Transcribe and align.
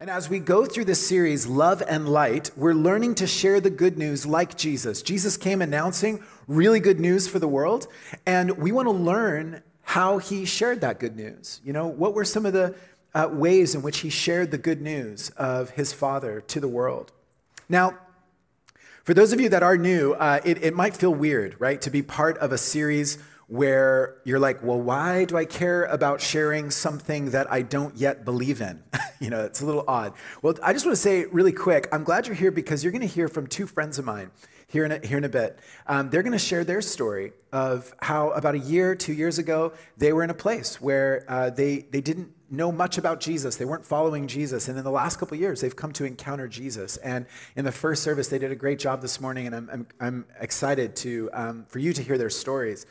And 0.00 0.08
as 0.08 0.30
we 0.30 0.38
go 0.38 0.64
through 0.64 0.84
this 0.84 1.04
series, 1.04 1.48
Love 1.48 1.82
and 1.88 2.08
Light, 2.08 2.52
we're 2.54 2.72
learning 2.72 3.16
to 3.16 3.26
share 3.26 3.60
the 3.60 3.68
good 3.68 3.98
news 3.98 4.24
like 4.24 4.56
Jesus. 4.56 5.02
Jesus 5.02 5.36
came 5.36 5.60
announcing 5.60 6.22
really 6.46 6.78
good 6.78 7.00
news 7.00 7.26
for 7.26 7.40
the 7.40 7.48
world, 7.48 7.88
and 8.24 8.58
we 8.58 8.70
want 8.70 8.86
to 8.86 8.92
learn 8.92 9.60
how 9.82 10.18
he 10.18 10.44
shared 10.44 10.82
that 10.82 11.00
good 11.00 11.16
news. 11.16 11.60
You 11.64 11.72
know, 11.72 11.88
what 11.88 12.14
were 12.14 12.24
some 12.24 12.46
of 12.46 12.52
the 12.52 12.76
uh, 13.12 13.28
ways 13.32 13.74
in 13.74 13.82
which 13.82 13.98
he 13.98 14.08
shared 14.08 14.52
the 14.52 14.58
good 14.58 14.80
news 14.80 15.30
of 15.30 15.70
his 15.70 15.92
Father 15.92 16.42
to 16.42 16.60
the 16.60 16.68
world? 16.68 17.10
Now, 17.68 17.98
for 19.02 19.14
those 19.14 19.32
of 19.32 19.40
you 19.40 19.48
that 19.48 19.64
are 19.64 19.76
new, 19.76 20.12
uh, 20.12 20.38
it, 20.44 20.62
it 20.62 20.76
might 20.76 20.96
feel 20.96 21.12
weird, 21.12 21.56
right, 21.58 21.82
to 21.82 21.90
be 21.90 22.02
part 22.02 22.38
of 22.38 22.52
a 22.52 22.58
series 22.58 23.18
where 23.48 24.18
you're 24.24 24.38
like, 24.38 24.62
well, 24.62 24.80
why 24.80 25.24
do 25.24 25.36
I 25.36 25.46
care 25.46 25.84
about 25.84 26.20
sharing 26.20 26.70
something 26.70 27.30
that 27.30 27.50
I 27.50 27.62
don't 27.62 27.96
yet 27.96 28.24
believe 28.24 28.60
in? 28.60 28.82
you 29.20 29.30
know, 29.30 29.42
it's 29.44 29.62
a 29.62 29.66
little 29.66 29.84
odd. 29.88 30.12
Well, 30.42 30.54
I 30.62 30.74
just 30.74 30.84
want 30.84 30.96
to 30.96 31.02
say 31.02 31.24
really 31.24 31.52
quick, 31.52 31.88
I'm 31.90 32.04
glad 32.04 32.26
you're 32.26 32.36
here 32.36 32.50
because 32.50 32.84
you're 32.84 32.92
going 32.92 33.00
to 33.00 33.06
hear 33.06 33.26
from 33.26 33.46
two 33.46 33.66
friends 33.66 33.98
of 33.98 34.04
mine 34.04 34.30
here 34.68 34.84
in 34.84 34.92
a, 34.92 35.06
here 35.06 35.16
in 35.16 35.24
a 35.24 35.30
bit. 35.30 35.58
Um, 35.86 36.10
they're 36.10 36.22
going 36.22 36.32
to 36.32 36.38
share 36.38 36.62
their 36.62 36.82
story 36.82 37.32
of 37.50 37.94
how 38.02 38.30
about 38.30 38.54
a 38.54 38.58
year, 38.58 38.94
two 38.94 39.14
years 39.14 39.38
ago, 39.38 39.72
they 39.96 40.12
were 40.12 40.22
in 40.22 40.28
a 40.28 40.34
place 40.34 40.78
where 40.78 41.24
uh, 41.26 41.48
they, 41.48 41.86
they 41.90 42.02
didn't 42.02 42.34
know 42.50 42.70
much 42.70 42.98
about 42.98 43.20
Jesus. 43.20 43.56
They 43.56 43.64
weren't 43.64 43.86
following 43.86 44.26
Jesus. 44.26 44.68
And 44.68 44.76
in 44.76 44.84
the 44.84 44.90
last 44.90 45.18
couple 45.18 45.38
years, 45.38 45.62
they've 45.62 45.74
come 45.74 45.92
to 45.92 46.04
encounter 46.04 46.48
Jesus. 46.48 46.98
And 46.98 47.24
in 47.56 47.64
the 47.64 47.72
first 47.72 48.02
service, 48.02 48.28
they 48.28 48.38
did 48.38 48.52
a 48.52 48.56
great 48.56 48.78
job 48.78 49.00
this 49.00 49.22
morning, 49.22 49.46
and 49.46 49.56
I'm, 49.56 49.70
I'm, 49.72 49.86
I'm 50.00 50.26
excited 50.38 50.96
to, 50.96 51.30
um, 51.32 51.64
for 51.68 51.78
you 51.78 51.94
to 51.94 52.02
hear 52.02 52.18
their 52.18 52.30
stories. 52.30 52.84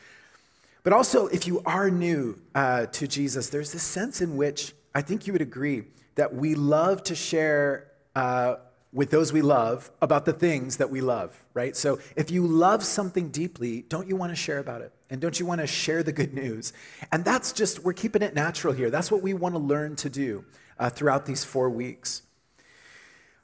But 0.88 0.96
also, 0.96 1.26
if 1.26 1.46
you 1.46 1.60
are 1.66 1.90
new 1.90 2.40
uh, 2.54 2.86
to 2.86 3.06
Jesus, 3.06 3.50
there's 3.50 3.72
this 3.72 3.82
sense 3.82 4.22
in 4.22 4.38
which 4.38 4.72
I 4.94 5.02
think 5.02 5.26
you 5.26 5.34
would 5.34 5.42
agree 5.42 5.82
that 6.14 6.34
we 6.34 6.54
love 6.54 7.02
to 7.02 7.14
share 7.14 7.88
uh, 8.16 8.54
with 8.90 9.10
those 9.10 9.30
we 9.30 9.42
love 9.42 9.90
about 10.00 10.24
the 10.24 10.32
things 10.32 10.78
that 10.78 10.88
we 10.88 11.02
love, 11.02 11.44
right? 11.52 11.76
So 11.76 11.98
if 12.16 12.30
you 12.30 12.46
love 12.46 12.82
something 12.82 13.28
deeply, 13.28 13.82
don't 13.82 14.08
you 14.08 14.16
want 14.16 14.32
to 14.32 14.34
share 14.34 14.60
about 14.60 14.80
it? 14.80 14.90
And 15.10 15.20
don't 15.20 15.38
you 15.38 15.44
want 15.44 15.60
to 15.60 15.66
share 15.66 16.02
the 16.02 16.10
good 16.10 16.32
news? 16.32 16.72
And 17.12 17.22
that's 17.22 17.52
just, 17.52 17.84
we're 17.84 17.92
keeping 17.92 18.22
it 18.22 18.34
natural 18.34 18.72
here. 18.72 18.88
That's 18.88 19.10
what 19.10 19.20
we 19.20 19.34
want 19.34 19.56
to 19.56 19.58
learn 19.58 19.94
to 19.96 20.08
do 20.08 20.46
uh, 20.78 20.88
throughout 20.88 21.26
these 21.26 21.44
four 21.44 21.68
weeks. 21.68 22.22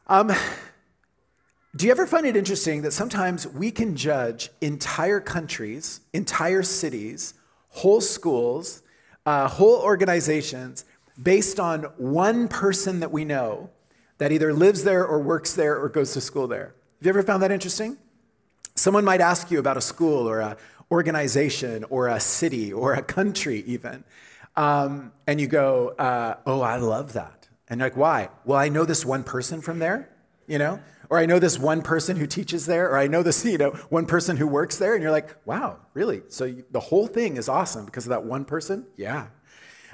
Um, 0.07 0.33
do 1.77 1.87
you 1.87 1.91
ever 1.91 2.07
find 2.07 2.25
it 2.25 2.37
interesting 2.37 2.83
that 2.83 2.93
sometimes 2.93 3.49
we 3.49 3.73
can 3.73 3.97
judge 3.97 4.51
entire 4.61 5.19
countries, 5.19 6.01
entire 6.13 6.63
cities, 6.63 7.35
whole 7.71 8.01
schools, 8.01 8.83
uh, 9.27 9.49
whole 9.49 9.81
organizations 9.81 10.85
based 11.21 11.59
on 11.59 11.83
one 11.97 12.47
person 12.47 13.01
that 13.01 13.11
we 13.11 13.25
know 13.25 13.71
that 14.19 14.31
either 14.31 14.53
lives 14.53 14.85
there 14.85 15.05
or 15.05 15.21
works 15.21 15.55
there 15.55 15.77
or 15.77 15.89
goes 15.89 16.13
to 16.13 16.21
school 16.21 16.47
there? 16.47 16.75
Have 16.99 17.07
you 17.07 17.09
ever 17.09 17.25
found 17.25 17.43
that 17.43 17.51
interesting? 17.51 17.99
Someone 18.77 19.05
might 19.05 19.21
ask 19.21 19.51
you 19.51 19.59
about 19.59 19.77
a 19.77 19.81
school 19.81 20.29
or 20.29 20.41
an 20.41 20.57
organization 20.93 21.85
or 21.91 22.07
a 22.07 22.21
city 22.21 22.73
or 22.73 22.95
a 22.95 23.03
country, 23.03 23.65
even. 23.67 24.05
Um, 24.55 25.13
and 25.27 25.41
you 25.41 25.49
go, 25.49 25.89
uh, 25.99 26.37
Oh, 26.47 26.61
I 26.61 26.77
love 26.77 27.15
that. 27.15 27.49
And 27.69 27.81
you're 27.81 27.89
like, 27.89 27.97
Why? 27.97 28.29
Well, 28.45 28.59
I 28.59 28.69
know 28.69 28.85
this 28.85 29.05
one 29.05 29.25
person 29.25 29.61
from 29.61 29.81
there, 29.81 30.09
you 30.47 30.59
know? 30.59 30.79
Or 31.15 31.19
I 31.19 31.27
know 31.27 31.39
this 31.39 31.61
one 31.61 31.81
person 31.81 32.17
who 32.17 32.27
teaches 32.27 32.67
there, 32.67 32.91
or 32.91 32.99
I 32.99 33.07
know 33.07 33.23
this, 33.23 33.45
you 33.45 33.57
know, 33.57 33.71
one 33.89 34.05
person 34.05 34.37
who 34.37 34.49
works 34.49 34.79
there, 34.79 34.95
and 34.95 35.03
you're 35.03 35.13
like, 35.13 35.37
wow, 35.47 35.79
really? 35.93 36.23
So 36.27 36.45
you, 36.45 36.65
the 36.73 36.81
whole 36.81 37.07
thing 37.07 37.37
is 37.37 37.49
awesome 37.49 37.85
because 37.85 38.05
of 38.05 38.11
that 38.11 38.25
one 38.25 38.45
person? 38.45 38.85
Yeah. 38.97 39.29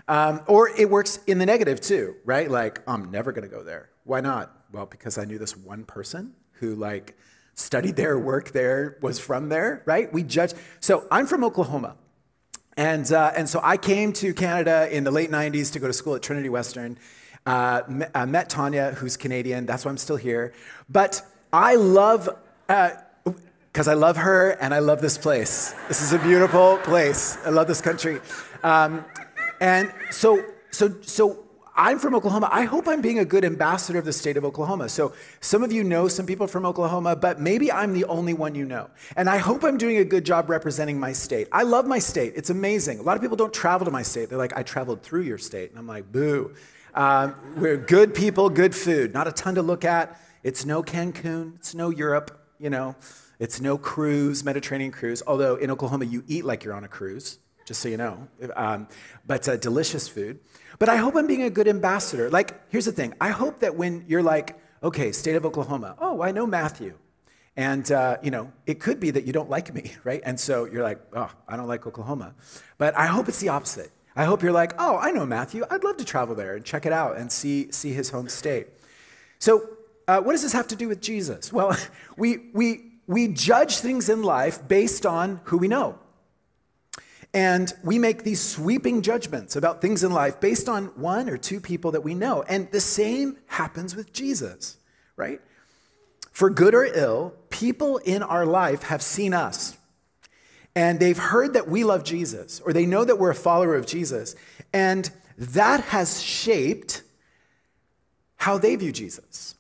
Um, 0.09 0.41
or 0.47 0.71
it 0.71 0.89
works 0.89 1.19
in 1.27 1.37
the 1.37 1.45
negative 1.45 1.79
too, 1.79 2.15
right? 2.25 2.51
Like, 2.51 2.81
I'm 2.89 3.11
never 3.11 3.33
gonna 3.33 3.49
go 3.49 3.63
there. 3.63 3.91
Why 4.05 4.23
not? 4.23 4.51
Well, 4.73 4.87
because 4.87 5.19
I 5.19 5.27
knew 5.27 5.37
this 5.37 5.55
one 5.55 5.85
person 5.85 6.33
who 6.53 6.75
like 6.75 7.19
studied 7.53 7.97
there, 7.97 8.19
worked 8.19 8.55
there, 8.55 8.97
was 9.03 9.19
from 9.19 9.51
there, 9.51 9.83
right? 9.85 10.11
We 10.11 10.23
judge. 10.23 10.55
So 10.81 11.07
I'm 11.11 11.27
from 11.27 11.45
Oklahoma. 11.45 11.97
And, 12.79 13.13
uh, 13.13 13.33
and 13.37 13.47
so 13.47 13.61
I 13.63 13.77
came 13.77 14.15
to 14.15 14.33
Canada 14.33 14.89
in 14.91 15.05
the 15.05 15.11
late 15.11 15.31
90s 15.31 15.71
to 15.75 15.81
go 15.81 15.87
to 15.87 15.93
school 15.93 16.15
at 16.15 16.23
Trinity 16.23 16.49
Western. 16.49 16.97
Uh, 17.47 17.83
met 17.89 18.49
Tanya, 18.49 18.93
who's 18.93 19.17
Canadian. 19.17 19.67
That's 19.67 19.85
why 19.85 19.91
I'm 19.91 19.99
still 19.99 20.17
here. 20.17 20.53
But 20.89 21.23
I 21.53 21.75
love, 21.75 22.29
because 22.67 23.89
uh, 23.89 23.93
I 23.93 23.95
love 23.95 24.17
her 24.19 24.51
and 24.51 24.73
I 24.73 24.79
love 24.79 25.01
this 25.01 25.19
place. 25.19 25.75
This 25.89 26.03
is 26.03 26.13
a 26.13 26.19
beautiful 26.19 26.79
place. 26.79 27.39
I 27.45 27.51
love 27.51 27.67
this 27.67 27.81
country. 27.81 28.21
Um, 28.63 29.05
and 29.61 29.93
so, 30.11 30.45
so, 30.71 31.01
so 31.03 31.45
I'm 31.75 31.99
from 31.99 32.15
Oklahoma. 32.15 32.49
I 32.53 32.65
hope 32.65 32.87
I'm 32.87 33.01
being 33.01 33.21
a 33.21 33.25
good 33.25 33.45
ambassador 33.45 33.99
of 33.99 34.05
the 34.05 34.13
state 34.13 34.37
of 34.37 34.45
Oklahoma. 34.45 34.89
So 34.91 35.15
some 35.41 35.63
of 35.63 35.73
you 35.73 35.83
know 35.83 36.09
some 36.09 36.27
people 36.27 36.47
from 36.47 36.67
Oklahoma, 36.67 37.17
but 37.17 37.41
maybe 37.41 37.73
I'm 37.73 37.95
the 37.95 38.05
only 38.05 38.35
one 38.35 38.55
you 38.55 38.67
know. 38.67 38.91
And 39.17 39.31
I 39.31 39.39
hope 39.39 39.65
I'm 39.65 39.79
doing 39.79 39.97
a 39.97 40.05
good 40.05 40.27
job 40.27 40.51
representing 40.51 41.01
my 41.01 41.13
state. 41.13 41.49
I 41.53 41.63
love 41.63 41.87
my 41.87 41.99
state. 41.99 42.35
It's 42.37 42.51
amazing. 42.51 42.99
A 42.99 43.03
lot 43.03 43.17
of 43.17 43.23
people 43.23 43.37
don't 43.37 43.55
travel 43.55 43.87
to 43.87 43.91
my 43.91 44.03
state. 44.03 44.29
They're 44.29 44.37
like, 44.37 44.57
I 44.57 44.63
traveled 44.63 45.03
through 45.03 45.23
your 45.23 45.39
state. 45.39 45.71
And 45.71 45.79
I'm 45.79 45.87
like, 45.87 46.13
boo. 46.13 46.55
Um, 46.95 47.35
we're 47.57 47.77
good 47.77 48.15
people, 48.15 48.51
good 48.51 48.75
food. 48.75 49.15
Not 49.15 49.29
a 49.29 49.33
ton 49.33 49.55
to 49.55 49.63
look 49.63 49.85
at. 49.85 50.21
It's 50.43 50.65
no 50.65 50.83
Cancun. 50.83 51.57
It's 51.57 51.75
no 51.75 51.91
Europe. 51.91 52.37
You 52.59 52.71
know, 52.71 52.97
it's 53.39 53.61
no 53.61 53.79
cruise, 53.79 54.45
Mediterranean 54.45 54.91
cruise. 54.91 55.23
Although 55.27 55.57
in 55.57 55.71
Oklahoma 55.71 56.05
you 56.05 56.25
eat 56.27 56.45
like 56.45 56.65
you're 56.65 56.75
on 56.75 56.85
a 56.85 56.89
cruise, 56.89 57.39
just 57.65 57.81
so 57.81 57.89
you 57.89 57.97
know. 57.97 58.29
Um, 58.57 58.89
but 59.27 59.49
uh, 59.49 59.57
delicious 59.57 60.09
food. 60.09 60.41
But 60.79 60.89
I 60.89 60.97
hope 60.97 61.15
I'm 61.15 61.27
being 61.27 61.43
a 61.43 61.51
good 61.51 61.69
ambassador. 61.69 62.31
Like, 62.31 62.71
here's 62.71 62.87
the 62.87 62.93
thing. 62.93 63.15
I 63.21 63.31
hope 63.31 63.61
that 63.61 63.77
when 63.77 64.05
you're 64.09 64.23
like, 64.23 64.59
okay, 64.83 65.13
state 65.13 65.37
of 65.37 65.45
Oklahoma. 65.45 65.95
Oh, 65.99 66.23
I 66.23 66.33
know 66.33 66.47
Matthew. 66.47 66.95
And, 67.57 67.91
uh, 67.93 68.17
you 68.23 68.31
know, 68.31 68.53
it 68.67 68.81
could 68.81 69.01
be 69.01 69.11
that 69.11 69.27
you 69.27 69.33
don't 69.33 69.51
like 69.51 69.75
me, 69.75 69.93
right? 70.05 70.23
And 70.25 70.39
so 70.39 70.65
you're 70.65 70.83
like, 70.83 71.01
oh, 71.15 71.31
I 71.47 71.57
don't 71.57 71.69
like 71.69 71.87
Oklahoma. 71.87 72.35
But 72.79 72.97
I 72.97 73.07
hope 73.07 73.29
it's 73.29 73.41
the 73.41 73.51
opposite. 73.51 73.91
I 74.17 74.25
hope 74.25 74.43
you're 74.43 74.53
like, 74.53 74.73
oh, 74.79 74.99
I 74.99 75.13
know 75.13 75.25
Matthew. 75.25 75.65
I'd 75.71 75.85
love 75.85 75.97
to 75.99 76.05
travel 76.05 76.35
there 76.35 76.57
and 76.57 76.65
check 76.65 76.85
it 76.85 76.93
out 76.93 77.17
and 77.17 77.31
see, 77.31 77.71
see 77.71 77.93
his 77.93 78.11
home 78.11 78.29
state. 78.29 78.69
So, 79.39 79.69
uh, 80.09 80.21
what 80.21 80.33
does 80.33 80.43
this 80.43 80.53
have 80.53 80.67
to 80.69 80.77
do 80.77 80.89
with 80.89 81.01
Jesus? 81.01 81.53
Well, 81.53 81.77
we, 82.17 82.51
we, 82.53 82.93
we 83.07 83.29
judge 83.29 83.79
things 83.79 84.09
in 84.09 84.23
life 84.23 84.67
based 84.67 85.07
on 85.07 85.41
who 85.45 85.59
we 85.59 85.69
know. 85.69 85.99
And 87.33 87.73
we 87.85 88.01
make 88.01 88.25
these 88.25 88.41
sweeping 88.41 89.03
judgments 89.03 89.55
about 89.55 89.81
things 89.81 90.03
in 90.03 90.11
life 90.11 90.41
based 90.41 90.69
on 90.69 90.87
one 90.97 91.31
or 91.31 91.37
two 91.37 91.61
people 91.61 91.93
that 91.93 92.01
we 92.01 92.15
know. 92.15 92.43
And 92.43 92.69
the 92.73 92.81
same 92.81 93.37
happens 93.47 93.95
with 93.95 94.13
Jesus, 94.13 94.79
right? 95.17 95.41
For 96.33 96.51
good 96.51 96.75
or 96.75 96.85
ill, 96.85 97.35
people 97.51 97.99
in 97.99 98.25
our 98.25 98.45
life 98.45 98.85
have 98.85 99.01
seen 99.01 99.33
us 99.33 99.77
and 100.81 100.99
they've 100.99 101.19
heard 101.19 101.53
that 101.53 101.69
we 101.69 101.85
love 101.85 102.05
Jesus, 102.05 102.59
or 102.65 102.73
they 102.73 102.87
know 102.87 103.05
that 103.05 103.19
we're 103.19 103.33
a 103.33 103.35
follower 103.35 103.75
of 103.75 103.85
Jesus, 103.85 104.35
and 104.73 105.11
that 105.37 105.81
has 105.85 106.23
shaped 106.23 107.03
how 108.37 108.57
they 108.57 108.77
view 108.77 108.91
Jesus. 108.91 109.57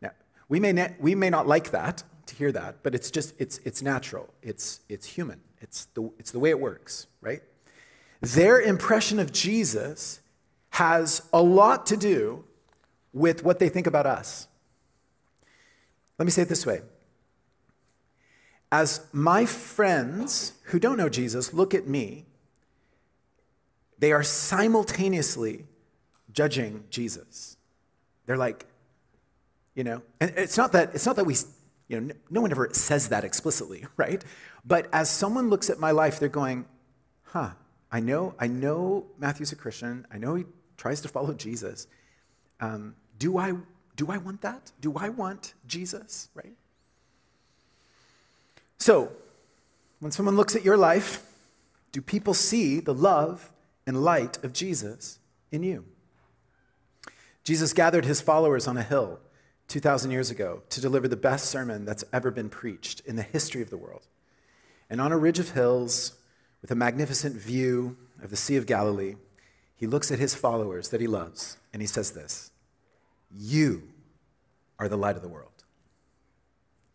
Now, 0.00 0.12
we 0.48 0.58
may, 0.58 0.72
not, 0.72 0.92
we 1.00 1.14
may 1.14 1.28
not 1.28 1.46
like 1.46 1.72
that, 1.72 2.02
to 2.24 2.34
hear 2.34 2.50
that, 2.50 2.82
but 2.82 2.94
it's 2.94 3.10
just, 3.10 3.34
it's, 3.38 3.58
it's 3.66 3.82
natural, 3.82 4.32
it's, 4.40 4.80
it's 4.88 5.04
human, 5.04 5.42
it's 5.60 5.84
the, 5.92 6.10
it's 6.18 6.30
the 6.30 6.38
way 6.38 6.48
it 6.48 6.58
works, 6.58 7.06
right? 7.20 7.42
Their 8.22 8.58
impression 8.58 9.18
of 9.18 9.34
Jesus 9.34 10.20
has 10.70 11.28
a 11.30 11.42
lot 11.42 11.84
to 11.86 11.98
do 11.98 12.44
with 13.12 13.44
what 13.44 13.58
they 13.58 13.68
think 13.68 13.86
about 13.86 14.06
us. 14.06 14.48
Let 16.18 16.24
me 16.24 16.30
say 16.30 16.40
it 16.40 16.48
this 16.48 16.64
way 16.64 16.80
as 18.72 19.06
my 19.12 19.44
friends 19.44 20.52
who 20.64 20.78
don't 20.78 20.96
know 20.96 21.08
Jesus 21.08 21.52
look 21.52 21.74
at 21.74 21.86
me, 21.86 22.26
they 23.98 24.12
are 24.12 24.22
simultaneously 24.22 25.66
judging 26.32 26.84
Jesus. 26.90 27.56
They're 28.26 28.36
like, 28.36 28.66
you 29.74 29.84
know, 29.84 30.02
and 30.20 30.32
it's 30.36 30.56
not 30.56 30.72
that 30.72 30.94
it's 30.94 31.06
not 31.06 31.16
that 31.16 31.24
we, 31.24 31.36
you 31.88 32.00
know, 32.00 32.14
no 32.30 32.40
one 32.40 32.50
ever 32.50 32.68
says 32.72 33.08
that 33.08 33.24
explicitly, 33.24 33.86
right? 33.96 34.24
But 34.64 34.88
as 34.92 35.10
someone 35.10 35.50
looks 35.50 35.70
at 35.70 35.78
my 35.78 35.90
life, 35.90 36.18
they're 36.18 36.28
going, 36.28 36.66
huh, 37.24 37.50
I 37.90 38.00
know, 38.00 38.34
I 38.38 38.46
know 38.46 39.06
Matthew's 39.18 39.52
a 39.52 39.56
Christian. 39.56 40.06
I 40.12 40.18
know 40.18 40.34
he 40.36 40.44
tries 40.76 41.00
to 41.02 41.08
follow 41.08 41.34
Jesus. 41.34 41.86
Um, 42.60 42.94
do 43.18 43.36
I 43.36 43.54
do 43.96 44.10
I 44.10 44.16
want 44.18 44.40
that? 44.42 44.72
Do 44.80 44.94
I 44.96 45.08
want 45.08 45.54
Jesus? 45.66 46.28
Right? 46.34 46.54
So, 48.80 49.12
when 50.00 50.10
someone 50.10 50.36
looks 50.36 50.56
at 50.56 50.64
your 50.64 50.78
life, 50.78 51.22
do 51.92 52.00
people 52.00 52.32
see 52.32 52.80
the 52.80 52.94
love 52.94 53.52
and 53.86 54.02
light 54.02 54.42
of 54.42 54.54
Jesus 54.54 55.18
in 55.52 55.62
you? 55.62 55.84
Jesus 57.44 57.74
gathered 57.74 58.06
his 58.06 58.22
followers 58.22 58.66
on 58.66 58.78
a 58.78 58.82
hill 58.82 59.20
2,000 59.68 60.10
years 60.10 60.30
ago 60.30 60.62
to 60.70 60.80
deliver 60.80 61.08
the 61.08 61.16
best 61.16 61.50
sermon 61.50 61.84
that's 61.84 62.04
ever 62.10 62.30
been 62.30 62.48
preached 62.48 63.00
in 63.00 63.16
the 63.16 63.22
history 63.22 63.60
of 63.60 63.68
the 63.68 63.76
world. 63.76 64.06
And 64.88 64.98
on 64.98 65.12
a 65.12 65.18
ridge 65.18 65.38
of 65.38 65.50
hills, 65.50 66.14
with 66.62 66.70
a 66.70 66.74
magnificent 66.74 67.36
view 67.36 67.98
of 68.22 68.30
the 68.30 68.36
Sea 68.36 68.56
of 68.56 68.66
Galilee, 68.66 69.16
he 69.76 69.86
looks 69.86 70.10
at 70.10 70.18
his 70.18 70.34
followers 70.34 70.88
that 70.88 71.02
he 71.02 71.06
loves, 71.06 71.58
and 71.72 71.82
he 71.82 71.86
says 71.86 72.12
this 72.12 72.50
You 73.30 73.82
are 74.78 74.88
the 74.88 74.96
light 74.96 75.16
of 75.16 75.22
the 75.22 75.28
world. 75.28 75.64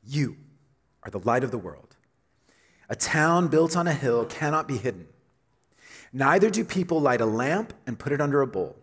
You 0.04 0.38
are 1.06 1.12
the 1.12 1.20
light 1.20 1.44
of 1.44 1.52
the 1.52 1.58
world. 1.58 1.96
A 2.90 2.96
town 2.96 3.48
built 3.48 3.78
on 3.78 3.88
a 3.88 3.94
hill 3.94 4.26
cannot 4.26 4.68
be 4.68 4.78
hidden. 4.78 5.08
Neither 6.12 6.50
do 6.50 6.64
people 6.66 7.00
light 7.00 7.22
a 7.22 7.26
lamp 7.26 7.74
and 7.86 8.00
put 8.00 8.12
it 8.12 8.22
under 8.22 8.42
a 8.42 8.48
bowl. 8.48 8.76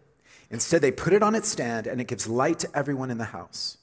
Instead, 0.51 0.83
they 0.83 0.93
put 0.93 1.13
it 1.13 1.23
on 1.23 1.35
its 1.35 1.49
stand, 1.49 1.87
and 1.87 2.01
it 2.01 2.07
gives 2.07 2.29
light 2.29 2.59
to 2.61 2.69
everyone 2.75 3.11
in 3.11 3.19
the 3.19 3.25
house. 3.25 3.79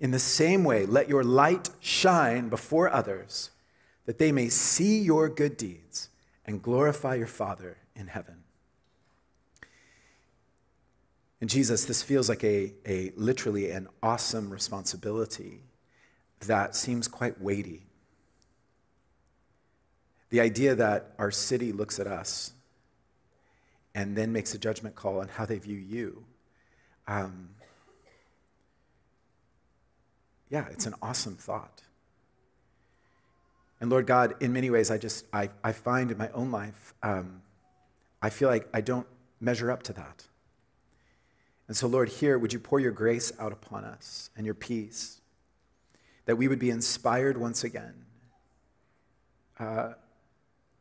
In 0.00 0.10
the 0.10 0.18
same 0.18 0.64
way, 0.64 0.86
let 0.86 1.08
your 1.08 1.22
light 1.22 1.70
shine 1.78 2.48
before 2.48 2.92
others, 2.92 3.50
that 4.06 4.18
they 4.18 4.32
may 4.32 4.48
see 4.48 4.98
your 4.98 5.28
good 5.28 5.56
deeds 5.56 6.08
and 6.44 6.62
glorify 6.62 7.14
your 7.14 7.26
Father 7.26 7.76
in 7.94 8.08
heaven. 8.08 8.42
And 11.40 11.48
Jesus, 11.48 11.84
this 11.84 12.02
feels 12.02 12.28
like 12.28 12.42
a, 12.42 12.72
a 12.84 13.12
literally 13.16 13.70
an 13.70 13.88
awesome 14.02 14.50
responsibility 14.50 15.62
that 16.46 16.74
seems 16.74 17.08
quite 17.08 17.40
weighty. 17.40 17.82
The 20.30 20.40
idea 20.40 20.74
that 20.74 21.12
our 21.18 21.30
city 21.30 21.72
looks 21.72 21.98
at 21.98 22.06
us 22.06 22.52
and 23.94 24.16
then 24.16 24.32
makes 24.32 24.54
a 24.54 24.58
judgment 24.58 24.94
call 24.94 25.20
on 25.20 25.28
how 25.28 25.44
they 25.44 25.58
view 25.58 25.76
you. 25.76 26.24
Um, 27.08 27.50
yeah, 30.48 30.66
it's 30.70 30.86
an 30.86 30.94
awesome 31.02 31.34
thought. 31.34 31.82
And 33.80 33.90
Lord 33.90 34.06
God, 34.06 34.34
in 34.40 34.52
many 34.52 34.70
ways, 34.70 34.90
I 34.90 34.98
just, 34.98 35.24
I, 35.32 35.50
I 35.64 35.72
find 35.72 36.10
in 36.10 36.18
my 36.18 36.28
own 36.30 36.50
life, 36.50 36.94
um, 37.02 37.42
I 38.20 38.30
feel 38.30 38.48
like 38.48 38.68
I 38.74 38.80
don't 38.82 39.06
measure 39.40 39.70
up 39.70 39.82
to 39.84 39.92
that. 39.94 40.24
And 41.66 41.76
so, 41.76 41.86
Lord, 41.86 42.08
here, 42.08 42.38
would 42.38 42.52
you 42.52 42.58
pour 42.58 42.78
your 42.78 42.92
grace 42.92 43.32
out 43.38 43.52
upon 43.52 43.84
us 43.84 44.30
and 44.36 44.44
your 44.44 44.54
peace, 44.54 45.19
that 46.26 46.36
we 46.36 46.48
would 46.48 46.58
be 46.58 46.70
inspired 46.70 47.36
once 47.36 47.64
again, 47.64 47.94
uh, 49.58 49.92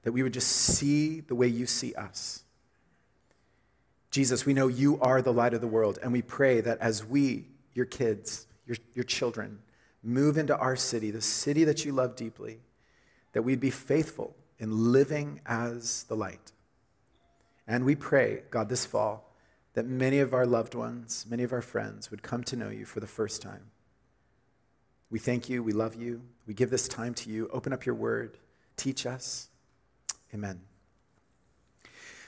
that 0.03 0.11
we 0.11 0.23
would 0.23 0.33
just 0.33 0.49
see 0.49 1.19
the 1.21 1.35
way 1.35 1.47
you 1.47 1.65
see 1.65 1.93
us. 1.95 2.43
Jesus, 4.11 4.45
we 4.45 4.53
know 4.53 4.67
you 4.67 4.99
are 5.01 5.21
the 5.21 5.33
light 5.33 5.53
of 5.53 5.61
the 5.61 5.67
world, 5.67 5.99
and 6.01 6.11
we 6.11 6.21
pray 6.21 6.61
that 6.61 6.79
as 6.79 7.05
we, 7.05 7.45
your 7.73 7.85
kids, 7.85 8.47
your, 8.65 8.77
your 8.93 9.03
children, 9.03 9.59
move 10.03 10.37
into 10.37 10.57
our 10.57 10.75
city, 10.75 11.11
the 11.11 11.21
city 11.21 11.63
that 11.63 11.85
you 11.85 11.91
love 11.91 12.15
deeply, 12.15 12.59
that 13.33 13.43
we'd 13.43 13.59
be 13.59 13.69
faithful 13.69 14.35
in 14.57 14.91
living 14.91 15.41
as 15.45 16.03
the 16.03 16.15
light. 16.15 16.51
And 17.67 17.85
we 17.85 17.95
pray, 17.95 18.43
God, 18.49 18.69
this 18.69 18.85
fall, 18.85 19.31
that 19.73 19.85
many 19.85 20.19
of 20.19 20.33
our 20.33 20.45
loved 20.45 20.73
ones, 20.73 21.25
many 21.29 21.43
of 21.43 21.53
our 21.53 21.61
friends 21.61 22.09
would 22.09 22.23
come 22.23 22.43
to 22.45 22.55
know 22.55 22.69
you 22.69 22.85
for 22.85 22.99
the 22.99 23.07
first 23.07 23.41
time. 23.41 23.69
We 25.09 25.19
thank 25.19 25.49
you. 25.49 25.63
We 25.63 25.71
love 25.71 25.95
you. 25.95 26.21
We 26.45 26.53
give 26.53 26.69
this 26.69 26.87
time 26.87 27.13
to 27.15 27.29
you. 27.29 27.49
Open 27.51 27.73
up 27.73 27.85
your 27.85 27.95
word. 27.95 28.37
Teach 28.77 29.05
us. 29.05 29.49
Amen. 30.33 30.61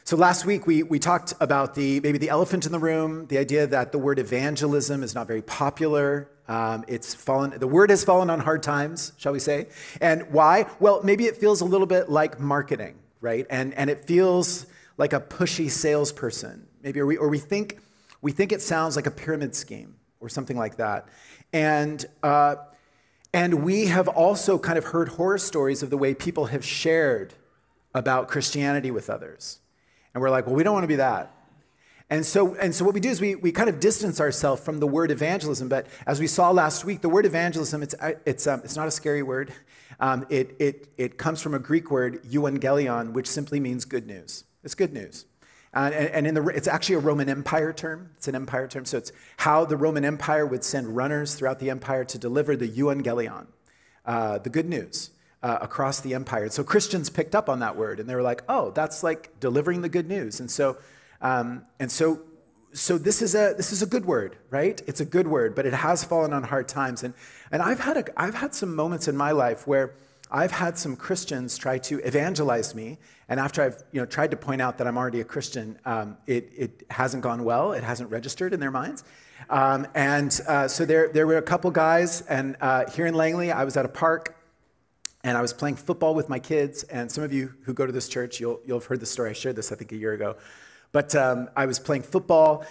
So 0.04 0.18
last 0.18 0.46
week 0.46 0.66
we, 0.66 0.84
we 0.84 1.00
talked 1.00 1.34
about 1.40 1.76
the 1.76 2.00
maybe 2.00 2.18
the 2.18 2.30
elephant 2.30 2.66
in 2.66 2.72
the 2.72 2.80
room, 2.80 3.28
the 3.28 3.38
idea 3.38 3.68
that 3.68 3.92
the 3.92 4.00
word 4.00 4.20
evangelism 4.20 5.04
is 5.04 5.14
not 5.14 5.28
very 5.28 5.42
popular. 5.42 6.28
Um, 6.48 6.84
it's 6.88 7.14
fallen. 7.14 7.58
The 7.58 7.68
word 7.68 7.92
has 7.92 8.04
fallen 8.04 8.30
on 8.30 8.40
hard 8.40 8.64
times, 8.64 9.14
shall 9.18 9.32
we 9.32 9.40
say? 9.40 9.68
And 10.02 10.32
why? 10.34 10.66
Well, 10.80 11.02
maybe 11.04 11.26
it 11.26 11.38
feels 11.38 11.62
a 11.62 11.66
little 11.66 11.88
bit 11.88 12.10
like 12.10 12.40
marketing, 12.40 12.96
right? 13.22 13.46
And 13.50 13.74
and 13.76 13.90
it 13.90 14.06
feels 14.06 14.66
like 14.98 15.14
a 15.14 15.20
pushy 15.20 15.70
salesperson 15.70 16.68
maybe, 16.84 17.00
or 17.00 17.06
we, 17.06 17.18
or 17.18 17.30
we, 17.30 17.40
think, 17.40 17.80
we 18.22 18.32
think 18.32 18.52
it 18.52 18.62
sounds 18.62 18.96
like 18.96 19.08
a 19.08 19.12
pyramid 19.12 19.56
scheme 19.56 19.96
or 20.20 20.30
something 20.30 20.58
like 20.58 20.78
that. 20.78 21.08
And, 21.54 22.04
uh, 22.24 22.56
and 23.34 23.64
we 23.64 23.88
have 23.88 24.08
also 24.08 24.60
kind 24.60 24.78
of 24.78 24.86
heard 24.86 25.10
horror 25.10 25.38
stories 25.38 25.84
of 25.84 25.90
the 25.90 25.98
way 25.98 26.14
people 26.14 26.48
have 26.48 26.66
shared 26.66 27.34
about 27.94 28.28
Christianity 28.28 28.92
with 28.92 29.10
others. 29.10 29.60
And 30.14 30.22
we're 30.22 30.30
like, 30.30 30.46
well, 30.46 30.56
we 30.56 30.64
don't 30.64 30.74
want 30.74 30.84
to 30.84 30.90
be 30.90 30.98
that. 30.98 31.34
And 32.10 32.26
so, 32.26 32.56
and 32.56 32.76
so 32.76 32.84
what 32.84 32.94
we 32.94 33.00
do 33.00 33.10
is 33.10 33.22
we, 33.22 33.36
we 33.36 33.54
kind 33.54 33.70
of 33.70 33.80
distance 33.80 34.20
ourselves 34.20 34.62
from 34.62 34.82
the 34.82 34.88
word 34.88 35.12
evangelism. 35.12 35.70
But 35.70 35.88
as 36.06 36.20
we 36.20 36.28
saw 36.28 36.52
last 36.52 36.84
week, 36.84 37.00
the 37.00 37.08
word 37.08 37.26
evangelism, 37.26 37.82
it's, 37.82 37.96
it's, 38.26 38.48
um, 38.48 38.62
it's 38.66 38.76
not 38.76 38.90
a 38.90 38.92
scary 38.92 39.24
word. 39.24 39.54
Um, 40.02 40.26
it, 40.30 40.56
it, 40.60 40.90
it 40.98 41.18
comes 41.18 41.42
from 41.42 41.54
a 41.54 41.60
Greek 41.60 41.90
word, 41.90 42.22
euangelion, 42.24 43.14
which 43.14 43.28
simply 43.28 43.62
means 43.62 43.86
good 43.86 44.08
news. 44.08 44.44
It's 44.62 44.76
good 44.76 44.92
news. 44.92 45.26
Uh, 45.74 45.90
and, 45.94 46.10
and 46.10 46.28
in 46.28 46.34
the, 46.36 46.46
it's 46.48 46.68
actually 46.68 46.96
a 46.96 47.00
Roman 47.00 47.30
Empire 47.30 47.72
term. 47.72 48.12
It's 48.18 48.28
an 48.28 48.36
empire 48.36 48.68
term. 48.68 48.86
So 48.86 48.98
it's 48.98 49.12
how 49.38 49.64
the 49.66 49.78
Roman 49.78 50.04
Empire 50.04 50.46
would 50.46 50.64
send 50.64 50.96
runners 50.96 51.36
throughout 51.36 51.60
the 51.60 51.70
empire 51.70 52.04
to 52.06 52.18
deliver 52.18 52.58
the 52.58 52.68
euangelion, 52.68 53.48
uh, 54.06 54.40
the 54.40 54.50
good 54.50 54.68
news, 54.68 55.12
uh, 55.44 55.60
across 55.62 56.02
the 56.02 56.14
empire. 56.14 56.44
And 56.44 56.52
so 56.52 56.64
Christians 56.64 57.10
picked 57.10 57.36
up 57.36 57.50
on 57.50 57.60
that 57.60 57.76
word, 57.76 58.00
and 58.00 58.10
they 58.10 58.16
were 58.16 58.22
like, 58.22 58.44
"Oh, 58.50 58.72
that's 58.72 59.02
like 59.02 59.40
delivering 59.40 59.82
the 59.82 59.90
good 59.90 60.08
news." 60.08 60.40
And 60.40 60.52
so, 60.52 60.78
um, 61.22 61.66
and 61.80 61.92
so, 61.92 62.22
so 62.74 62.98
this 62.98 63.22
is 63.22 63.34
a 63.34 63.54
this 63.56 63.72
is 63.72 63.82
a 63.82 63.88
good 63.88 64.06
word, 64.06 64.38
right? 64.50 64.82
It's 64.88 65.00
a 65.00 65.06
good 65.06 65.28
word, 65.28 65.56
but 65.56 65.66
it 65.66 65.74
has 65.74 66.04
fallen 66.04 66.34
on 66.34 66.44
hard 66.44 66.68
times. 66.68 67.02
And 67.04 67.14
and 67.52 67.62
I've 67.62 67.80
had 67.80 67.98
a, 67.98 68.22
I've 68.22 68.36
had 68.36 68.54
some 68.54 68.76
moments 68.76 69.08
in 69.08 69.16
my 69.18 69.32
life 69.32 69.66
where 69.66 69.94
I've 70.32 70.52
had 70.52 70.78
some 70.78 70.96
Christians 70.96 71.58
try 71.58 71.78
to 71.80 72.00
evangelize 72.00 72.74
me, 72.74 73.00
and 73.28 73.40
after 73.40 73.62
I've 73.62 73.84
you 73.92 74.00
know, 74.00 74.06
tried 74.06 74.32
to 74.32 74.38
point 74.38 74.62
out 74.62 74.78
that 74.78 74.88
I'm 74.88 74.98
already 74.98 75.20
a 75.20 75.26
Christian, 75.26 75.78
um, 75.86 76.18
it, 76.26 76.52
it 76.56 76.86
hasn't 76.90 77.22
gone 77.22 77.44
well. 77.44 77.74
It 77.74 77.84
hasn't 77.84 78.10
registered 78.10 78.54
in 78.54 78.60
their 78.60 78.72
minds. 78.72 79.04
Um, 79.50 79.88
and 79.94 80.40
uh, 80.48 80.68
so 80.68 80.86
there, 80.86 81.10
there 81.10 81.28
were 81.28 81.38
a 81.38 81.42
couple 81.42 81.70
guys, 81.72 82.22
and 82.22 82.56
uh, 82.62 82.90
here 82.90 83.06
in 83.06 83.14
Langley, 83.14 83.52
I 83.52 83.66
was 83.66 83.76
at 83.76 83.86
a 83.86 83.90
park, 83.90 84.38
and 85.24 85.38
I 85.38 85.42
was 85.42 85.54
playing 85.54 85.76
football 85.76 86.16
with 86.16 86.30
my 86.30 86.40
kids. 86.40 86.84
And 86.84 87.12
some 87.12 87.24
of 87.24 87.34
you 87.34 87.54
who 87.64 87.74
go 87.74 87.86
to 87.86 87.92
this 87.92 88.08
church, 88.08 88.40
you'll, 88.40 88.60
you'll 88.66 88.80
have 88.80 88.88
heard 88.88 89.02
the 89.02 89.06
story. 89.06 89.32
I 89.32 89.34
shared 89.34 89.56
this, 89.56 89.72
I 89.72 89.76
think, 89.76 89.92
a 89.92 89.98
year 89.98 90.14
ago. 90.14 90.38
But 90.92 91.16
um, 91.16 91.50
I 91.56 91.66
was 91.66 91.80
playing 91.80 92.04
football 92.04 92.66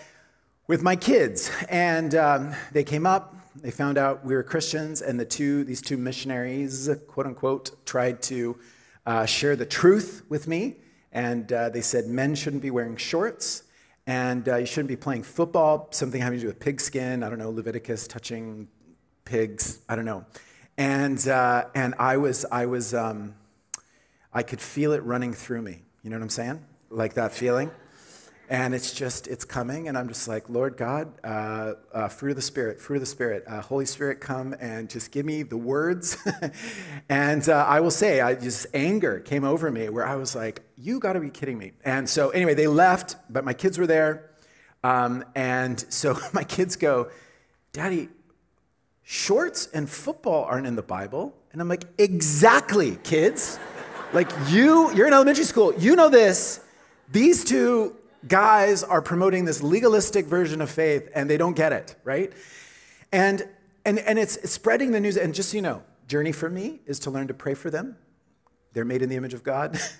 with 0.66 0.82
my 0.82 0.96
kids, 0.96 1.50
and 1.68 2.14
um, 2.14 2.54
they 2.72 2.84
came 2.84 3.06
up, 3.06 3.34
they 3.56 3.70
found 3.70 3.98
out 3.98 4.24
we 4.24 4.34
were 4.34 4.42
Christians, 4.42 5.02
and 5.02 5.18
the 5.18 5.24
two, 5.24 5.64
these 5.64 5.82
two 5.82 5.96
missionaries, 5.96 6.88
quote 7.08 7.26
unquote, 7.26 7.84
tried 7.84 8.22
to 8.22 8.58
uh, 9.06 9.26
share 9.26 9.56
the 9.56 9.66
truth 9.66 10.22
with 10.28 10.46
me. 10.46 10.76
And 11.12 11.52
uh, 11.52 11.70
they 11.70 11.80
said 11.80 12.06
men 12.06 12.34
shouldn't 12.34 12.62
be 12.62 12.70
wearing 12.70 12.96
shorts, 12.96 13.64
and 14.06 14.48
uh, 14.48 14.56
you 14.56 14.66
shouldn't 14.66 14.88
be 14.88 14.96
playing 14.96 15.24
football, 15.24 15.88
something 15.90 16.20
having 16.20 16.38
to 16.38 16.42
do 16.42 16.46
with 16.46 16.60
pigskin. 16.60 17.22
I 17.22 17.28
don't 17.28 17.38
know, 17.38 17.50
Leviticus 17.50 18.06
touching 18.06 18.68
pigs. 19.24 19.80
I 19.88 19.96
don't 19.96 20.04
know. 20.04 20.24
And, 20.78 21.26
uh, 21.26 21.64
and 21.74 21.94
I 21.98 22.16
was, 22.16 22.46
I 22.52 22.66
was, 22.66 22.94
um, 22.94 23.34
I 24.32 24.42
could 24.44 24.60
feel 24.60 24.92
it 24.92 25.02
running 25.02 25.32
through 25.32 25.62
me. 25.62 25.82
You 26.02 26.10
know 26.10 26.16
what 26.16 26.22
I'm 26.22 26.30
saying? 26.30 26.64
Like 26.90 27.14
that 27.14 27.32
feeling 27.32 27.70
and 28.50 28.74
it's 28.74 28.92
just 28.92 29.28
it's 29.28 29.44
coming 29.44 29.86
and 29.86 29.96
i'm 29.96 30.08
just 30.08 30.26
like 30.26 30.50
lord 30.50 30.76
god 30.76 31.08
uh, 31.22 31.74
uh, 31.94 32.08
fruit 32.08 32.30
of 32.30 32.36
the 32.36 32.42
spirit 32.42 32.80
fruit 32.80 32.96
of 32.96 33.02
the 33.02 33.06
spirit 33.06 33.44
uh, 33.46 33.62
holy 33.62 33.86
spirit 33.86 34.20
come 34.20 34.54
and 34.60 34.90
just 34.90 35.12
give 35.12 35.24
me 35.24 35.42
the 35.42 35.56
words. 35.56 36.18
And 37.08 37.48
uh, 37.48 37.64
i 37.66 37.80
will 37.80 37.90
say 37.92 38.20
i 38.20 38.34
just 38.34 38.66
anger 38.74 39.20
came 39.20 39.44
over 39.44 39.70
me 39.70 39.88
where 39.88 40.06
i 40.06 40.16
was 40.16 40.34
like 40.34 40.62
you 40.76 40.98
got 40.98 41.12
to 41.12 41.20
be 41.20 41.30
kidding 41.30 41.58
me. 41.58 41.72
And 41.84 42.08
so 42.08 42.30
anyway 42.30 42.54
they 42.54 42.66
left 42.66 43.16
but 43.30 43.44
my 43.44 43.54
kids 43.54 43.78
were 43.78 43.86
there. 43.86 44.30
Um, 44.82 45.24
and 45.34 45.78
so 45.92 46.18
my 46.32 46.44
kids 46.44 46.76
go 46.76 47.08
daddy 47.72 48.08
shorts 49.02 49.68
and 49.72 49.88
football 49.88 50.44
aren't 50.44 50.66
in 50.66 50.74
the 50.74 50.82
bible. 50.82 51.36
And 51.52 51.60
i'm 51.60 51.68
like 51.68 51.84
exactly 51.98 52.98
kids. 53.04 53.58
Like 54.12 54.30
you 54.48 54.92
you're 54.94 55.06
in 55.06 55.12
elementary 55.12 55.44
school. 55.44 55.72
You 55.78 55.94
know 55.94 56.08
this. 56.08 56.60
These 57.12 57.44
two 57.44 57.96
guys 58.26 58.82
are 58.82 59.02
promoting 59.02 59.44
this 59.44 59.62
legalistic 59.62 60.26
version 60.26 60.60
of 60.60 60.70
faith 60.70 61.08
and 61.14 61.28
they 61.28 61.36
don't 61.36 61.56
get 61.56 61.72
it, 61.72 61.96
right? 62.04 62.32
And, 63.12 63.48
and, 63.84 63.98
and 63.98 64.18
it's, 64.18 64.50
spreading 64.50 64.92
the 64.92 65.00
news. 65.00 65.16
And 65.16 65.34
just 65.34 65.50
so 65.50 65.56
you 65.56 65.62
know, 65.62 65.82
journey 66.06 66.32
for 66.32 66.50
me 66.50 66.80
is 66.86 66.98
to 67.00 67.10
learn 67.10 67.28
to 67.28 67.34
pray 67.34 67.54
for 67.54 67.70
them. 67.70 67.96
They're 68.72 68.84
made 68.84 69.02
in 69.02 69.08
the 69.08 69.16
image 69.16 69.34
of 69.34 69.42
God. 69.42 69.78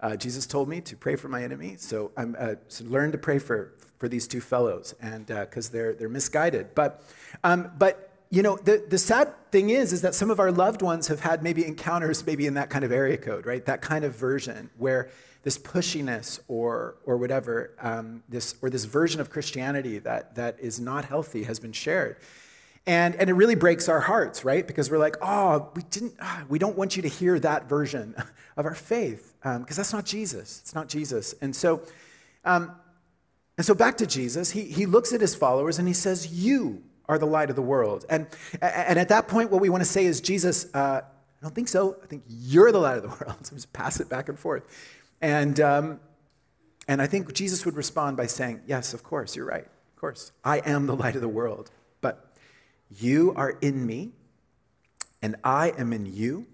Uh, 0.00 0.14
Jesus 0.14 0.46
told 0.46 0.68
me 0.68 0.80
to 0.80 0.96
pray 0.96 1.16
for 1.16 1.28
my 1.28 1.42
enemy. 1.42 1.74
So 1.76 2.12
I'm 2.16 2.36
uh, 2.38 2.54
so 2.68 2.84
learn 2.84 3.10
to 3.10 3.18
pray 3.18 3.40
for, 3.40 3.74
for 3.98 4.08
these 4.08 4.28
two 4.28 4.40
fellows 4.40 4.94
and 5.00 5.26
because 5.26 5.70
uh, 5.70 5.72
they're, 5.72 5.92
they're 5.92 6.08
misguided. 6.08 6.72
But, 6.76 7.02
um, 7.42 7.72
but 7.76 8.08
you 8.30 8.42
know, 8.42 8.56
the, 8.58 8.84
the 8.88 8.96
sad 8.96 9.34
thing 9.50 9.70
is, 9.70 9.92
is 9.92 10.02
that 10.02 10.14
some 10.14 10.30
of 10.30 10.38
our 10.38 10.52
loved 10.52 10.82
ones 10.82 11.08
have 11.08 11.18
had 11.20 11.42
maybe 11.42 11.64
encounters 11.66 12.24
maybe 12.24 12.46
in 12.46 12.54
that 12.54 12.70
kind 12.70 12.84
of 12.84 12.92
area 12.92 13.16
code, 13.16 13.44
right? 13.44 13.64
That 13.64 13.82
kind 13.82 14.04
of 14.04 14.14
version 14.14 14.70
where 14.78 15.10
this 15.42 15.58
pushiness 15.58 16.40
or, 16.48 16.96
or 17.04 17.16
whatever, 17.16 17.74
um, 17.80 18.22
this, 18.28 18.56
or 18.62 18.70
this 18.70 18.84
version 18.84 19.20
of 19.20 19.30
Christianity 19.30 19.98
that, 20.00 20.34
that 20.34 20.58
is 20.60 20.80
not 20.80 21.04
healthy 21.04 21.44
has 21.44 21.58
been 21.60 21.72
shared. 21.72 22.16
And, 22.86 23.14
and 23.16 23.28
it 23.28 23.34
really 23.34 23.54
breaks 23.54 23.88
our 23.88 24.00
hearts, 24.00 24.44
right? 24.44 24.66
Because 24.66 24.90
we're 24.90 24.98
like, 24.98 25.16
oh, 25.20 25.70
we, 25.74 25.82
didn't, 25.82 26.14
ah, 26.20 26.44
we 26.48 26.58
don't 26.58 26.76
want 26.76 26.96
you 26.96 27.02
to 27.02 27.08
hear 27.08 27.38
that 27.40 27.68
version 27.68 28.14
of 28.56 28.64
our 28.66 28.74
faith, 28.74 29.34
because 29.42 29.56
um, 29.56 29.64
that's 29.68 29.92
not 29.92 30.06
Jesus. 30.06 30.60
It's 30.62 30.74
not 30.74 30.88
Jesus. 30.88 31.34
And 31.42 31.54
so, 31.54 31.82
um, 32.44 32.72
And 33.58 33.66
so 33.66 33.74
back 33.74 33.96
to 33.98 34.06
Jesus, 34.06 34.52
he, 34.52 34.62
he 34.62 34.86
looks 34.86 35.12
at 35.12 35.20
his 35.20 35.34
followers 35.34 35.78
and 35.78 35.86
he 35.88 35.94
says, 35.94 36.28
You 36.32 36.82
are 37.08 37.18
the 37.18 37.26
light 37.26 37.50
of 37.50 37.56
the 37.56 37.62
world. 37.62 38.04
And, 38.08 38.26
and 38.62 38.98
at 38.98 39.08
that 39.08 39.28
point, 39.28 39.50
what 39.50 39.60
we 39.60 39.68
want 39.68 39.82
to 39.82 39.88
say 39.88 40.06
is, 40.06 40.20
Jesus, 40.20 40.72
uh, 40.74 41.02
I 41.02 41.42
don't 41.42 41.54
think 41.54 41.68
so. 41.68 41.96
I 42.02 42.06
think 42.06 42.22
you're 42.28 42.72
the 42.72 42.78
light 42.78 42.96
of 42.96 43.02
the 43.02 43.08
world. 43.08 43.36
So 43.42 43.54
just 43.54 43.72
pass 43.72 44.00
it 44.00 44.08
back 44.08 44.28
and 44.28 44.38
forth. 44.38 44.64
And, 45.20 45.58
um, 45.60 46.00
and 46.86 47.02
I 47.02 47.06
think 47.06 47.32
Jesus 47.32 47.64
would 47.64 47.76
respond 47.76 48.16
by 48.16 48.26
saying, 48.26 48.62
Yes, 48.66 48.94
of 48.94 49.02
course, 49.02 49.36
you're 49.36 49.46
right. 49.46 49.64
Of 49.64 50.00
course, 50.00 50.32
I 50.44 50.58
am 50.58 50.86
the 50.86 50.96
light 50.96 51.16
of 51.16 51.20
the 51.20 51.28
world. 51.28 51.70
But 52.00 52.32
you 52.90 53.32
are 53.36 53.50
in 53.50 53.84
me, 53.86 54.12
and 55.20 55.36
I 55.42 55.72
am 55.76 55.92
in 55.92 56.06
you. 56.06 56.46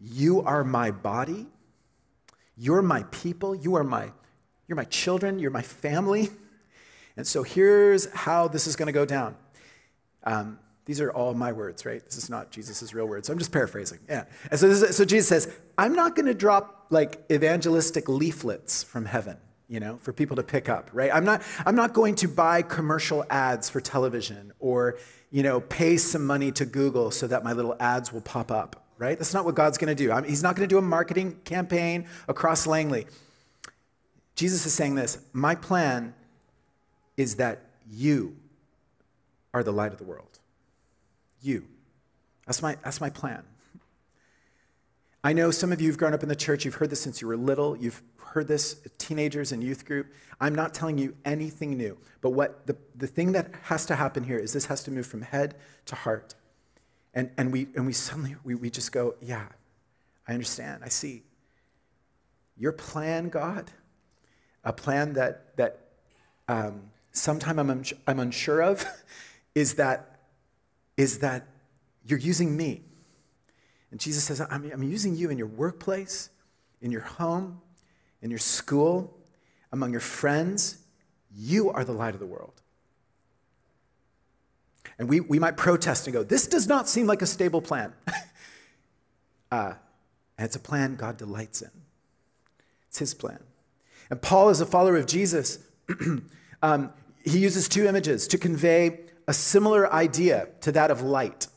You 0.00 0.42
are 0.42 0.64
my 0.64 0.90
body. 0.90 1.46
You're 2.56 2.82
my 2.82 3.02
people. 3.04 3.54
You 3.54 3.74
are 3.76 3.84
my, 3.84 4.12
you're 4.68 4.76
my 4.76 4.84
children. 4.84 5.38
You're 5.38 5.50
my 5.50 5.62
family. 5.62 6.30
And 7.16 7.26
so 7.26 7.42
here's 7.42 8.10
how 8.12 8.48
this 8.48 8.66
is 8.66 8.76
going 8.76 8.86
to 8.86 8.92
go 8.92 9.04
down. 9.04 9.36
Um, 10.24 10.58
these 10.86 11.00
are 11.00 11.10
all 11.10 11.34
my 11.34 11.52
words, 11.52 11.84
right? 11.84 12.02
This 12.04 12.16
is 12.16 12.30
not 12.30 12.52
Jesus' 12.52 12.94
real 12.94 13.06
words. 13.06 13.26
So 13.26 13.32
I'm 13.32 13.38
just 13.40 13.52
paraphrasing. 13.52 13.98
Yeah. 14.08 14.24
And 14.50 14.58
so, 14.58 14.68
is, 14.68 14.96
so 14.96 15.04
Jesus 15.04 15.28
says, 15.28 15.52
I'm 15.76 15.94
not 15.94 16.14
going 16.14 16.26
to 16.26 16.34
drop 16.34 16.86
like 16.90 17.24
evangelistic 17.30 18.08
leaflets 18.08 18.84
from 18.84 19.04
heaven, 19.04 19.36
you 19.68 19.80
know, 19.80 19.98
for 20.00 20.12
people 20.12 20.36
to 20.36 20.44
pick 20.44 20.68
up, 20.68 20.88
right? 20.92 21.10
I'm 21.12 21.24
not, 21.24 21.42
I'm 21.66 21.74
not 21.74 21.92
going 21.92 22.14
to 22.16 22.28
buy 22.28 22.62
commercial 22.62 23.24
ads 23.28 23.68
for 23.68 23.80
television 23.80 24.52
or, 24.60 24.96
you 25.32 25.42
know, 25.42 25.60
pay 25.60 25.96
some 25.96 26.24
money 26.24 26.52
to 26.52 26.64
Google 26.64 27.10
so 27.10 27.26
that 27.26 27.42
my 27.42 27.52
little 27.52 27.74
ads 27.80 28.12
will 28.12 28.20
pop 28.20 28.52
up, 28.52 28.86
right? 28.96 29.18
That's 29.18 29.34
not 29.34 29.44
what 29.44 29.56
God's 29.56 29.78
going 29.78 29.94
to 29.94 30.00
do. 30.00 30.12
I 30.12 30.24
he's 30.24 30.44
not 30.44 30.54
going 30.54 30.68
to 30.68 30.72
do 30.72 30.78
a 30.78 30.82
marketing 30.82 31.40
campaign 31.44 32.06
across 32.28 32.64
Langley. 32.64 33.06
Jesus 34.36 34.64
is 34.66 34.72
saying 34.72 34.94
this 34.94 35.18
My 35.32 35.56
plan 35.56 36.14
is 37.16 37.36
that 37.36 37.62
you 37.90 38.36
are 39.52 39.64
the 39.64 39.72
light 39.72 39.90
of 39.90 39.98
the 39.98 40.04
world 40.04 40.35
you. 41.46 41.66
That's 42.46 42.62
my, 42.62 42.76
that's 42.82 43.00
my 43.00 43.10
plan. 43.10 43.42
I 45.24 45.32
know 45.32 45.50
some 45.50 45.72
of 45.72 45.80
you 45.80 45.88
have 45.88 45.98
grown 45.98 46.14
up 46.14 46.22
in 46.22 46.28
the 46.28 46.36
church, 46.36 46.64
you've 46.64 46.76
heard 46.76 46.90
this 46.90 47.00
since 47.00 47.20
you 47.20 47.26
were 47.26 47.36
little, 47.36 47.76
you've 47.76 48.02
heard 48.18 48.46
this 48.46 48.80
teenagers 48.98 49.50
and 49.50 49.62
youth 49.62 49.84
group. 49.84 50.12
I'm 50.40 50.54
not 50.54 50.74
telling 50.74 50.98
you 50.98 51.16
anything 51.24 51.76
new, 51.76 51.98
but 52.20 52.30
what 52.30 52.66
the, 52.66 52.76
the 52.94 53.06
thing 53.06 53.32
that 53.32 53.50
has 53.62 53.86
to 53.86 53.96
happen 53.96 54.24
here 54.24 54.38
is 54.38 54.52
this 54.52 54.66
has 54.66 54.84
to 54.84 54.90
move 54.90 55.06
from 55.06 55.22
head 55.22 55.56
to 55.86 55.94
heart. 55.94 56.34
And, 57.14 57.30
and, 57.38 57.50
we, 57.50 57.68
and 57.74 57.86
we 57.86 57.92
suddenly, 57.92 58.36
we, 58.44 58.54
we 58.54 58.70
just 58.70 58.92
go, 58.92 59.14
yeah, 59.20 59.46
I 60.28 60.32
understand, 60.32 60.82
I 60.84 60.90
see. 60.90 61.22
Your 62.58 62.72
plan, 62.72 63.28
God, 63.28 63.70
a 64.62 64.72
plan 64.72 65.14
that, 65.14 65.56
that 65.56 65.80
um, 66.46 66.82
sometime 67.12 67.58
I'm, 67.58 67.82
I'm 68.06 68.20
unsure 68.20 68.62
of, 68.62 68.84
is 69.54 69.74
that 69.74 70.15
is 70.96 71.18
that 71.20 71.46
you're 72.04 72.18
using 72.18 72.56
me. 72.56 72.82
And 73.90 74.00
Jesus 74.00 74.24
says, 74.24 74.40
I'm, 74.40 74.70
I'm 74.72 74.82
using 74.82 75.14
you 75.14 75.30
in 75.30 75.38
your 75.38 75.46
workplace, 75.46 76.30
in 76.80 76.90
your 76.90 77.02
home, 77.02 77.60
in 78.22 78.30
your 78.30 78.38
school, 78.38 79.16
among 79.72 79.92
your 79.92 80.00
friends. 80.00 80.78
You 81.34 81.70
are 81.70 81.84
the 81.84 81.92
light 81.92 82.14
of 82.14 82.20
the 82.20 82.26
world. 82.26 82.62
And 84.98 85.08
we, 85.08 85.20
we 85.20 85.38
might 85.38 85.56
protest 85.56 86.06
and 86.06 86.14
go, 86.14 86.22
This 86.22 86.46
does 86.46 86.66
not 86.66 86.88
seem 86.88 87.06
like 87.06 87.22
a 87.22 87.26
stable 87.26 87.60
plan. 87.60 87.92
uh, 89.52 89.74
and 90.38 90.44
it's 90.44 90.56
a 90.56 90.60
plan 90.60 90.96
God 90.96 91.16
delights 91.16 91.62
in, 91.62 91.70
it's 92.88 92.98
His 92.98 93.14
plan. 93.14 93.40
And 94.10 94.22
Paul, 94.22 94.48
as 94.48 94.60
a 94.60 94.66
follower 94.66 94.96
of 94.96 95.06
Jesus, 95.06 95.58
um, 96.62 96.92
he 97.24 97.38
uses 97.38 97.68
two 97.68 97.86
images 97.86 98.28
to 98.28 98.38
convey 98.38 99.00
a 99.26 99.34
similar 99.34 99.92
idea 99.92 100.48
to 100.60 100.72
that 100.72 100.90
of 100.90 101.02
light. 101.02 101.48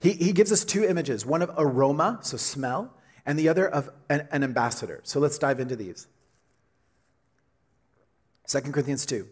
He, 0.00 0.12
he 0.12 0.32
gives 0.32 0.52
us 0.52 0.64
two 0.64 0.84
images 0.84 1.26
one 1.26 1.42
of 1.42 1.50
aroma, 1.56 2.20
so 2.22 2.36
smell, 2.36 2.94
and 3.24 3.38
the 3.38 3.48
other 3.48 3.66
of 3.66 3.90
an, 4.08 4.28
an 4.30 4.44
ambassador. 4.44 5.00
So 5.02 5.20
let's 5.20 5.38
dive 5.38 5.60
into 5.60 5.76
these. 5.76 6.06
2 8.48 8.60
Corinthians 8.60 9.04
2. 9.06 9.26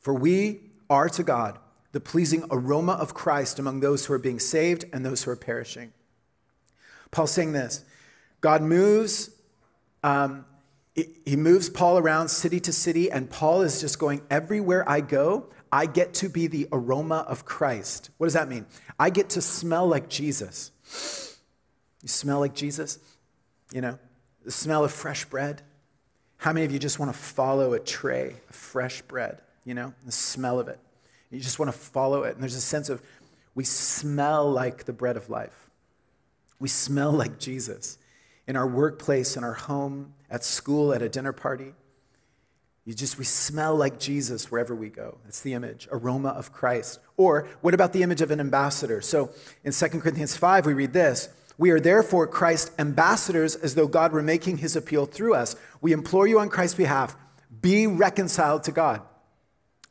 For 0.00 0.14
we 0.14 0.60
are 0.90 1.08
to 1.10 1.22
God 1.22 1.58
the 1.92 2.00
pleasing 2.00 2.44
aroma 2.50 2.92
of 2.92 3.14
Christ 3.14 3.58
among 3.58 3.80
those 3.80 4.06
who 4.06 4.12
are 4.12 4.18
being 4.18 4.38
saved 4.38 4.84
and 4.92 5.04
those 5.04 5.22
who 5.22 5.30
are 5.30 5.36
perishing. 5.36 5.92
Paul's 7.10 7.30
saying 7.30 7.52
this 7.52 7.84
God 8.40 8.62
moves, 8.62 9.30
um, 10.02 10.44
he 10.94 11.36
moves 11.36 11.68
Paul 11.68 11.98
around 11.98 12.28
city 12.28 12.60
to 12.60 12.72
city, 12.72 13.10
and 13.10 13.30
Paul 13.30 13.62
is 13.62 13.80
just 13.80 13.98
going, 13.98 14.22
everywhere 14.30 14.88
I 14.88 15.00
go, 15.00 15.46
I 15.76 15.84
get 15.84 16.14
to 16.14 16.30
be 16.30 16.46
the 16.46 16.68
aroma 16.72 17.26
of 17.28 17.44
Christ. 17.44 18.08
What 18.16 18.24
does 18.24 18.32
that 18.32 18.48
mean? 18.48 18.64
I 18.98 19.10
get 19.10 19.28
to 19.30 19.42
smell 19.42 19.86
like 19.86 20.08
Jesus. 20.08 20.70
You 22.00 22.08
smell 22.08 22.40
like 22.40 22.54
Jesus? 22.54 22.98
You 23.74 23.82
know, 23.82 23.98
the 24.42 24.50
smell 24.50 24.86
of 24.86 24.90
fresh 24.90 25.26
bread. 25.26 25.60
How 26.38 26.54
many 26.54 26.64
of 26.64 26.72
you 26.72 26.78
just 26.78 26.98
want 26.98 27.12
to 27.12 27.18
follow 27.18 27.74
a 27.74 27.78
tray 27.78 28.36
of 28.48 28.56
fresh 28.56 29.02
bread? 29.02 29.42
You 29.66 29.74
know, 29.74 29.92
the 30.06 30.12
smell 30.12 30.58
of 30.58 30.68
it. 30.68 30.78
You 31.30 31.40
just 31.40 31.58
want 31.58 31.70
to 31.70 31.78
follow 31.78 32.22
it. 32.22 32.32
And 32.32 32.42
there's 32.42 32.54
a 32.54 32.60
sense 32.62 32.88
of 32.88 33.02
we 33.54 33.64
smell 33.64 34.50
like 34.50 34.84
the 34.84 34.94
bread 34.94 35.18
of 35.18 35.28
life. 35.28 35.68
We 36.58 36.70
smell 36.70 37.12
like 37.12 37.38
Jesus 37.38 37.98
in 38.46 38.56
our 38.56 38.66
workplace, 38.66 39.36
in 39.36 39.44
our 39.44 39.52
home, 39.52 40.14
at 40.30 40.42
school, 40.42 40.94
at 40.94 41.02
a 41.02 41.10
dinner 41.10 41.34
party. 41.34 41.74
You 42.86 42.94
just, 42.94 43.18
we 43.18 43.24
smell 43.24 43.74
like 43.74 43.98
Jesus 43.98 44.48
wherever 44.48 44.72
we 44.72 44.88
go. 44.90 45.18
That's 45.24 45.40
the 45.40 45.54
image, 45.54 45.88
aroma 45.90 46.28
of 46.28 46.52
Christ. 46.52 47.00
Or 47.16 47.48
what 47.60 47.74
about 47.74 47.92
the 47.92 48.04
image 48.04 48.22
of 48.22 48.30
an 48.30 48.38
ambassador? 48.38 49.00
So 49.00 49.30
in 49.64 49.72
2 49.72 49.88
Corinthians 49.88 50.36
5, 50.36 50.66
we 50.66 50.72
read 50.72 50.92
this 50.92 51.28
We 51.58 51.70
are 51.70 51.80
therefore 51.80 52.28
Christ's 52.28 52.70
ambassadors 52.78 53.56
as 53.56 53.74
though 53.74 53.88
God 53.88 54.12
were 54.12 54.22
making 54.22 54.58
his 54.58 54.76
appeal 54.76 55.04
through 55.04 55.34
us. 55.34 55.56
We 55.80 55.92
implore 55.92 56.28
you 56.28 56.38
on 56.38 56.48
Christ's 56.48 56.76
behalf, 56.76 57.16
be 57.60 57.88
reconciled 57.88 58.62
to 58.64 58.72
God. 58.72 59.02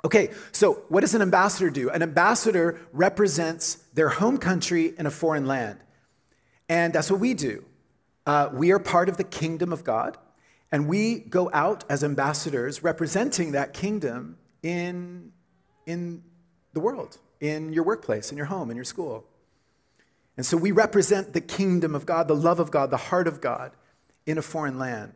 Okay, 0.05 0.29
so 0.53 0.75
what 0.87 1.01
does 1.01 1.15
an 1.15 1.21
ambassador 1.21 1.69
do? 1.69 1.89
An 1.89 2.01
ambassador 2.01 2.79
represents 2.93 3.75
their 3.93 4.07
home 4.07 4.37
country 4.37 4.93
in 4.97 5.05
a 5.05 5.11
foreign 5.11 5.47
land. 5.47 5.79
And 6.69 6.93
that's 6.93 7.11
what 7.11 7.19
we 7.19 7.33
do. 7.33 7.65
Uh, 8.25 8.49
we 8.53 8.71
are 8.71 8.79
part 8.79 9.09
of 9.09 9.17
the 9.17 9.23
kingdom 9.25 9.73
of 9.73 9.83
God. 9.83 10.17
And 10.72 10.88
we 10.88 11.19
go 11.19 11.50
out 11.53 11.84
as 11.89 12.03
ambassadors 12.03 12.84
representing 12.84 13.51
that 13.53 13.74
kingdom 13.74 14.38
in, 14.63 15.31
in 15.86 16.24
the 16.74 16.79
world, 16.79 17.17
in 17.39 17.72
your 17.72 17.84
workplace, 17.84 18.31
in 18.31 18.38
your 18.38 18.48
home, 18.48 18.69
in 18.69 18.75
your 18.75 18.86
school. 18.86 19.25
And 20.38 20.45
so 20.45 20.57
we 20.57 20.72
represent 20.72 21.34
the 21.34 21.41
kingdom 21.41 21.95
of 21.95 22.05
God, 22.05 22.27
the 22.27 22.36
love 22.36 22.60
of 22.60 22.72
God, 22.72 22.89
the 22.91 22.98
heart 22.98 23.27
of 23.27 23.41
God 23.41 23.72
in 24.25 24.38
a 24.38 24.41
foreign 24.41 24.77
land. 24.77 25.13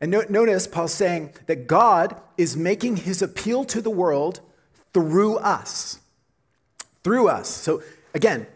And 0.00 0.10
no, 0.10 0.22
notice 0.28 0.66
Paul's 0.66 0.92
saying 0.92 1.34
that 1.46 1.66
God 1.66 2.16
is 2.36 2.56
making 2.56 2.98
his 2.98 3.22
appeal 3.22 3.64
to 3.64 3.80
the 3.80 3.90
world 3.90 4.40
through 4.92 5.38
us. 5.38 6.00
Through 7.02 7.28
us. 7.28 7.48
So 7.48 7.82
again, 8.14 8.46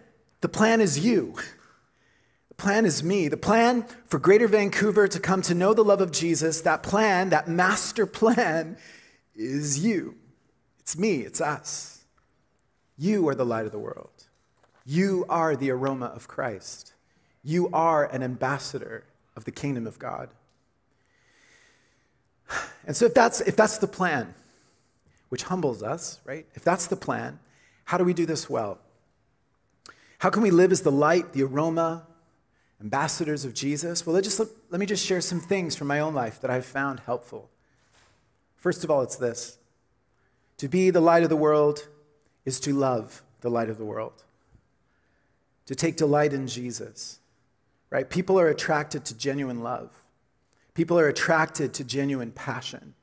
the 0.41 0.49
plan 0.49 0.81
is 0.81 0.99
you. 1.05 1.35
plan 2.61 2.85
is 2.87 3.03
me. 3.03 3.29
The 3.29 3.37
plan 3.37 3.85
for 4.07 4.19
Greater 4.19 4.47
Vancouver 4.47 5.09
to 5.09 5.19
come 5.19 5.43
to 5.43 5.55
know 5.55 5.75
the 5.75 5.83
love 5.83 6.01
of 6.01 6.13
Jesus, 6.13 6.61
that 6.61 6.83
plan, 6.83 7.31
that 7.31 7.49
master 7.49 8.07
plan, 8.07 8.77
is 9.35 9.85
you. 9.85 10.15
It's 10.79 10.97
me, 10.97 11.21
it's 11.21 11.41
us. 11.41 12.05
You 12.99 13.27
are 13.29 13.35
the 13.35 13.47
light 13.47 13.67
of 13.67 13.73
the 13.73 13.79
world. 13.79 14.11
You 14.85 15.25
are 15.29 15.57
the 15.57 15.71
aroma 15.71 16.07
of 16.07 16.29
Christ. 16.29 16.93
You 17.43 17.71
are 17.73 18.05
an 18.05 18.23
ambassador 18.23 19.05
of 19.35 19.45
the 19.45 19.53
kingdom 19.53 19.87
of 19.87 19.99
God. 19.99 20.29
And 22.87 22.97
so, 22.97 23.07
if 23.07 23.15
that's, 23.15 23.41
if 23.41 23.57
that's 23.57 23.79
the 23.79 23.87
plan, 23.87 24.35
which 25.29 25.45
humbles 25.45 25.83
us, 25.83 26.21
right? 26.25 26.47
If 26.55 26.65
that's 26.65 26.89
the 26.89 26.97
plan, 26.97 27.39
how 27.85 27.97
do 27.99 28.05
we 28.05 28.13
do 28.13 28.27
this 28.27 28.51
well? 28.51 28.79
How 30.19 30.29
can 30.29 30.43
we 30.43 30.51
live 30.51 30.73
as 30.73 30.83
the 30.83 30.93
light, 30.93 31.33
the 31.33 31.45
aroma, 31.45 32.07
ambassadors 32.81 33.45
of 33.45 33.55
Jesus? 33.55 34.07
Well, 34.07 34.15
let, 34.15 34.25
just, 34.25 34.41
let 34.71 34.81
me 34.81 34.87
just 34.87 35.05
share 35.05 35.21
some 35.21 35.41
things 35.41 35.77
from 35.77 35.87
my 35.87 36.01
own 36.01 36.15
life 36.15 36.41
that 36.41 36.51
I've 36.51 36.65
found 36.65 37.01
helpful. 37.01 37.51
First 38.57 38.85
of 38.85 38.91
all, 38.91 39.03
it's 39.03 39.17
this 39.17 39.59
to 40.59 40.69
be 40.69 40.91
the 40.91 41.01
light 41.01 41.23
of 41.23 41.31
the 41.31 41.37
world 41.37 41.89
is 42.45 42.61
to 42.61 42.75
love 42.75 43.23
the 43.41 43.51
light 43.51 43.71
of 43.71 43.79
the 43.79 43.85
world, 43.85 44.25
to 45.67 45.75
take 45.75 45.97
delight 45.97 46.35
in 46.35 46.47
Jesus, 46.47 47.19
right? 47.89 48.11
People 48.11 48.39
are 48.39 48.49
attracted 48.49 49.05
to 49.07 49.17
genuine 49.17 49.63
love, 49.63 49.91
people 50.75 50.99
are 50.99 51.09
attracted 51.09 51.73
to 51.75 51.85
genuine 51.85 52.33
passion. 52.33 52.95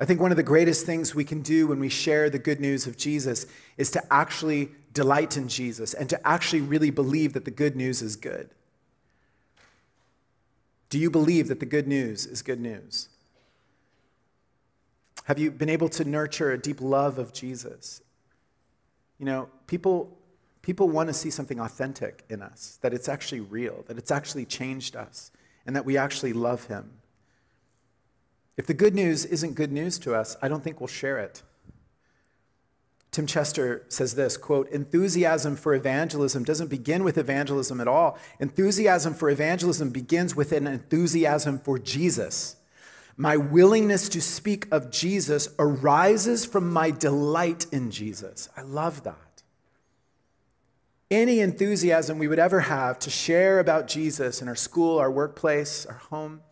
I 0.00 0.04
think 0.04 0.20
one 0.20 0.30
of 0.30 0.36
the 0.36 0.44
greatest 0.44 0.86
things 0.86 1.14
we 1.14 1.24
can 1.24 1.42
do 1.42 1.66
when 1.66 1.80
we 1.80 1.88
share 1.88 2.30
the 2.30 2.38
good 2.38 2.60
news 2.60 2.86
of 2.86 2.96
Jesus 2.96 3.46
is 3.76 3.90
to 3.90 4.12
actually 4.12 4.70
delight 4.92 5.36
in 5.36 5.48
Jesus 5.48 5.92
and 5.92 6.08
to 6.08 6.26
actually 6.26 6.60
really 6.60 6.90
believe 6.90 7.32
that 7.32 7.44
the 7.44 7.50
good 7.50 7.74
news 7.74 8.00
is 8.00 8.14
good. 8.14 8.50
Do 10.90 10.98
you 10.98 11.10
believe 11.10 11.48
that 11.48 11.60
the 11.60 11.66
good 11.66 11.86
news 11.86 12.26
is 12.26 12.42
good 12.42 12.60
news? 12.60 13.08
Have 15.24 15.38
you 15.38 15.50
been 15.50 15.68
able 15.68 15.90
to 15.90 16.04
nurture 16.04 16.52
a 16.52 16.58
deep 16.58 16.80
love 16.80 17.18
of 17.18 17.32
Jesus? 17.34 18.00
You 19.18 19.26
know, 19.26 19.48
people, 19.66 20.16
people 20.62 20.88
want 20.88 21.08
to 21.08 21.12
see 21.12 21.28
something 21.28 21.60
authentic 21.60 22.24
in 22.30 22.40
us, 22.40 22.78
that 22.80 22.94
it's 22.94 23.08
actually 23.08 23.40
real, 23.40 23.84
that 23.88 23.98
it's 23.98 24.10
actually 24.10 24.46
changed 24.46 24.96
us, 24.96 25.30
and 25.66 25.76
that 25.76 25.84
we 25.84 25.98
actually 25.98 26.32
love 26.32 26.64
Him. 26.68 26.92
If 28.56 28.66
the 28.66 28.74
good 28.74 28.94
news 28.94 29.26
isn't 29.26 29.54
good 29.54 29.70
news 29.70 29.98
to 30.00 30.14
us, 30.14 30.36
I 30.40 30.48
don't 30.48 30.64
think 30.64 30.80
we'll 30.80 30.88
share 30.88 31.18
it. 31.18 31.42
Tim 33.10 33.26
Chester 33.26 33.84
says 33.88 34.14
this 34.14 34.36
quote, 34.36 34.68
enthusiasm 34.70 35.56
for 35.56 35.74
evangelism 35.74 36.44
doesn't 36.44 36.68
begin 36.68 37.04
with 37.04 37.18
evangelism 37.18 37.80
at 37.80 37.88
all. 37.88 38.18
Enthusiasm 38.38 39.14
for 39.14 39.30
evangelism 39.30 39.90
begins 39.90 40.36
with 40.36 40.52
an 40.52 40.66
enthusiasm 40.66 41.58
for 41.58 41.78
Jesus. 41.78 42.56
My 43.16 43.36
willingness 43.36 44.08
to 44.10 44.20
speak 44.20 44.68
of 44.70 44.90
Jesus 44.90 45.48
arises 45.58 46.44
from 46.44 46.72
my 46.72 46.90
delight 46.90 47.66
in 47.72 47.90
Jesus. 47.90 48.48
I 48.56 48.62
love 48.62 49.02
that. 49.02 49.16
Any 51.10 51.40
enthusiasm 51.40 52.18
we 52.18 52.28
would 52.28 52.38
ever 52.38 52.60
have 52.60 52.98
to 53.00 53.10
share 53.10 53.58
about 53.58 53.88
Jesus 53.88 54.42
in 54.42 54.46
our 54.46 54.54
school, 54.54 54.98
our 54.98 55.10
workplace, 55.10 55.86
our 55.86 55.94
home 55.94 56.42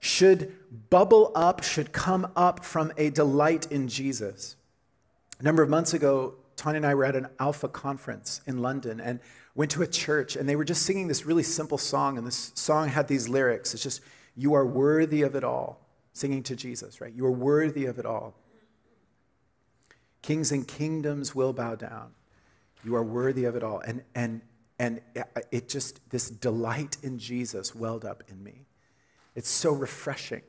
should 0.00 0.56
bubble 0.88 1.30
up, 1.34 1.62
should 1.62 1.92
come 1.92 2.32
up 2.34 2.64
from 2.64 2.92
a 2.96 3.10
delight 3.10 3.70
in 3.70 3.86
Jesus. 3.86 4.56
A 5.38 5.42
number 5.42 5.62
of 5.62 5.68
months 5.68 5.92
ago, 5.92 6.34
Tanya 6.56 6.78
and 6.78 6.86
I 6.86 6.94
were 6.94 7.04
at 7.04 7.14
an 7.14 7.28
Alpha 7.38 7.68
conference 7.68 8.40
in 8.46 8.62
London 8.62 9.00
and 9.00 9.20
went 9.54 9.70
to 9.72 9.82
a 9.82 9.86
church, 9.86 10.36
and 10.36 10.48
they 10.48 10.56
were 10.56 10.64
just 10.64 10.82
singing 10.82 11.08
this 11.08 11.26
really 11.26 11.42
simple 11.42 11.78
song. 11.78 12.16
And 12.16 12.26
this 12.26 12.52
song 12.54 12.88
had 12.88 13.08
these 13.08 13.28
lyrics 13.28 13.74
It's 13.74 13.82
just, 13.82 14.00
You 14.34 14.54
are 14.54 14.66
worthy 14.66 15.22
of 15.22 15.34
it 15.34 15.44
all, 15.44 15.80
singing 16.12 16.42
to 16.44 16.56
Jesus, 16.56 17.00
right? 17.00 17.12
You 17.12 17.26
are 17.26 17.32
worthy 17.32 17.84
of 17.86 17.98
it 17.98 18.06
all. 18.06 18.34
Kings 20.22 20.50
and 20.50 20.66
kingdoms 20.66 21.34
will 21.34 21.52
bow 21.52 21.74
down. 21.74 22.12
You 22.84 22.96
are 22.96 23.04
worthy 23.04 23.44
of 23.44 23.56
it 23.56 23.62
all. 23.62 23.80
And, 23.80 24.02
and, 24.14 24.40
and 24.78 25.00
it 25.50 25.68
just, 25.68 26.00
this 26.10 26.30
delight 26.30 26.96
in 27.02 27.18
Jesus 27.18 27.74
welled 27.74 28.04
up 28.04 28.22
in 28.28 28.42
me. 28.42 28.66
It's 29.34 29.50
so 29.50 29.72
refreshing. 29.72 30.42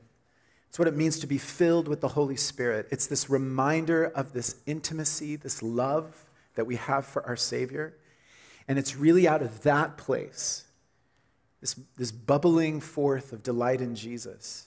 It's 0.68 0.78
what 0.78 0.88
it 0.88 0.96
means 0.96 1.18
to 1.20 1.26
be 1.26 1.38
filled 1.38 1.88
with 1.88 2.00
the 2.00 2.08
Holy 2.08 2.36
Spirit. 2.36 2.88
It's 2.90 3.06
this 3.06 3.30
reminder 3.30 4.04
of 4.04 4.32
this 4.32 4.56
intimacy, 4.66 5.36
this 5.36 5.62
love 5.62 6.28
that 6.56 6.66
we 6.66 6.76
have 6.76 7.06
for 7.06 7.26
our 7.26 7.36
Savior. 7.36 7.94
And 8.66 8.78
it's 8.78 8.94
really 8.96 9.26
out 9.26 9.40
of 9.40 9.62
that 9.62 9.96
place, 9.96 10.64
this, 11.60 11.74
this 11.96 12.12
bubbling 12.12 12.80
forth 12.80 13.32
of 13.32 13.42
delight 13.42 13.80
in 13.80 13.94
Jesus, 13.94 14.66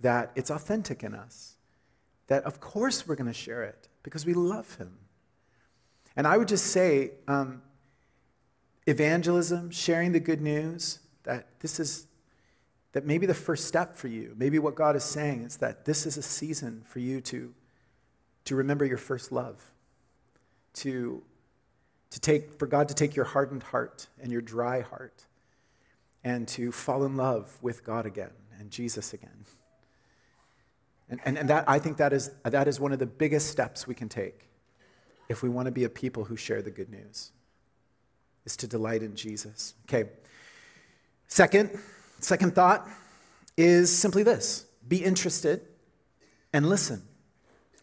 that 0.00 0.32
it's 0.34 0.50
authentic 0.50 1.02
in 1.02 1.14
us. 1.14 1.54
That, 2.26 2.44
of 2.44 2.60
course, 2.60 3.08
we're 3.08 3.16
going 3.16 3.32
to 3.32 3.32
share 3.32 3.62
it 3.62 3.88
because 4.02 4.26
we 4.26 4.34
love 4.34 4.76
Him. 4.76 4.98
And 6.14 6.26
I 6.26 6.36
would 6.36 6.48
just 6.48 6.66
say 6.66 7.12
um, 7.26 7.62
evangelism, 8.86 9.70
sharing 9.70 10.12
the 10.12 10.20
good 10.20 10.42
news, 10.42 10.98
that 11.22 11.46
this 11.60 11.80
is 11.80 12.06
that 12.92 13.06
maybe 13.06 13.26
the 13.26 13.34
first 13.34 13.66
step 13.66 13.96
for 13.96 14.08
you, 14.08 14.34
maybe 14.36 14.58
what 14.58 14.74
God 14.74 14.96
is 14.96 15.04
saying 15.04 15.42
is 15.42 15.56
that 15.58 15.84
this 15.84 16.06
is 16.06 16.16
a 16.16 16.22
season 16.22 16.82
for 16.84 16.98
you 16.98 17.20
to, 17.22 17.54
to 18.44 18.54
remember 18.54 18.84
your 18.84 18.98
first 18.98 19.32
love, 19.32 19.72
to, 20.74 21.22
to 22.10 22.20
take, 22.20 22.58
for 22.58 22.66
God 22.66 22.88
to 22.88 22.94
take 22.94 23.16
your 23.16 23.24
hardened 23.24 23.62
heart 23.62 24.08
and 24.20 24.30
your 24.30 24.42
dry 24.42 24.82
heart 24.82 25.24
and 26.22 26.46
to 26.48 26.70
fall 26.70 27.04
in 27.04 27.16
love 27.16 27.56
with 27.62 27.84
God 27.84 28.06
again 28.06 28.32
and 28.58 28.70
Jesus 28.70 29.12
again. 29.12 29.46
And, 31.08 31.20
and, 31.24 31.38
and 31.38 31.48
that, 31.48 31.64
I 31.66 31.78
think 31.78 31.96
that 31.96 32.12
is, 32.12 32.30
that 32.44 32.68
is 32.68 32.78
one 32.78 32.92
of 32.92 32.98
the 32.98 33.06
biggest 33.06 33.48
steps 33.48 33.86
we 33.86 33.94
can 33.94 34.08
take 34.08 34.48
if 35.28 35.42
we 35.42 35.48
want 35.48 35.66
to 35.66 35.72
be 35.72 35.84
a 35.84 35.88
people 35.88 36.24
who 36.24 36.36
share 36.36 36.62
the 36.62 36.70
good 36.70 36.90
news, 36.90 37.32
is 38.44 38.56
to 38.58 38.66
delight 38.66 39.02
in 39.02 39.16
Jesus. 39.16 39.74
Okay. 39.88 40.10
Second, 41.28 41.70
Second 42.22 42.54
thought 42.54 42.88
is 43.56 43.96
simply 43.96 44.22
this 44.22 44.66
be 44.88 45.04
interested 45.04 45.62
and 46.52 46.68
listen. 46.68 47.02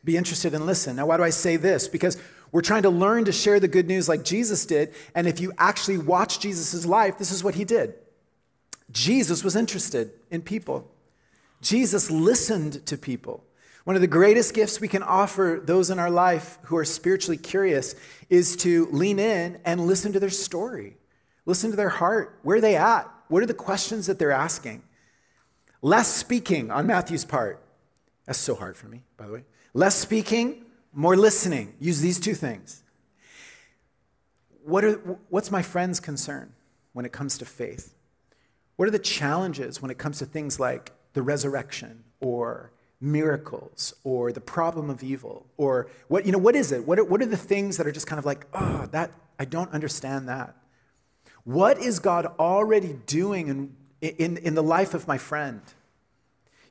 Be 0.04 0.18
interested 0.18 0.54
and 0.54 0.66
listen. 0.66 0.96
Now, 0.96 1.08
why 1.08 1.18
do 1.18 1.24
I 1.24 1.30
say 1.30 1.58
this? 1.58 1.88
Because 1.88 2.18
we're 2.52 2.62
trying 2.62 2.84
to 2.84 2.90
learn 2.90 3.26
to 3.26 3.32
share 3.32 3.60
the 3.60 3.68
good 3.68 3.88
news 3.88 4.08
like 4.08 4.24
Jesus 4.24 4.66
did. 4.66 4.94
And 5.14 5.28
if 5.28 5.40
you 5.40 5.52
actually 5.58 5.98
watch 5.98 6.40
Jesus' 6.40 6.86
life, 6.86 7.18
this 7.18 7.32
is 7.32 7.44
what 7.44 7.56
he 7.56 7.66
did. 7.66 7.94
Jesus 8.92 9.44
was 9.44 9.56
interested 9.56 10.12
in 10.32 10.42
people, 10.42 10.90
Jesus 11.62 12.10
listened 12.10 12.86
to 12.88 12.98
people. 12.98 13.44
One 13.84 13.96
of 13.96 14.02
the 14.02 14.08
greatest 14.08 14.54
gifts 14.54 14.80
we 14.80 14.88
can 14.88 15.04
offer 15.04 15.62
those 15.64 15.90
in 15.90 16.00
our 16.00 16.12
life 16.12 16.60
who 16.64 16.78
are 16.78 16.86
spiritually 16.86 17.38
curious 17.38 17.96
is 18.30 18.56
to 18.58 18.88
lean 18.92 19.20
in 19.20 19.60
and 19.66 19.88
listen 19.88 20.14
to 20.14 20.20
their 20.20 20.30
story, 20.30 20.98
listen 21.46 21.72
to 21.72 21.76
their 21.76 21.90
heart. 21.90 22.38
Where 22.44 22.58
are 22.58 22.62
they 22.62 22.76
at? 22.76 23.10
What 23.30 23.42
are 23.42 23.46
the 23.46 23.54
questions 23.54 24.08
that 24.08 24.20
they're 24.20 24.32
asking? 24.32 24.84
Less 25.82 26.14
speaking 26.14 26.72
on 26.72 26.86
Matthew's 26.86 27.24
part. 27.24 27.62
That's 28.26 28.40
so 28.40 28.56
hard 28.56 28.76
for 28.76 28.88
me, 28.88 29.04
by 29.18 29.28
the 29.28 29.34
way. 29.34 29.44
Less 29.74 29.96
speaking, 29.96 30.66
more 30.94 31.16
listening. 31.16 31.74
Use 31.80 32.02
these 32.02 32.20
two 32.20 32.34
things. 32.34 32.84
What 34.64 34.84
are, 34.84 34.94
what's 35.30 35.52
my 35.52 35.62
friend's 35.62 36.00
concern 36.00 36.54
when 36.94 37.06
it 37.06 37.12
comes 37.12 37.38
to 37.38 37.46
faith? 37.46 37.96
What 38.76 38.88
are 38.88 38.92
the 38.92 39.00
challenges 39.00 39.82
when 39.82 39.92
it 39.92 39.98
comes 39.98 40.20
to 40.20 40.26
things 40.26 40.60
like 40.60 40.92
the 41.14 41.22
resurrection 41.22 42.04
or 42.20 42.72
miracles 43.02 43.94
or 44.04 44.32
the 44.32 44.42
problem 44.42 44.90
of 44.90 45.02
evil 45.04 45.46
or 45.56 45.88
what 46.10 46.26
you 46.26 46.34
know 46.34 46.38
what 46.38 46.54
is 46.54 46.74
it 46.74 46.86
what 46.86 47.00
are, 47.00 47.04
what 47.06 47.22
are 47.22 47.26
the 47.26 47.38
things 47.38 47.78
that 47.78 47.88
are 47.88 47.94
just 47.94 48.06
kind 48.06 48.20
of 48.20 48.26
like 48.26 48.46
oh 48.54 48.86
that 48.92 49.10
i 49.40 49.46
don't 49.46 49.72
understand 49.72 50.28
that 50.28 50.54
what 51.44 51.80
is 51.80 52.00
God 52.00 52.26
already 52.38 53.00
doing 53.06 53.48
in, 53.48 53.76
in, 54.02 54.38
in 54.38 54.56
the 54.56 54.64
life 54.64 54.94
of 54.94 55.08
my 55.08 55.18
friend? 55.18 55.62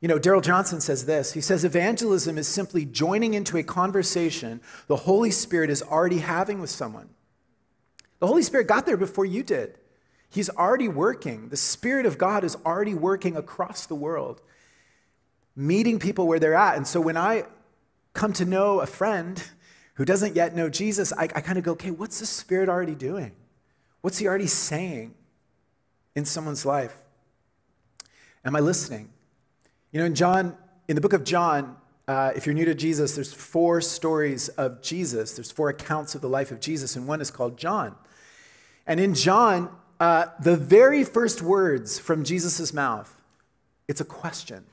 You 0.01 0.09
know, 0.09 0.19
Darrell 0.19 0.41
Johnson 0.41 0.81
says 0.81 1.07
this. 1.07 1.33
He 1.33 1.41
says, 1.41 1.65
Evangelism 1.65 2.39
is 2.39 2.47
simply 2.47 2.85
joining 2.85 3.35
into 3.35 3.57
a 3.57 3.63
conversation 3.63 4.61
the 4.87 4.97
Holy 4.97 5.31
Spirit 5.31 5.71
is 5.71 5.83
already 5.83 6.19
having 6.19 6.61
with 6.61 6.71
someone. 6.71 7.09
The 8.21 8.27
Holy 8.27 8.43
Spirit 8.43 8.69
got 8.69 8.87
there 8.87 8.97
before 8.97 9.25
you 9.25 9.43
did. 9.43 9.77
He's 10.31 10.51
already 10.51 10.89
working. 10.89 11.49
The 11.49 11.57
Spirit 11.57 12.07
of 12.07 12.19
God 12.19 12.45
is 12.45 12.57
already 12.67 12.95
working 12.95 13.37
across 13.37 13.87
the 13.87 13.95
world, 13.95 14.41
meeting 15.57 15.99
people 15.99 16.29
where 16.29 16.39
they're 16.39 16.55
at. 16.55 16.77
And 16.77 16.87
so 16.87 17.01
when 17.01 17.17
I 17.17 17.45
come 18.13 18.33
to 18.35 18.45
know 18.45 18.81
a 18.81 18.87
friend 18.87 19.43
who 19.95 20.05
doesn't 20.05 20.37
yet 20.37 20.55
know 20.55 20.69
Jesus, 20.69 21.13
I, 21.13 21.25
I 21.25 21.41
kind 21.41 21.59
of 21.59 21.65
go, 21.65 21.73
okay, 21.73 21.91
what's 21.91 22.21
the 22.21 22.27
Spirit 22.27 22.69
already 22.69 22.95
doing? 22.95 23.33
What's 24.01 24.19
he 24.19 24.27
already 24.27 24.47
saying 24.47 25.15
in 26.15 26.25
someone's 26.25 26.65
life? 26.65 26.97
Am 28.45 28.55
I 28.55 28.61
listening? 28.61 29.11
You 29.93 30.01
know, 30.01 30.07
in 30.07 30.15
John, 30.15 30.57
in 30.87 30.95
the 30.95 31.01
book 31.01 31.13
of 31.13 31.25
John, 31.25 31.77
uh, 32.07 32.33
if 32.35 32.47
you're 32.47 32.55
new 32.55 32.65
to 32.65 32.75
Jesus, 32.75 33.15
there's 33.15 33.33
four 33.33 33.81
stories 33.81 34.49
of 34.51 34.81
Jesus. 34.81 35.35
There's 35.35 35.51
four 35.51 35.69
accounts 35.69 36.15
of 36.15 36.21
the 36.21 36.29
life 36.29 36.51
of 36.51 36.61
Jesus, 36.61 36.97
and 36.97 37.07
one 37.07 37.21
is 37.21 37.31
called 37.31 37.59
John. 37.59 37.97
And 38.87 38.99
in 39.01 39.15
John, 39.15 39.71
uh, 40.01 40.27
the 40.41 40.57
very 40.57 41.05
first 41.05 41.43
words 41.43 41.99
from 41.99 42.25
Jesus' 42.25 42.73
mouth, 42.73 43.15
it's 43.89 44.01
a 44.01 44.05
question. 44.05 44.65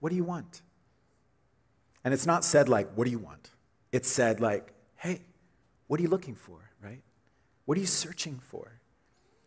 What 0.00 0.10
do 0.10 0.16
you 0.16 0.24
want? 0.24 0.60
And 2.04 2.12
it's 2.12 2.26
not 2.26 2.44
said 2.44 2.68
like, 2.68 2.90
what 2.94 3.04
do 3.04 3.10
you 3.10 3.18
want? 3.18 3.50
It's 3.92 4.10
said 4.10 4.40
like, 4.40 4.72
hey, 4.96 5.22
what 5.86 5.98
are 6.00 6.02
you 6.02 6.10
looking 6.10 6.34
for? 6.34 6.66
What 7.66 7.76
are 7.76 7.80
you 7.80 7.86
searching 7.86 8.40
for? 8.42 8.80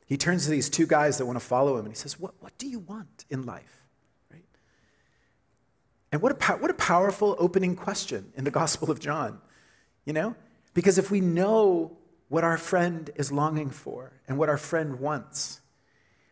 He 0.06 0.18
turns 0.18 0.46
to 0.46 0.52
these 0.52 0.70
two 0.70 0.86
guys 0.86 1.18
that 1.18 1.26
want 1.26 1.40
to 1.40 1.46
follow 1.46 1.78
him 1.78 1.86
and 1.86 1.94
he 1.94 1.98
says, 1.98 2.20
What, 2.20 2.36
what 2.40 2.58
do 2.58 2.68
you 2.68 2.80
want 2.80 3.26
in 3.30 3.44
life? 3.46 3.84
Right? 4.32 4.44
And 6.12 6.22
what 6.22 6.32
a, 6.32 6.54
what 6.54 6.70
a 6.70 6.76
powerful 6.76 7.36
opening 7.40 7.76
question 7.76 8.32
in 8.36 8.44
the 8.44 8.52
Gospel 8.52 8.92
of 8.92 9.00
John, 9.00 9.40
you 10.06 10.14
know? 10.14 10.36
Because 10.74 10.98
if 10.98 11.10
we 11.10 11.22
know 11.22 11.98
what 12.28 12.44
our 12.44 12.58
friend 12.58 13.10
is 13.16 13.32
longing 13.32 13.70
for 13.70 14.14
and 14.28 14.38
what 14.38 14.50
our 14.50 14.58
friend 14.58 15.00
wants, 15.00 15.62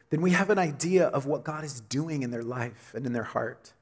then 0.09 0.21
we 0.21 0.31
have 0.31 0.49
an 0.49 0.59
idea 0.59 1.07
of 1.07 1.25
what 1.25 1.43
God 1.43 1.63
is 1.63 1.81
doing 1.81 2.23
in 2.23 2.31
their 2.31 2.43
life 2.43 2.93
and 2.95 3.05
in 3.05 3.13
their 3.13 3.23
heart. 3.23 3.73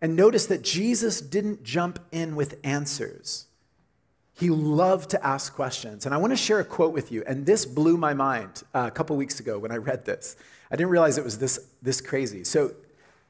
And 0.00 0.16
notice 0.16 0.46
that 0.46 0.62
Jesus 0.62 1.20
didn't 1.20 1.62
jump 1.62 1.98
in 2.10 2.36
with 2.36 2.58
answers. 2.64 3.46
He 4.40 4.48
loved 4.48 5.10
to 5.10 5.24
ask 5.24 5.54
questions. 5.54 6.06
And 6.06 6.14
I 6.14 6.18
want 6.18 6.32
to 6.32 6.36
share 6.36 6.60
a 6.60 6.64
quote 6.64 6.94
with 6.94 7.12
you. 7.12 7.22
And 7.26 7.44
this 7.44 7.66
blew 7.66 7.98
my 7.98 8.14
mind 8.14 8.62
uh, 8.72 8.84
a 8.86 8.90
couple 8.90 9.14
weeks 9.16 9.38
ago 9.38 9.58
when 9.58 9.70
I 9.70 9.76
read 9.76 10.06
this. 10.06 10.34
I 10.70 10.76
didn't 10.76 10.88
realize 10.88 11.18
it 11.18 11.24
was 11.24 11.38
this, 11.38 11.60
this 11.82 12.00
crazy. 12.00 12.42
So, 12.44 12.72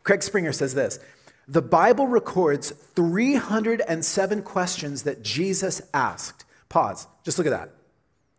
Craig 0.04 0.22
Springer 0.22 0.52
says 0.52 0.72
this 0.72 1.00
The 1.48 1.62
Bible 1.62 2.06
records 2.06 2.70
307 2.94 4.42
questions 4.42 5.02
that 5.02 5.24
Jesus 5.24 5.82
asked. 5.92 6.44
Pause. 6.68 7.08
Just 7.24 7.38
look 7.38 7.46
at 7.48 7.50
that. 7.50 7.70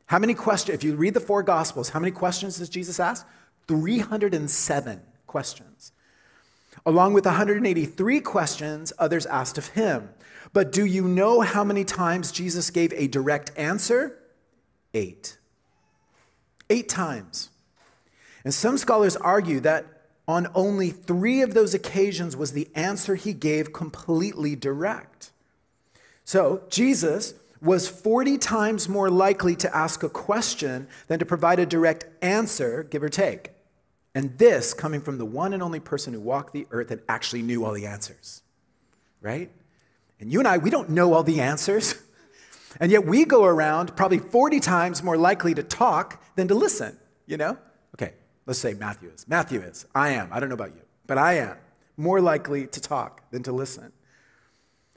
How 0.06 0.20
many 0.20 0.34
questions, 0.34 0.74
if 0.74 0.82
you 0.82 0.96
read 0.96 1.14
the 1.14 1.20
four 1.20 1.44
Gospels, 1.44 1.90
how 1.90 2.00
many 2.00 2.12
questions 2.12 2.58
does 2.60 2.70
Jesus 2.70 3.02
ask? 3.02 3.28
307 3.68 5.02
questions. 5.28 5.92
along 6.86 7.14
with 7.14 7.26
183 7.26 8.22
questions 8.22 8.94
others 8.98 9.26
asked 9.26 9.58
of 9.58 9.68
him. 9.68 10.10
But 10.54 10.72
do 10.72 10.86
you 10.86 11.08
know 11.08 11.42
how 11.42 11.64
many 11.64 11.84
times 11.86 12.32
Jesus 12.32 12.70
gave 12.70 12.94
a 12.94 13.08
direct 13.08 13.52
answer? 13.58 14.18
Eight. 14.94 15.38
Eight 16.70 16.90
times. 16.90 17.50
And 18.44 18.54
some 18.54 18.78
scholars 18.78 19.16
argue 19.16 19.60
that 19.62 19.86
on 20.28 20.48
only 20.56 20.90
three 20.90 21.42
of 21.42 21.54
those 21.54 21.74
occasions 21.74 22.36
was 22.36 22.54
the 22.54 22.70
answer 22.76 23.16
he 23.16 23.34
gave 23.34 23.74
completely 23.74 24.56
direct. 24.56 25.32
So 26.24 26.64
Jesus 26.70 27.34
was 27.62 27.88
40 27.88 28.38
times 28.38 28.90
more 28.90 29.10
likely 29.10 29.56
to 29.58 29.76
ask 29.76 30.04
a 30.04 30.10
question 30.10 30.88
than 31.08 31.20
to 31.20 31.26
provide 31.26 31.60
a 31.60 31.66
direct 31.66 32.06
answer, 32.24 32.84
give 32.84 33.04
or 33.04 33.10
take. 33.10 33.52
And 34.16 34.38
this 34.38 34.74
coming 34.74 35.02
from 35.02 35.18
the 35.18 35.26
one 35.26 35.54
and 35.54 35.62
only 35.62 35.80
person 35.80 36.14
who 36.14 36.20
walked 36.20 36.54
the 36.54 36.68
earth 36.72 36.92
and 36.92 37.02
actually 37.08 37.44
knew 37.44 37.64
all 37.64 37.74
the 37.74 37.86
answers, 37.86 38.42
right? 39.22 39.52
And 40.22 40.32
you 40.32 40.40
and 40.40 40.48
I, 40.48 40.60
we 40.60 40.70
don't 40.70 40.92
know 40.92 41.14
all 41.14 41.24
the 41.24 41.42
answers. 41.42 41.96
And 42.80 42.90
yet 42.92 43.06
we 43.06 43.26
go 43.26 43.44
around 43.44 43.98
probably 43.98 44.20
40 44.20 44.62
times 44.62 45.04
more 45.04 45.18
likely 45.18 45.54
to 45.56 45.62
talk 45.62 46.24
than 46.36 46.48
to 46.48 46.56
listen, 46.56 46.98
you 47.26 47.36
know? 47.36 47.58
Okay, 47.96 48.14
let's 48.46 48.60
say 48.60 48.74
Matthew 48.74 49.10
is. 49.10 49.28
Matthew 49.28 49.60
is. 49.60 49.86
I 49.94 50.12
am. 50.12 50.30
I 50.32 50.40
don't 50.40 50.48
know 50.48 50.56
about 50.56 50.74
you, 50.74 50.82
but 51.06 51.18
I 51.18 51.34
am 51.34 51.58
more 51.98 52.22
likely 52.22 52.68
to 52.68 52.80
talk 52.80 53.30
than 53.32 53.44
to 53.44 53.52
listen. 53.52 53.92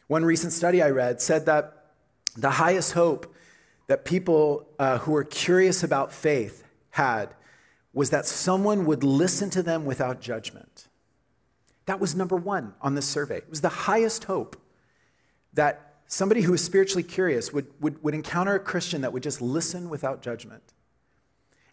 One 0.07 0.25
recent 0.25 0.53
study 0.53 0.83
I 0.83 0.91
read 0.91 1.21
said 1.21 1.47
that 1.47 1.87
the 2.37 2.51
highest 2.51 2.93
hope 2.93 3.35
that 3.89 4.05
people 4.05 4.69
uh, 4.79 4.99
who 4.99 5.13
were 5.13 5.25
curious 5.25 5.83
about 5.83 6.13
faith 6.13 6.65
had 6.91 7.35
was 7.93 8.11
that 8.11 8.27
someone 8.27 8.87
would 8.87 9.03
listen 9.03 9.51
to 9.51 9.63
them 9.63 9.85
without 9.85 10.21
judgment. 10.21 10.87
That 11.87 11.99
was 11.99 12.15
number 12.15 12.37
one 12.37 12.75
on 12.81 12.95
this 12.95 13.07
survey. 13.07 13.39
It 13.39 13.51
was 13.51 13.63
the 13.63 13.69
highest 13.69 14.25
hope 14.25 14.61
that 15.55 15.95
somebody 16.07 16.43
who 16.43 16.55
is 16.55 16.63
spiritually 16.63 17.03
curious 17.03 17.53
would, 17.53 17.67
would, 17.81 18.03
would 18.03 18.15
encounter 18.15 18.55
a 18.55 18.61
Christian 18.61 19.01
that 19.01 19.13
would 19.13 19.23
just 19.23 19.41
listen 19.41 19.89
without 19.89 20.23
judgment. 20.23 20.63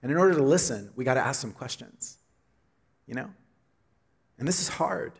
And 0.02 0.12
in 0.12 0.18
order 0.18 0.34
to 0.36 0.44
listen, 0.44 0.92
we 0.96 1.04
got 1.04 1.16
to 1.16 1.20
ask 1.20 1.42
some 1.42 1.52
questions, 1.52 2.18
you 3.06 3.14
know? 3.14 3.30
And 4.40 4.48
this 4.48 4.60
is 4.60 4.68
hard. 4.68 5.14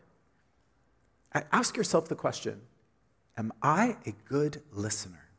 Ask 1.52 1.78
yourself 1.78 2.08
the 2.08 2.16
question 2.16 2.62
Am 3.38 3.54
I 3.62 3.98
a 4.06 4.14
good 4.28 4.62
listener? 4.72 5.30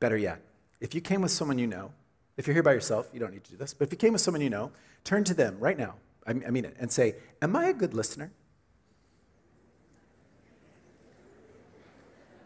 Better 0.00 0.16
yet, 0.16 0.40
if 0.80 0.94
you 0.94 1.00
came 1.00 1.22
with 1.22 1.30
someone 1.30 1.58
you 1.58 1.66
know, 1.66 1.92
if 2.36 2.46
you're 2.46 2.54
here 2.54 2.62
by 2.62 2.72
yourself, 2.72 3.08
you 3.12 3.20
don't 3.20 3.32
need 3.32 3.44
to 3.44 3.50
do 3.52 3.56
this, 3.56 3.72
but 3.72 3.86
if 3.86 3.92
you 3.92 3.98
came 3.98 4.12
with 4.12 4.20
someone 4.20 4.40
you 4.40 4.50
know, 4.50 4.72
turn 5.04 5.24
to 5.24 5.34
them 5.34 5.56
right 5.60 5.78
now, 5.78 5.94
I 6.26 6.32
mean 6.32 6.64
it, 6.64 6.76
and 6.80 6.90
say, 6.90 7.16
Am 7.42 7.54
I 7.54 7.68
a 7.68 7.74
good 7.74 7.94
listener? 7.94 8.32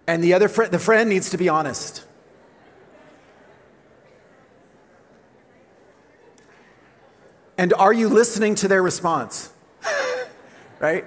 And 0.08 0.24
the 0.24 0.32
other 0.32 0.48
friend, 0.48 0.72
the 0.72 0.78
friend 0.78 1.10
needs 1.10 1.28
to 1.30 1.36
be 1.36 1.50
honest. 1.50 2.02
And 7.58 7.74
are 7.74 7.92
you 7.92 8.08
listening 8.08 8.54
to 8.56 8.68
their 8.68 8.82
response? 8.82 9.52
right? 10.78 11.04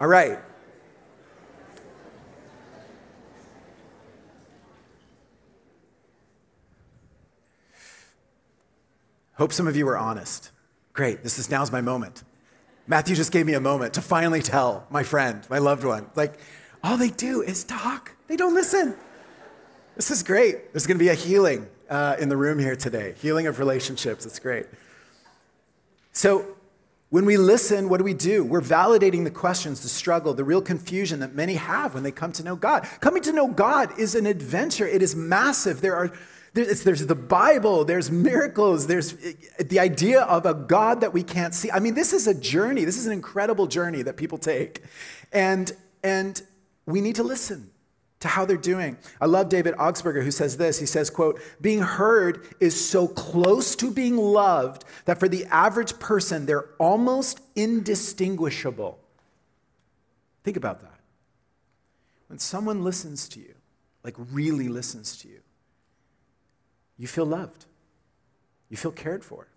All 0.00 0.08
right. 0.08 0.38
Hope 9.34 9.52
some 9.52 9.68
of 9.68 9.76
you 9.76 9.86
are 9.88 9.98
honest. 9.98 10.50
Great, 10.94 11.22
this 11.22 11.38
is 11.38 11.50
now's 11.50 11.70
my 11.70 11.82
moment. 11.82 12.24
Matthew 12.86 13.14
just 13.14 13.32
gave 13.32 13.44
me 13.44 13.52
a 13.52 13.60
moment 13.60 13.94
to 13.94 14.00
finally 14.00 14.40
tell 14.40 14.86
my 14.88 15.02
friend, 15.02 15.46
my 15.50 15.58
loved 15.58 15.84
one. 15.84 16.10
Like, 16.14 16.38
all 16.82 16.96
they 16.96 17.10
do 17.10 17.42
is 17.42 17.64
talk, 17.64 18.12
they 18.26 18.36
don't 18.36 18.54
listen. 18.54 18.94
This 19.96 20.10
is 20.10 20.22
great. 20.22 20.72
There's 20.72 20.86
going 20.86 20.98
to 20.98 21.04
be 21.04 21.10
a 21.10 21.14
healing 21.14 21.68
uh, 21.88 22.16
in 22.18 22.28
the 22.28 22.36
room 22.36 22.58
here 22.58 22.76
today, 22.76 23.14
healing 23.20 23.46
of 23.46 23.58
relationships. 23.58 24.24
It's 24.24 24.38
great. 24.38 24.66
So, 26.12 26.56
when 27.10 27.24
we 27.24 27.36
listen, 27.36 27.88
what 27.88 27.98
do 27.98 28.04
we 28.04 28.14
do? 28.14 28.44
We're 28.44 28.60
validating 28.60 29.24
the 29.24 29.32
questions, 29.32 29.80
the 29.82 29.88
struggle, 29.88 30.32
the 30.32 30.44
real 30.44 30.62
confusion 30.62 31.18
that 31.20 31.34
many 31.34 31.54
have 31.54 31.92
when 31.94 32.04
they 32.04 32.12
come 32.12 32.30
to 32.32 32.44
know 32.44 32.54
God. 32.54 32.86
Coming 33.00 33.20
to 33.24 33.32
know 33.32 33.48
God 33.48 33.98
is 33.98 34.14
an 34.14 34.26
adventure, 34.26 34.86
it 34.86 35.02
is 35.02 35.16
massive. 35.16 35.80
There 35.80 35.96
are 35.96 36.12
there's, 36.52 36.82
there's 36.82 37.06
the 37.06 37.14
Bible, 37.14 37.84
there's 37.84 38.10
miracles, 38.10 38.86
there's 38.86 39.14
the 39.58 39.78
idea 39.78 40.22
of 40.22 40.46
a 40.46 40.54
God 40.54 41.00
that 41.00 41.12
we 41.12 41.22
can't 41.22 41.54
see. 41.54 41.70
I 41.70 41.78
mean, 41.78 41.94
this 41.94 42.12
is 42.12 42.26
a 42.26 42.34
journey. 42.34 42.84
This 42.84 42.98
is 42.98 43.06
an 43.06 43.12
incredible 43.12 43.66
journey 43.66 44.02
that 44.02 44.16
people 44.16 44.36
take. 44.36 44.82
And, 45.32 45.70
and 46.02 46.42
we 46.90 47.00
need 47.00 47.16
to 47.16 47.22
listen 47.22 47.70
to 48.20 48.28
how 48.28 48.44
they're 48.44 48.56
doing. 48.56 48.98
I 49.20 49.26
love 49.26 49.48
David 49.48 49.74
Augsburger 49.76 50.22
who 50.22 50.30
says 50.30 50.56
this. 50.58 50.78
He 50.78 50.86
says, 50.86 51.08
quote, 51.08 51.40
being 51.60 51.80
heard 51.80 52.46
is 52.60 52.88
so 52.88 53.08
close 53.08 53.74
to 53.76 53.90
being 53.90 54.16
loved 54.16 54.84
that 55.06 55.18
for 55.18 55.28
the 55.28 55.46
average 55.46 55.98
person, 55.98 56.46
they're 56.46 56.68
almost 56.78 57.40
indistinguishable. 57.56 58.98
Think 60.44 60.56
about 60.56 60.80
that. 60.80 61.00
When 62.28 62.38
someone 62.38 62.84
listens 62.84 63.28
to 63.30 63.40
you, 63.40 63.54
like 64.04 64.14
really 64.30 64.68
listens 64.68 65.16
to 65.18 65.28
you, 65.28 65.40
you 66.98 67.06
feel 67.06 67.26
loved, 67.26 67.64
you 68.68 68.76
feel 68.76 68.92
cared 68.92 69.24
for. 69.24 69.48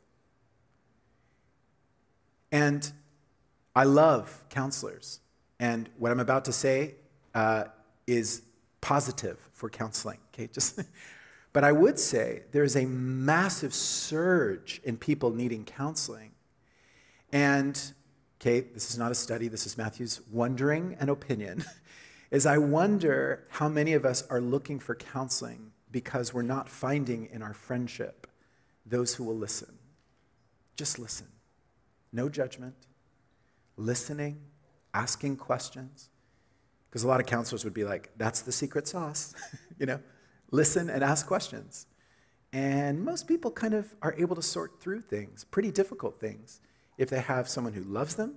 And 2.52 2.90
I 3.76 3.84
love 3.84 4.44
counselors. 4.50 5.20
And 5.60 5.90
what 5.98 6.12
I'm 6.12 6.20
about 6.20 6.46
to 6.46 6.54
say 6.54 6.96
uh, 7.34 7.66
is 8.08 8.42
positive 8.82 9.40
for 9.54 9.70
counseling, 9.70 10.20
okay? 10.34 10.48
Just, 10.52 10.82
but 11.54 11.64
I 11.64 11.72
would 11.72 12.00
say 12.00 12.44
there's 12.52 12.76
a 12.76 12.86
massive 12.86 13.74
surge 13.74 14.82
in 14.84 14.98
people 14.98 15.32
needing 15.32 15.64
counseling. 15.64 16.32
And, 17.32 17.82
okay, 18.42 18.62
this 18.62 18.92
is 18.92 18.98
not 18.98 19.12
a 19.12 19.16
study, 19.16 19.48
this 19.48 19.66
is 19.66 19.78
Matthew's 19.78 20.22
wondering 20.32 20.98
and 21.00 21.10
opinion, 21.10 21.64
is 22.32 22.46
I 22.46 22.58
wonder 22.58 23.46
how 23.50 23.70
many 23.70 23.94
of 23.94 24.06
us 24.06 24.24
are 24.30 24.42
looking 24.42 24.80
for 24.80 24.96
counseling 24.96 25.72
because 25.92 26.34
we're 26.34 26.42
not 26.42 26.68
finding 26.68 27.30
in 27.32 27.42
our 27.42 27.54
friendship 27.54 28.28
those 28.86 29.16
who 29.16 29.24
will 29.24 29.38
listen. 29.38 29.78
Just 30.76 31.00
listen. 31.00 31.28
No 32.12 32.30
judgment. 32.30 32.76
Listening, 33.78 34.42
asking 34.94 35.38
questions. 35.38 36.10
Because 36.94 37.04
a 37.04 37.08
lot 37.08 37.20
of 37.20 37.26
counselors 37.26 37.64
would 37.64 37.74
be 37.74 37.86
like, 37.86 38.12
that's 38.18 38.42
the 38.42 38.52
secret 38.52 38.88
sauce. 38.88 39.34
you 39.80 39.88
know, 39.88 40.00
listen 40.52 40.92
and 40.92 41.04
ask 41.04 41.26
questions. 41.26 41.88
And 42.54 43.04
most 43.04 43.28
people 43.28 43.50
kind 43.50 43.74
of 43.74 43.96
are 44.04 44.14
able 44.16 44.36
to 44.36 44.44
sort 44.44 44.80
through 44.80 45.02
things, 45.02 45.44
pretty 45.44 45.72
difficult 45.72 46.20
things, 46.20 46.62
if 47.00 47.10
they 47.10 47.22
have 47.22 47.50
someone 47.50 47.74
who 47.74 47.82
loves 47.82 48.14
them, 48.14 48.36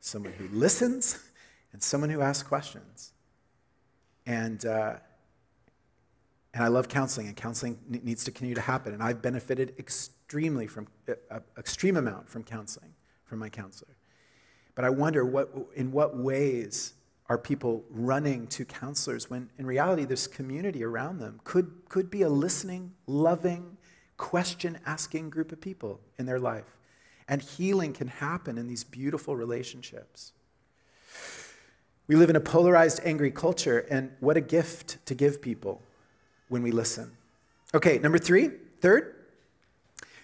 someone 0.00 0.32
who 0.32 0.48
listens, 0.48 1.24
and 1.72 1.80
someone 1.80 2.10
who 2.10 2.20
asks 2.20 2.48
questions. 2.48 3.12
And, 4.26 4.66
uh, 4.66 4.96
and 6.52 6.64
I 6.64 6.66
love 6.66 6.88
counseling, 6.88 7.28
and 7.28 7.36
counseling 7.36 7.78
needs 7.88 8.24
to 8.24 8.32
continue 8.32 8.56
to 8.56 8.60
happen. 8.60 8.92
And 8.92 9.04
I've 9.04 9.22
benefited 9.22 9.74
extremely 9.78 10.66
from, 10.66 10.88
uh, 11.08 11.12
uh, 11.30 11.38
extreme 11.56 11.96
amount 11.96 12.28
from 12.28 12.42
counseling, 12.42 12.92
from 13.24 13.38
my 13.38 13.48
counselor. 13.48 13.94
But 14.74 14.84
I 14.84 14.90
wonder 14.90 15.24
what, 15.24 15.54
in 15.76 15.92
what 15.92 16.16
ways 16.16 16.94
are 17.28 17.38
people 17.38 17.84
running 17.90 18.46
to 18.46 18.64
counselors 18.64 19.28
when 19.28 19.50
in 19.58 19.66
reality 19.66 20.04
this 20.04 20.26
community 20.26 20.82
around 20.82 21.18
them 21.18 21.40
could, 21.44 21.70
could 21.88 22.10
be 22.10 22.22
a 22.22 22.28
listening, 22.28 22.92
loving, 23.06 23.76
question 24.16 24.78
asking 24.86 25.30
group 25.30 25.52
of 25.52 25.60
people 25.60 26.00
in 26.18 26.26
their 26.26 26.40
life. 26.40 26.76
And 27.28 27.42
healing 27.42 27.92
can 27.92 28.08
happen 28.08 28.56
in 28.56 28.66
these 28.66 28.82
beautiful 28.82 29.36
relationships. 29.36 30.32
We 32.06 32.16
live 32.16 32.30
in 32.30 32.36
a 32.36 32.40
polarized, 32.40 33.00
angry 33.04 33.30
culture, 33.30 33.80
and 33.90 34.10
what 34.20 34.38
a 34.38 34.40
gift 34.40 35.04
to 35.06 35.14
give 35.14 35.42
people 35.42 35.82
when 36.48 36.62
we 36.62 36.70
listen. 36.70 37.10
Okay, 37.74 37.98
number 37.98 38.16
three, 38.16 38.50
third, 38.80 39.17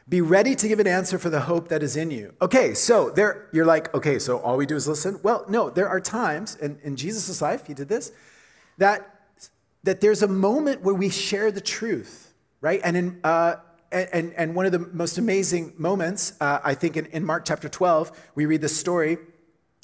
be 0.08 0.20
ready 0.20 0.54
to 0.54 0.68
give 0.68 0.80
an 0.80 0.86
answer 0.86 1.18
for 1.18 1.30
the 1.30 1.40
hope 1.40 1.68
that 1.68 1.82
is 1.82 1.96
in 1.96 2.10
you. 2.10 2.34
Okay, 2.42 2.74
so 2.74 3.10
there 3.10 3.48
you're 3.52 3.64
like, 3.64 3.94
okay, 3.94 4.18
so 4.18 4.38
all 4.38 4.56
we 4.56 4.66
do 4.66 4.76
is 4.76 4.86
listen. 4.86 5.18
Well, 5.22 5.44
no, 5.48 5.70
there 5.70 5.88
are 5.88 6.00
times, 6.00 6.56
and 6.60 6.78
in 6.82 6.96
Jesus' 6.96 7.40
life, 7.40 7.66
he 7.66 7.74
did 7.74 7.88
this, 7.88 8.12
that 8.78 9.10
that 9.84 10.00
there's 10.00 10.22
a 10.22 10.28
moment 10.28 10.82
where 10.82 10.94
we 10.94 11.10
share 11.10 11.50
the 11.50 11.60
truth, 11.60 12.32
right? 12.60 12.80
And 12.84 12.96
in 12.96 13.20
uh, 13.24 13.56
and, 13.94 14.34
and 14.36 14.54
one 14.54 14.66
of 14.66 14.72
the 14.72 14.78
most 14.78 15.18
amazing 15.18 15.74
moments, 15.78 16.32
uh, 16.40 16.58
I 16.64 16.74
think 16.74 16.96
in, 16.96 17.06
in 17.06 17.24
Mark 17.24 17.44
chapter 17.44 17.68
12, 17.68 18.30
we 18.34 18.44
read 18.44 18.60
this 18.60 18.76
story 18.76 19.18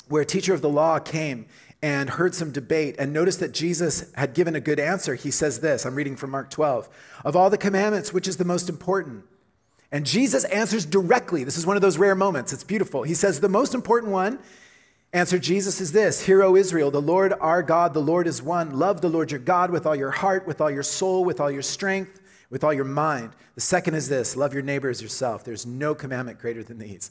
where 0.08 0.22
a 0.22 0.26
teacher 0.26 0.52
of 0.52 0.62
the 0.62 0.68
law 0.68 0.98
came 0.98 1.46
and 1.80 2.10
heard 2.10 2.34
some 2.34 2.50
debate 2.50 2.96
and 2.98 3.12
noticed 3.12 3.38
that 3.40 3.52
Jesus 3.52 4.12
had 4.14 4.34
given 4.34 4.56
a 4.56 4.60
good 4.60 4.80
answer. 4.80 5.14
He 5.14 5.30
says 5.30 5.60
this 5.60 5.86
I'm 5.86 5.94
reading 5.94 6.16
from 6.16 6.30
Mark 6.30 6.50
12 6.50 6.88
Of 7.24 7.36
all 7.36 7.50
the 7.50 7.58
commandments, 7.58 8.12
which 8.12 8.26
is 8.26 8.36
the 8.36 8.44
most 8.44 8.68
important? 8.68 9.24
And 9.92 10.06
Jesus 10.06 10.44
answers 10.44 10.86
directly. 10.86 11.44
This 11.44 11.58
is 11.58 11.66
one 11.66 11.76
of 11.76 11.82
those 11.82 11.98
rare 11.98 12.14
moments. 12.14 12.52
It's 12.52 12.64
beautiful. 12.64 13.02
He 13.02 13.14
says, 13.14 13.40
The 13.40 13.48
most 13.48 13.74
important 13.74 14.12
one, 14.12 14.38
answer 15.12 15.38
Jesus 15.38 15.80
is 15.80 15.92
this 15.92 16.26
Hear, 16.26 16.42
O 16.42 16.54
Israel, 16.54 16.90
the 16.90 17.02
Lord 17.02 17.32
our 17.40 17.62
God, 17.62 17.94
the 17.94 18.00
Lord 18.00 18.26
is 18.26 18.42
one. 18.42 18.78
Love 18.78 19.00
the 19.00 19.08
Lord 19.08 19.30
your 19.30 19.40
God 19.40 19.70
with 19.70 19.86
all 19.86 19.96
your 19.96 20.12
heart, 20.12 20.46
with 20.46 20.60
all 20.60 20.70
your 20.70 20.84
soul, 20.84 21.24
with 21.24 21.40
all 21.40 21.50
your 21.50 21.62
strength, 21.62 22.20
with 22.50 22.62
all 22.62 22.72
your 22.72 22.84
mind. 22.84 23.32
The 23.56 23.60
second 23.60 23.94
is 23.94 24.08
this 24.08 24.36
love 24.36 24.54
your 24.54 24.62
neighbor 24.62 24.88
as 24.88 25.02
yourself. 25.02 25.44
There's 25.44 25.66
no 25.66 25.94
commandment 25.94 26.38
greater 26.38 26.62
than 26.62 26.78
these. 26.78 27.10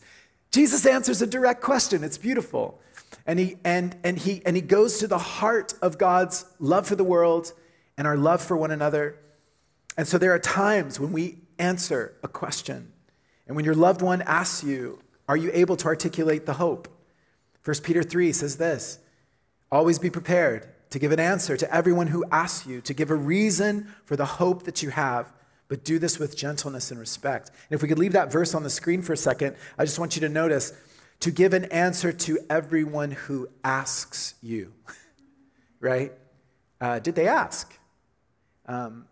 Jesus 0.52 0.86
answers 0.86 1.22
a 1.22 1.28
direct 1.28 1.62
question. 1.62 2.04
It's 2.04 2.18
beautiful. 2.18 2.82
And 3.26 3.40
he, 3.40 3.58
and, 3.64 3.96
and, 4.04 4.18
he, 4.18 4.42
and 4.46 4.56
he 4.56 4.62
goes 4.62 5.00
to 5.00 5.08
the 5.08 5.18
heart 5.18 5.74
of 5.82 5.98
God's 5.98 6.46
love 6.60 6.88
for 6.88 6.96
the 6.96 7.04
world 7.04 7.54
and 7.98 8.08
our 8.08 8.18
love 8.18 8.42
for 8.42 8.58
one 8.58 8.72
another. 8.72 9.20
And 9.98 10.08
so 10.08 10.18
there 10.18 10.34
are 10.34 10.40
times 10.40 11.00
when 11.00 11.12
we 11.12 11.38
answer 11.60 12.16
a 12.24 12.28
question. 12.28 12.92
And 13.48 13.56
when 13.56 13.66
your 13.66 13.76
loved 13.76 14.02
one 14.02 14.22
asks 14.24 14.64
you, 14.64 15.00
are 15.28 15.38
you 15.38 15.52
able 15.54 15.76
to 15.78 15.88
articulate 15.88 16.46
the 16.46 16.54
hope? 16.54 16.88
1 17.64 17.78
Peter 17.84 18.02
3 18.04 18.32
says 18.32 18.58
this 18.58 19.00
Always 19.72 20.00
be 20.00 20.10
prepared 20.10 20.68
to 20.90 21.00
give 21.00 21.12
an 21.12 21.20
answer 21.20 21.56
to 21.56 21.74
everyone 21.74 22.08
who 22.08 22.26
asks 22.32 22.66
you, 22.66 22.82
to 22.82 22.94
give 22.94 23.12
a 23.12 23.16
reason 23.16 23.94
for 24.06 24.16
the 24.16 24.26
hope 24.26 24.64
that 24.64 24.82
you 24.82 24.90
have, 24.90 25.32
but 25.68 25.84
do 25.84 26.00
this 26.00 26.18
with 26.18 26.36
gentleness 26.36 26.90
and 26.90 27.00
respect. 27.00 27.50
And 27.50 27.78
if 27.78 27.82
we 27.82 27.88
could 27.88 28.00
leave 28.00 28.14
that 28.14 28.32
verse 28.32 28.56
on 28.56 28.64
the 28.64 28.70
screen 28.70 29.04
for 29.04 29.14
a 29.14 29.18
second, 29.18 29.56
I 29.78 29.86
just 29.86 30.00
want 30.00 30.16
you 30.16 30.22
to 30.22 30.30
notice 30.30 30.74
to 31.20 31.32
give 31.32 31.54
an 31.54 31.66
answer 31.66 32.12
to 32.12 32.40
everyone 32.50 33.12
who 33.12 33.48
asks 33.64 34.34
you, 34.42 34.74
right? 35.80 36.12
Uh, 36.82 37.00
did 37.00 37.14
they 37.14 37.28
ask? 37.28 37.78
Um, 38.66 39.06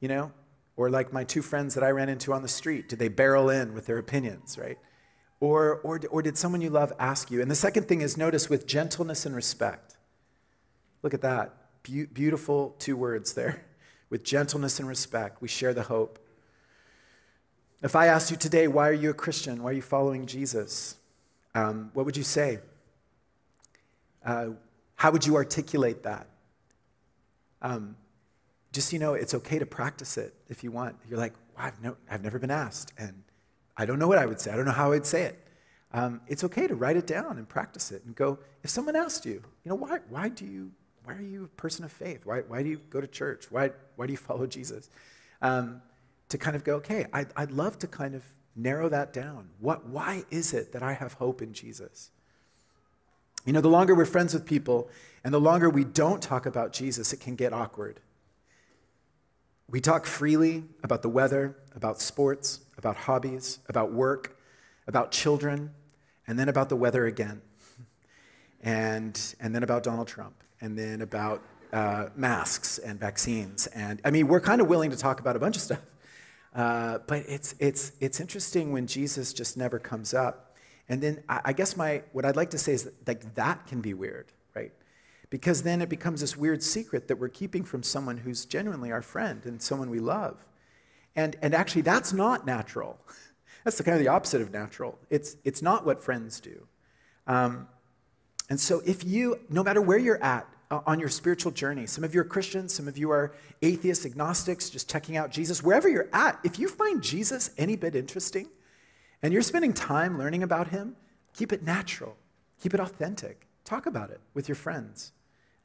you 0.00 0.08
know, 0.08 0.32
or 0.76 0.90
like 0.90 1.12
my 1.12 1.24
two 1.24 1.42
friends 1.42 1.74
that 1.74 1.84
I 1.84 1.90
ran 1.90 2.08
into 2.08 2.32
on 2.32 2.42
the 2.42 2.48
street, 2.48 2.88
did 2.88 2.98
they 2.98 3.08
barrel 3.08 3.48
in 3.48 3.74
with 3.74 3.86
their 3.86 3.98
opinions, 3.98 4.58
right? 4.58 4.78
Or, 5.40 5.80
or, 5.84 6.00
or 6.10 6.22
did 6.22 6.36
someone 6.36 6.60
you 6.60 6.70
love 6.70 6.92
ask 6.98 7.30
you? 7.30 7.40
And 7.40 7.50
the 7.50 7.54
second 7.54 7.86
thing 7.86 8.00
is 8.00 8.16
notice 8.16 8.48
with 8.48 8.66
gentleness 8.66 9.26
and 9.26 9.34
respect. 9.34 9.96
Look 11.02 11.14
at 11.14 11.20
that. 11.20 11.54
Be- 11.82 12.06
beautiful 12.06 12.74
two 12.78 12.96
words 12.96 13.34
there. 13.34 13.64
With 14.10 14.22
gentleness 14.22 14.78
and 14.78 14.86
respect, 14.86 15.42
we 15.42 15.48
share 15.48 15.74
the 15.74 15.82
hope. 15.82 16.20
If 17.82 17.96
I 17.96 18.06
asked 18.06 18.30
you 18.30 18.36
today, 18.36 18.68
why 18.68 18.88
are 18.88 18.94
you 18.94 19.10
a 19.10 19.14
Christian? 19.14 19.62
Why 19.62 19.70
are 19.70 19.74
you 19.74 19.82
following 19.82 20.26
Jesus? 20.26 20.96
Um, 21.54 21.90
what 21.94 22.06
would 22.06 22.16
you 22.16 22.22
say? 22.22 22.60
Uh, 24.24 24.50
how 24.94 25.10
would 25.10 25.26
you 25.26 25.34
articulate 25.36 26.04
that? 26.04 26.28
Um, 27.60 27.96
just 28.74 28.92
you 28.92 28.98
know, 28.98 29.14
it's 29.14 29.34
okay 29.34 29.58
to 29.58 29.66
practice 29.66 30.18
it 30.18 30.34
if 30.48 30.62
you 30.62 30.70
want. 30.70 30.96
You're 31.08 31.18
like, 31.18 31.32
well, 31.56 31.66
I've, 31.66 31.82
no, 31.82 31.96
I've 32.10 32.22
never 32.22 32.38
been 32.38 32.50
asked, 32.50 32.92
and 32.98 33.22
I 33.76 33.86
don't 33.86 33.98
know 33.98 34.08
what 34.08 34.18
I 34.18 34.26
would 34.26 34.40
say. 34.40 34.50
I 34.50 34.56
don't 34.56 34.66
know 34.66 34.72
how 34.72 34.92
I'd 34.92 35.06
say 35.06 35.22
it. 35.22 35.40
Um, 35.92 36.20
it's 36.26 36.42
okay 36.44 36.66
to 36.66 36.74
write 36.74 36.96
it 36.96 37.06
down 37.06 37.38
and 37.38 37.48
practice 37.48 37.92
it 37.92 38.04
and 38.04 38.16
go, 38.16 38.40
if 38.64 38.70
someone 38.70 38.96
asked 38.96 39.24
you, 39.24 39.42
you 39.64 39.68
know, 39.68 39.76
why, 39.76 40.00
why 40.08 40.28
do 40.28 40.44
you, 40.44 40.72
why 41.04 41.14
are 41.14 41.22
you 41.22 41.44
a 41.44 41.48
person 41.48 41.84
of 41.84 41.92
faith? 41.92 42.22
Why, 42.26 42.40
why 42.40 42.64
do 42.64 42.68
you 42.68 42.80
go 42.90 43.00
to 43.00 43.06
church? 43.06 43.46
Why, 43.50 43.70
why 43.94 44.06
do 44.06 44.12
you 44.12 44.16
follow 44.30 44.46
Jesus? 44.46 44.90
Um, 45.40 45.80
to 46.30 46.38
kind 46.38 46.56
of 46.56 46.64
go, 46.64 46.76
okay, 46.76 47.06
I'd, 47.12 47.28
I'd 47.36 47.52
love 47.52 47.78
to 47.78 47.86
kind 47.86 48.16
of 48.16 48.24
narrow 48.56 48.88
that 48.88 49.12
down. 49.12 49.50
What, 49.60 49.86
why 49.86 50.24
is 50.30 50.52
it 50.52 50.72
that 50.72 50.82
I 50.82 50.94
have 50.94 51.14
hope 51.14 51.40
in 51.40 51.52
Jesus? 51.52 52.10
You 53.44 53.52
know, 53.52 53.60
the 53.60 53.68
longer 53.68 53.94
we're 53.94 54.06
friends 54.06 54.34
with 54.34 54.46
people 54.46 54.88
and 55.22 55.32
the 55.32 55.40
longer 55.40 55.70
we 55.70 55.84
don't 55.84 56.22
talk 56.22 56.46
about 56.46 56.72
Jesus, 56.72 57.12
it 57.12 57.20
can 57.20 57.36
get 57.36 57.52
awkward. 57.52 58.00
We 59.74 59.80
talk 59.80 60.06
freely 60.06 60.62
about 60.84 61.02
the 61.02 61.08
weather, 61.08 61.56
about 61.74 62.00
sports, 62.00 62.60
about 62.78 62.94
hobbies, 62.94 63.58
about 63.68 63.92
work, 63.92 64.38
about 64.86 65.10
children, 65.10 65.72
and 66.28 66.38
then 66.38 66.48
about 66.48 66.68
the 66.68 66.76
weather 66.76 67.06
again. 67.06 67.42
And, 68.62 69.20
and 69.40 69.52
then 69.52 69.64
about 69.64 69.82
Donald 69.82 70.06
Trump, 70.06 70.36
and 70.60 70.78
then 70.78 71.00
about 71.00 71.42
uh, 71.72 72.06
masks 72.14 72.78
and 72.78 73.00
vaccines. 73.00 73.66
And 73.66 74.00
I 74.04 74.12
mean, 74.12 74.28
we're 74.28 74.40
kind 74.40 74.60
of 74.60 74.68
willing 74.68 74.92
to 74.92 74.96
talk 74.96 75.18
about 75.18 75.34
a 75.34 75.40
bunch 75.40 75.56
of 75.56 75.62
stuff. 75.62 75.82
Uh, 76.54 76.98
but 77.08 77.24
it's, 77.26 77.56
it's, 77.58 77.94
it's 77.98 78.20
interesting 78.20 78.70
when 78.70 78.86
Jesus 78.86 79.32
just 79.32 79.56
never 79.56 79.80
comes 79.80 80.14
up. 80.14 80.54
And 80.88 81.02
then 81.02 81.24
I, 81.28 81.40
I 81.46 81.52
guess 81.52 81.76
my, 81.76 82.04
what 82.12 82.24
I'd 82.24 82.36
like 82.36 82.50
to 82.50 82.58
say 82.58 82.74
is 82.74 82.84
that 82.84 83.08
like, 83.08 83.34
that 83.34 83.66
can 83.66 83.80
be 83.80 83.92
weird 83.92 84.30
because 85.34 85.64
then 85.64 85.82
it 85.82 85.88
becomes 85.88 86.20
this 86.20 86.36
weird 86.36 86.62
secret 86.62 87.08
that 87.08 87.16
we're 87.16 87.28
keeping 87.28 87.64
from 87.64 87.82
someone 87.82 88.18
who's 88.18 88.44
genuinely 88.44 88.92
our 88.92 89.02
friend 89.02 89.44
and 89.46 89.60
someone 89.60 89.90
we 89.90 89.98
love. 89.98 90.36
And, 91.16 91.34
and 91.42 91.56
actually, 91.56 91.82
that's 91.82 92.12
not 92.12 92.46
natural. 92.46 93.00
That's 93.64 93.76
the 93.76 93.82
kind 93.82 93.96
of 93.96 94.00
the 94.00 94.10
opposite 94.10 94.42
of 94.42 94.52
natural. 94.52 94.96
It's, 95.10 95.36
it's 95.42 95.60
not 95.60 95.84
what 95.84 96.00
friends 96.00 96.38
do. 96.38 96.68
Um, 97.26 97.66
and 98.48 98.60
so, 98.60 98.80
if 98.86 99.02
you, 99.02 99.40
no 99.48 99.64
matter 99.64 99.82
where 99.82 99.98
you're 99.98 100.22
at 100.22 100.46
uh, 100.70 100.82
on 100.86 101.00
your 101.00 101.08
spiritual 101.08 101.50
journey, 101.50 101.86
some 101.86 102.04
of 102.04 102.14
you 102.14 102.20
are 102.20 102.24
Christians, 102.24 102.72
some 102.72 102.86
of 102.86 102.96
you 102.96 103.10
are 103.10 103.34
atheists, 103.60 104.06
agnostics, 104.06 104.70
just 104.70 104.88
checking 104.88 105.16
out 105.16 105.32
Jesus, 105.32 105.64
wherever 105.64 105.88
you're 105.88 106.10
at, 106.12 106.38
if 106.44 106.60
you 106.60 106.68
find 106.68 107.02
Jesus 107.02 107.50
any 107.58 107.74
bit 107.74 107.96
interesting 107.96 108.46
and 109.20 109.32
you're 109.32 109.42
spending 109.42 109.72
time 109.72 110.16
learning 110.16 110.44
about 110.44 110.68
him, 110.68 110.94
keep 111.36 111.52
it 111.52 111.64
natural, 111.64 112.16
keep 112.62 112.72
it 112.72 112.78
authentic. 112.78 113.48
Talk 113.64 113.86
about 113.86 114.10
it 114.10 114.20
with 114.32 114.46
your 114.46 114.54
friends 114.56 115.10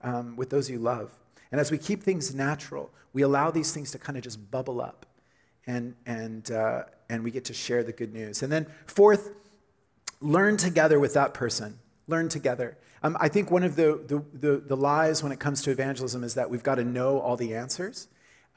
um, 0.02 0.36
with 0.36 0.50
those 0.50 0.70
you 0.70 0.80
love. 0.80 1.18
And 1.52 1.60
as 1.60 1.72
we 1.72 1.78
keep 1.78 2.04
things 2.04 2.34
natural, 2.34 2.92
we 3.14 3.22
allow 3.22 3.52
these 3.52 3.72
things 3.72 3.92
to 3.92 4.00
kind 4.00 4.18
of 4.18 4.24
just 4.24 4.52
bubble 4.52 4.82
up 4.82 5.06
and, 5.66 5.96
and, 6.06 6.52
uh, 6.52 6.84
and 7.10 7.24
we 7.24 7.32
get 7.32 7.46
to 7.46 7.54
share 7.54 7.84
the 7.84 7.92
good 7.92 8.14
news. 8.14 8.44
And 8.44 8.52
then, 8.52 8.68
fourth, 8.86 9.32
learn 10.22 10.58
together 10.58 11.00
with 11.00 11.14
that 11.14 11.34
person. 11.34 11.80
Learn 12.08 12.30
together. 12.30 12.78
Um, 13.04 13.16
I 13.20 13.30
think 13.30 13.50
one 13.50 13.64
of 13.64 13.76
the, 13.76 14.02
the, 14.08 14.24
the, 14.34 14.58
the, 14.58 14.76
lies 14.76 15.24
when 15.24 15.32
it 15.32 15.40
comes 15.40 15.62
to 15.64 15.72
evangelism 15.72 16.24
is 16.24 16.34
that 16.36 16.50
we've 16.50 16.64
got 16.64 16.76
to 16.76 16.84
know 16.84 17.20
all 17.20 17.38
the 17.38 17.56
answers 17.56 18.08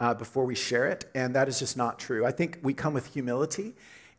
uh, 0.00 0.14
before 0.14 0.44
we 0.44 0.54
share 0.54 0.86
it, 0.86 1.04
and 1.14 1.34
that 1.36 1.48
is 1.48 1.58
just 1.58 1.76
not 1.76 1.98
true. 1.98 2.26
I 2.26 2.32
think 2.32 2.58
we 2.62 2.74
come 2.74 2.92
with 2.92 3.06
humility 3.12 3.74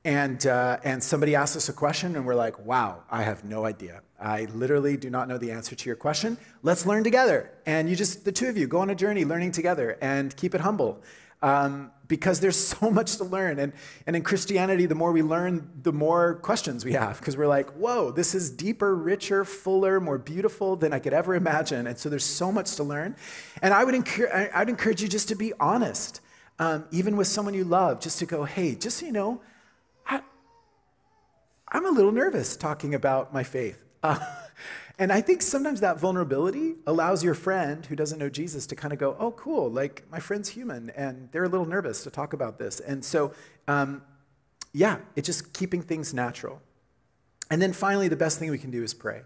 and, 0.06 0.46
uh, 0.46 0.78
and 0.84 1.02
somebody 1.02 1.36
asks 1.36 1.56
us 1.56 1.70
a 1.70 1.74
question, 1.74 2.16
and 2.16 2.26
we're 2.26 2.36
like, 2.36 2.60
wow, 2.66 3.04
I 3.10 3.24
have 3.24 3.44
no 3.44 3.66
idea. 3.66 4.02
I 4.24 4.46
literally 4.54 4.96
do 4.96 5.10
not 5.10 5.28
know 5.28 5.38
the 5.38 5.52
answer 5.52 5.76
to 5.76 5.86
your 5.90 5.98
question. 5.98 6.38
Let's 6.62 6.86
learn 6.86 7.04
together. 7.04 7.52
And 7.66 7.90
you 7.90 7.96
just, 7.96 8.24
the 8.24 8.32
two 8.32 8.48
of 8.48 8.58
you, 8.58 8.68
go 8.68 8.80
on 8.80 8.90
a 8.90 8.96
journey 8.96 9.26
learning 9.26 9.52
together 9.52 9.98
and 10.02 10.36
keep 10.36 10.56
it 10.56 10.62
humble. 10.62 11.04
Um, 11.42 11.92
because 12.08 12.40
there's 12.40 12.56
so 12.80 12.90
much 12.90 13.18
to 13.18 13.26
learn. 13.26 13.60
And, 13.60 13.74
and 14.08 14.16
in 14.16 14.24
Christianity, 14.24 14.86
the 14.86 14.96
more 14.96 15.12
we 15.12 15.22
learn, 15.22 15.70
the 15.82 15.92
more 15.92 16.36
questions 16.36 16.86
we 16.86 16.94
have, 16.94 17.20
because 17.20 17.36
we're 17.36 17.48
like, 17.48 17.70
whoa, 17.72 18.12
this 18.12 18.34
is 18.34 18.50
deeper, 18.50 18.96
richer, 18.96 19.44
fuller, 19.44 20.00
more 20.00 20.18
beautiful 20.18 20.78
than 20.78 20.94
I 20.94 21.00
could 21.00 21.14
ever 21.14 21.36
imagine. 21.36 21.88
And 21.88 21.98
so 21.98 22.08
there's 22.08 22.24
so 22.24 22.52
much 22.52 22.76
to 22.78 22.84
learn. 22.84 23.18
And 23.62 23.74
I 23.74 23.84
would, 23.84 23.96
encourage, 23.96 24.52
I'd 24.54 24.70
encourage 24.70 25.02
you 25.02 25.10
just 25.10 25.28
to 25.30 25.36
be 25.36 25.52
honest, 25.60 26.22
um, 26.60 26.86
even 26.92 27.18
with 27.18 27.28
someone 27.28 27.54
you 27.54 27.66
love, 27.66 28.00
just 28.00 28.20
to 28.20 28.26
go, 28.26 28.46
hey, 28.46 28.76
just 28.76 28.98
so 29.00 29.06
you 29.06 29.12
know, 29.12 29.42
I, 30.08 30.22
I'm 31.68 31.86
a 31.86 31.92
little 31.92 32.12
nervous 32.12 32.56
talking 32.56 32.94
about 32.96 33.34
my 33.34 33.44
faith. 33.44 33.84
Uh, 34.04 34.20
and 35.00 35.12
I 35.12 35.22
think 35.22 35.42
sometimes 35.42 35.80
that 35.80 36.00
vulnerability 36.00 36.76
allows 36.86 37.24
your 37.24 37.34
friend 37.34 37.86
who 37.86 37.96
doesn't 37.96 38.20
know 38.20 38.30
Jesus 38.30 38.68
to 38.68 38.76
kind 38.76 38.94
of 38.94 39.00
go, 39.00 39.16
oh, 39.20 39.32
cool, 39.32 39.72
like 39.72 40.04
my 40.12 40.20
friend's 40.20 40.50
human 40.50 40.92
and 40.92 41.30
they're 41.32 41.46
a 41.46 41.50
little 41.50 41.66
nervous 41.66 42.04
to 42.04 42.12
talk 42.12 42.34
about 42.34 42.60
this. 42.60 42.80
And 42.80 43.04
so, 43.04 43.34
um, 43.68 44.04
yeah, 44.74 45.00
it's 45.16 45.26
just 45.26 45.54
keeping 45.54 45.82
things 45.82 46.14
natural. 46.14 46.62
And 47.50 47.62
then 47.62 47.74
finally, 47.74 48.08
the 48.08 48.16
best 48.16 48.40
thing 48.40 48.52
we 48.52 48.58
can 48.58 48.72
do 48.72 48.84
is 48.84 48.94
pray. 48.94 49.22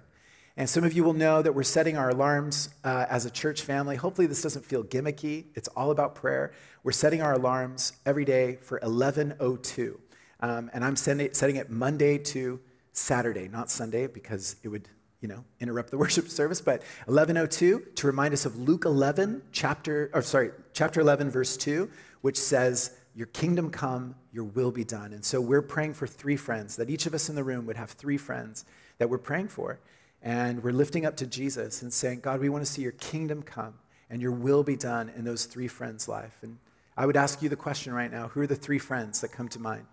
And 0.58 0.68
some 0.68 0.84
of 0.84 0.94
you 0.94 1.04
will 1.04 1.14
know 1.14 1.44
that 1.44 1.54
we're 1.54 1.64
setting 1.64 1.98
our 1.98 2.10
alarms 2.10 2.70
uh, 2.84 3.06
as 3.10 3.26
a 3.26 3.30
church 3.30 3.62
family. 3.62 3.96
Hopefully, 3.96 4.26
this 4.26 4.42
doesn't 4.42 4.66
feel 4.66 4.84
gimmicky. 4.84 5.46
It's 5.54 5.68
all 5.70 5.92
about 5.92 6.16
prayer. 6.16 6.52
We're 6.84 6.94
setting 6.94 7.22
our 7.22 7.34
alarms 7.34 7.94
every 8.08 8.26
day 8.26 8.56
for 8.56 8.80
1102. 8.80 10.00
Um, 10.40 10.72
and 10.74 10.84
I'm 10.84 10.96
setting 10.96 11.56
it 11.56 11.70
Monday 11.70 12.18
to 12.18 12.60
Saturday, 12.98 13.48
not 13.48 13.70
Sunday, 13.70 14.08
because 14.08 14.56
it 14.64 14.70
would, 14.70 14.88
you 15.22 15.28
know, 15.28 15.44
interrupt 15.60 15.92
the 15.92 15.98
worship 16.06 16.28
service. 16.28 16.62
But 16.62 16.82
1102 17.06 17.92
to 17.96 18.08
remind 18.08 18.34
us 18.34 18.46
of 18.46 18.58
Luke 18.58 18.86
11, 18.86 19.44
chapter, 19.52 20.10
or 20.14 20.22
sorry, 20.22 20.52
chapter 20.74 21.00
11, 21.00 21.30
verse 21.30 21.58
2, 21.58 21.90
which 22.22 22.40
says, 22.40 22.98
"Your 23.16 23.28
kingdom 23.28 23.70
come, 23.70 24.16
your 24.32 24.46
will 24.46 24.72
be 24.72 24.84
done." 24.84 25.14
And 25.14 25.24
so 25.24 25.40
we're 25.40 25.62
praying 25.62 25.94
for 25.94 26.08
three 26.08 26.36
friends. 26.36 26.76
That 26.76 26.90
each 26.90 27.06
of 27.06 27.14
us 27.14 27.30
in 27.30 27.36
the 27.36 27.44
room 27.44 27.66
would 27.68 27.78
have 27.78 27.92
three 27.92 28.18
friends 28.18 28.66
that 28.98 29.10
we're 29.10 29.18
praying 29.20 29.50
for, 29.50 29.80
and 30.22 30.64
we're 30.64 30.72
lifting 30.72 31.06
up 31.06 31.16
to 31.18 31.28
Jesus 31.28 31.82
and 31.82 31.94
saying, 31.94 32.22
"God, 32.22 32.40
we 32.40 32.50
want 32.50 32.66
to 32.66 32.72
see 32.72 32.82
your 32.82 32.94
kingdom 32.94 33.44
come." 33.44 33.76
And 34.10 34.22
your 34.22 34.32
will 34.32 34.64
be 34.64 34.78
done 34.78 35.12
in 35.18 35.26
those 35.26 35.44
three 35.44 35.68
friends' 35.68 36.08
life. 36.08 36.38
And 36.42 36.60
I 36.96 37.06
would 37.06 37.18
ask 37.18 37.42
you 37.42 37.50
the 37.50 37.58
question 37.58 37.94
right 37.94 38.10
now 38.10 38.30
who 38.30 38.40
are 38.40 38.48
the 38.48 38.56
three 38.56 38.80
friends 38.80 39.20
that 39.20 39.34
come 39.34 39.50
to 39.50 39.60
mind? 39.60 39.86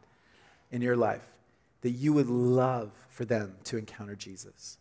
in 0.74 0.82
your 0.82 0.96
life 0.96 1.33
that 1.84 1.90
you 1.90 2.14
would 2.14 2.28
love 2.28 2.90
for 3.10 3.26
them 3.26 3.56
to 3.62 3.76
encounter 3.76 4.16
Jesus. 4.16 4.78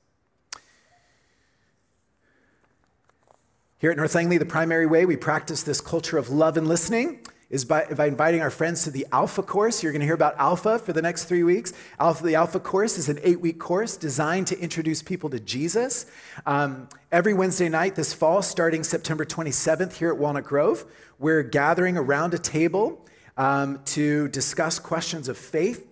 Here 3.77 3.91
at 3.91 3.97
North 3.97 4.15
Langley, 4.15 4.37
the 4.37 4.45
primary 4.45 4.85
way 4.85 5.05
we 5.05 5.17
practice 5.17 5.63
this 5.63 5.81
culture 5.81 6.17
of 6.17 6.29
love 6.29 6.55
and 6.55 6.65
listening 6.65 7.19
is 7.49 7.65
by, 7.65 7.87
by 7.87 8.05
inviting 8.05 8.41
our 8.41 8.49
friends 8.49 8.85
to 8.85 8.91
the 8.91 9.05
Alpha 9.11 9.43
course. 9.43 9.83
You're 9.83 9.91
going 9.91 9.99
to 9.99 10.05
hear 10.05 10.15
about 10.15 10.37
Alpha 10.37 10.79
for 10.79 10.93
the 10.93 11.01
next 11.01 11.25
three 11.25 11.43
weeks. 11.43 11.73
Alpha, 11.99 12.23
the 12.23 12.35
Alpha 12.35 12.61
course 12.61 12.97
is 12.97 13.09
an 13.09 13.19
eight 13.21 13.41
week 13.41 13.59
course 13.59 13.97
designed 13.97 14.47
to 14.47 14.57
introduce 14.57 15.01
people 15.01 15.29
to 15.31 15.41
Jesus. 15.41 16.05
Um, 16.45 16.87
every 17.11 17.33
Wednesday 17.33 17.67
night 17.67 17.95
this 17.95 18.13
fall, 18.13 18.41
starting 18.41 18.81
September 18.81 19.25
27th 19.25 19.91
here 19.91 20.07
at 20.07 20.17
Walnut 20.17 20.45
Grove, 20.45 20.85
we're 21.19 21.43
gathering 21.43 21.97
around 21.97 22.33
a 22.33 22.39
table 22.39 23.05
um, 23.35 23.81
to 23.87 24.29
discuss 24.29 24.79
questions 24.79 25.27
of 25.27 25.37
faith. 25.37 25.89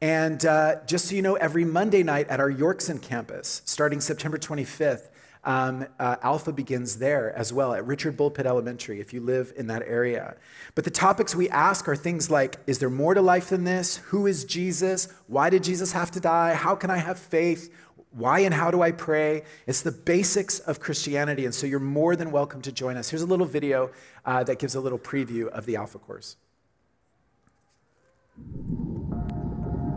And 0.00 0.44
uh, 0.46 0.76
just 0.86 1.08
so 1.08 1.14
you 1.14 1.22
know, 1.22 1.34
every 1.34 1.64
Monday 1.64 2.02
night 2.02 2.28
at 2.28 2.40
our 2.40 2.50
Yorkson 2.50 3.02
campus, 3.02 3.60
starting 3.66 4.00
September 4.00 4.38
25th, 4.38 5.10
um, 5.44 5.86
uh, 5.98 6.16
Alpha 6.22 6.52
begins 6.52 6.98
there 6.98 7.34
as 7.34 7.52
well 7.52 7.72
at 7.72 7.86
Richard 7.86 8.16
Bulpitt 8.16 8.44
Elementary 8.46 9.00
if 9.00 9.12
you 9.12 9.20
live 9.20 9.52
in 9.56 9.66
that 9.68 9.82
area. 9.86 10.36
But 10.74 10.84
the 10.84 10.90
topics 10.90 11.34
we 11.34 11.48
ask 11.48 11.88
are 11.88 11.96
things 11.96 12.30
like 12.30 12.56
Is 12.66 12.78
there 12.78 12.90
more 12.90 13.14
to 13.14 13.22
life 13.22 13.48
than 13.48 13.64
this? 13.64 13.98
Who 14.08 14.26
is 14.26 14.44
Jesus? 14.44 15.08
Why 15.28 15.48
did 15.48 15.64
Jesus 15.64 15.92
have 15.92 16.10
to 16.12 16.20
die? 16.20 16.54
How 16.54 16.74
can 16.74 16.90
I 16.90 16.98
have 16.98 17.18
faith? 17.18 17.72
Why 18.12 18.40
and 18.40 18.52
how 18.52 18.70
do 18.70 18.82
I 18.82 18.92
pray? 18.92 19.44
It's 19.66 19.82
the 19.82 19.92
basics 19.92 20.58
of 20.58 20.80
Christianity, 20.80 21.44
and 21.44 21.54
so 21.54 21.66
you're 21.66 21.78
more 21.78 22.16
than 22.16 22.32
welcome 22.32 22.60
to 22.62 22.72
join 22.72 22.96
us. 22.96 23.08
Here's 23.08 23.22
a 23.22 23.26
little 23.26 23.46
video 23.46 23.92
uh, 24.26 24.42
that 24.44 24.58
gives 24.58 24.74
a 24.74 24.80
little 24.80 24.98
preview 24.98 25.46
of 25.48 25.64
the 25.64 25.76
Alpha 25.76 25.98
course. 25.98 26.36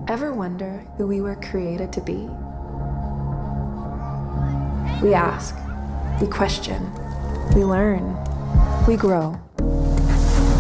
Ever 0.06 0.34
wonder 0.34 0.86
who 0.98 1.08
we 1.08 1.22
were 1.22 1.38
created 1.38 1.94
to 1.94 2.02
be? 2.02 2.28
We 5.02 5.14
ask, 5.14 5.56
we 6.20 6.28
question, 6.28 6.92
we 7.56 7.64
learn, 7.64 8.14
we 8.86 8.98
grow. 8.98 9.40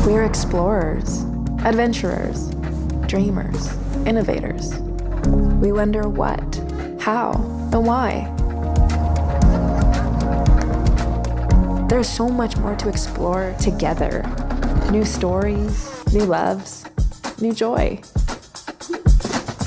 We're 0.07 0.23
explorers, 0.23 1.23
adventurers, 1.65 2.51
dreamers, 3.05 3.67
innovators. 4.07 4.75
We 5.59 5.73
wonder 5.73 6.07
what, 6.07 6.55
how, 7.01 7.33
and 7.73 7.85
why. 7.85 8.29
There's 11.89 12.07
so 12.07 12.29
much 12.29 12.55
more 12.55 12.77
to 12.77 12.87
explore 12.87 13.53
together 13.59 14.23
new 14.89 15.03
stories, 15.03 15.89
new 16.13 16.23
loves, 16.23 16.85
new 17.41 17.51
joy. 17.51 18.01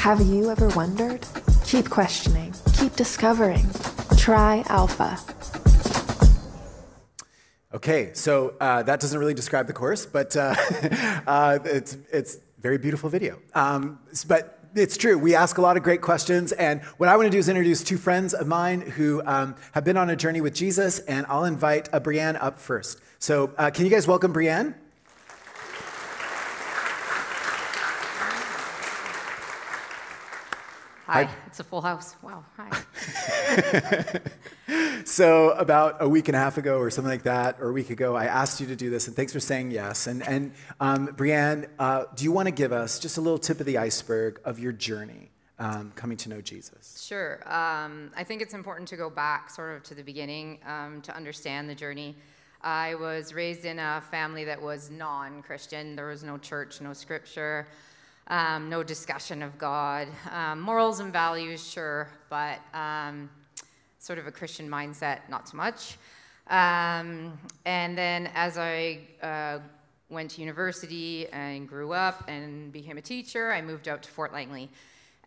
Have 0.06 0.20
you 0.24 0.50
ever 0.52 0.68
wondered? 0.68 1.26
Keep 1.64 1.90
questioning, 1.90 2.54
keep 2.74 2.94
discovering. 2.94 3.66
Try 4.16 4.62
Alpha. 4.68 5.18
Okay, 7.74 8.12
so 8.12 8.54
uh, 8.60 8.84
that 8.84 9.00
doesn't 9.00 9.18
really 9.18 9.34
describe 9.34 9.66
the 9.66 9.72
course, 9.72 10.06
but 10.06 10.36
uh, 10.36 10.54
uh, 11.26 11.58
it's 11.64 11.96
it's 12.12 12.38
very 12.60 12.78
beautiful 12.78 13.10
video. 13.10 13.40
Um, 13.52 13.98
but 14.28 14.60
it's 14.76 14.96
true. 14.96 15.18
We 15.18 15.34
ask 15.34 15.58
a 15.58 15.60
lot 15.60 15.76
of 15.76 15.82
great 15.82 16.02
questions, 16.02 16.52
and 16.52 16.82
what 16.98 17.08
I 17.08 17.16
want 17.16 17.26
to 17.26 17.30
do 17.32 17.38
is 17.38 17.48
introduce 17.48 17.82
two 17.82 17.98
friends 17.98 18.32
of 18.32 18.46
mine 18.46 18.82
who 18.82 19.24
um, 19.26 19.56
have 19.72 19.82
been 19.82 19.96
on 19.96 20.08
a 20.08 20.14
journey 20.14 20.40
with 20.40 20.54
Jesus, 20.54 21.00
and 21.00 21.26
I'll 21.28 21.46
invite 21.46 21.88
uh, 21.92 21.98
Brienne 21.98 22.36
up 22.36 22.60
first. 22.60 23.00
So, 23.18 23.52
uh, 23.58 23.70
can 23.70 23.84
you 23.84 23.90
guys 23.90 24.06
welcome 24.06 24.32
Brienne? 24.32 24.76
Hi. 31.06 31.22
Hi. 31.22 31.34
It's 31.46 31.60
a 31.60 31.64
full 31.64 31.82
house. 31.82 32.16
Wow. 32.20 32.44
Hi. 32.56 34.20
so 35.04 35.50
about 35.50 35.98
a 36.00 36.08
week 36.08 36.26
and 36.26 36.34
a 36.34 36.38
half 36.40 36.58
ago 36.58 36.78
or 36.78 36.90
something 36.90 37.12
like 37.12 37.22
that, 37.22 37.58
or 37.60 37.68
a 37.68 37.72
week 37.72 37.90
ago, 37.90 38.16
I 38.16 38.24
asked 38.24 38.60
you 38.60 38.66
to 38.66 38.74
do 38.74 38.90
this, 38.90 39.06
and 39.06 39.14
thanks 39.14 39.32
for 39.32 39.38
saying 39.38 39.70
yes. 39.70 40.08
And, 40.08 40.26
and 40.26 40.52
um, 40.80 41.06
Brienne, 41.16 41.68
uh, 41.78 42.06
do 42.16 42.24
you 42.24 42.32
want 42.32 42.48
to 42.48 42.52
give 42.52 42.72
us 42.72 42.98
just 42.98 43.18
a 43.18 43.20
little 43.20 43.38
tip 43.38 43.60
of 43.60 43.66
the 43.66 43.78
iceberg 43.78 44.40
of 44.44 44.58
your 44.58 44.72
journey 44.72 45.30
um, 45.60 45.92
coming 45.94 46.16
to 46.16 46.28
know 46.28 46.40
Jesus? 46.40 47.00
Sure. 47.06 47.36
Um, 47.46 48.10
I 48.16 48.24
think 48.24 48.42
it's 48.42 48.54
important 48.54 48.88
to 48.88 48.96
go 48.96 49.08
back 49.08 49.48
sort 49.50 49.76
of 49.76 49.84
to 49.84 49.94
the 49.94 50.02
beginning 50.02 50.58
um, 50.66 51.02
to 51.02 51.14
understand 51.14 51.70
the 51.70 51.76
journey. 51.76 52.16
I 52.62 52.96
was 52.96 53.32
raised 53.32 53.64
in 53.64 53.78
a 53.78 54.02
family 54.10 54.42
that 54.46 54.60
was 54.60 54.90
non-Christian. 54.90 55.94
There 55.94 56.08
was 56.08 56.24
no 56.24 56.36
church, 56.36 56.80
no 56.80 56.92
scripture 56.92 57.68
um, 58.28 58.68
no 58.68 58.82
discussion 58.82 59.42
of 59.42 59.56
God. 59.58 60.08
Um, 60.30 60.60
morals 60.60 61.00
and 61.00 61.12
values, 61.12 61.66
sure, 61.66 62.08
but 62.28 62.58
um, 62.74 63.30
sort 63.98 64.18
of 64.18 64.26
a 64.26 64.32
Christian 64.32 64.68
mindset, 64.68 65.20
not 65.28 65.48
so 65.48 65.56
much. 65.56 65.96
Um, 66.48 67.38
and 67.64 67.96
then 67.98 68.30
as 68.34 68.58
I 68.58 69.00
uh, 69.22 69.58
went 70.08 70.30
to 70.32 70.40
university 70.40 71.26
and 71.28 71.68
grew 71.68 71.92
up 71.92 72.28
and 72.28 72.72
became 72.72 72.98
a 72.98 73.02
teacher, 73.02 73.52
I 73.52 73.62
moved 73.62 73.88
out 73.88 74.02
to 74.02 74.10
Fort 74.10 74.32
Langley. 74.32 74.70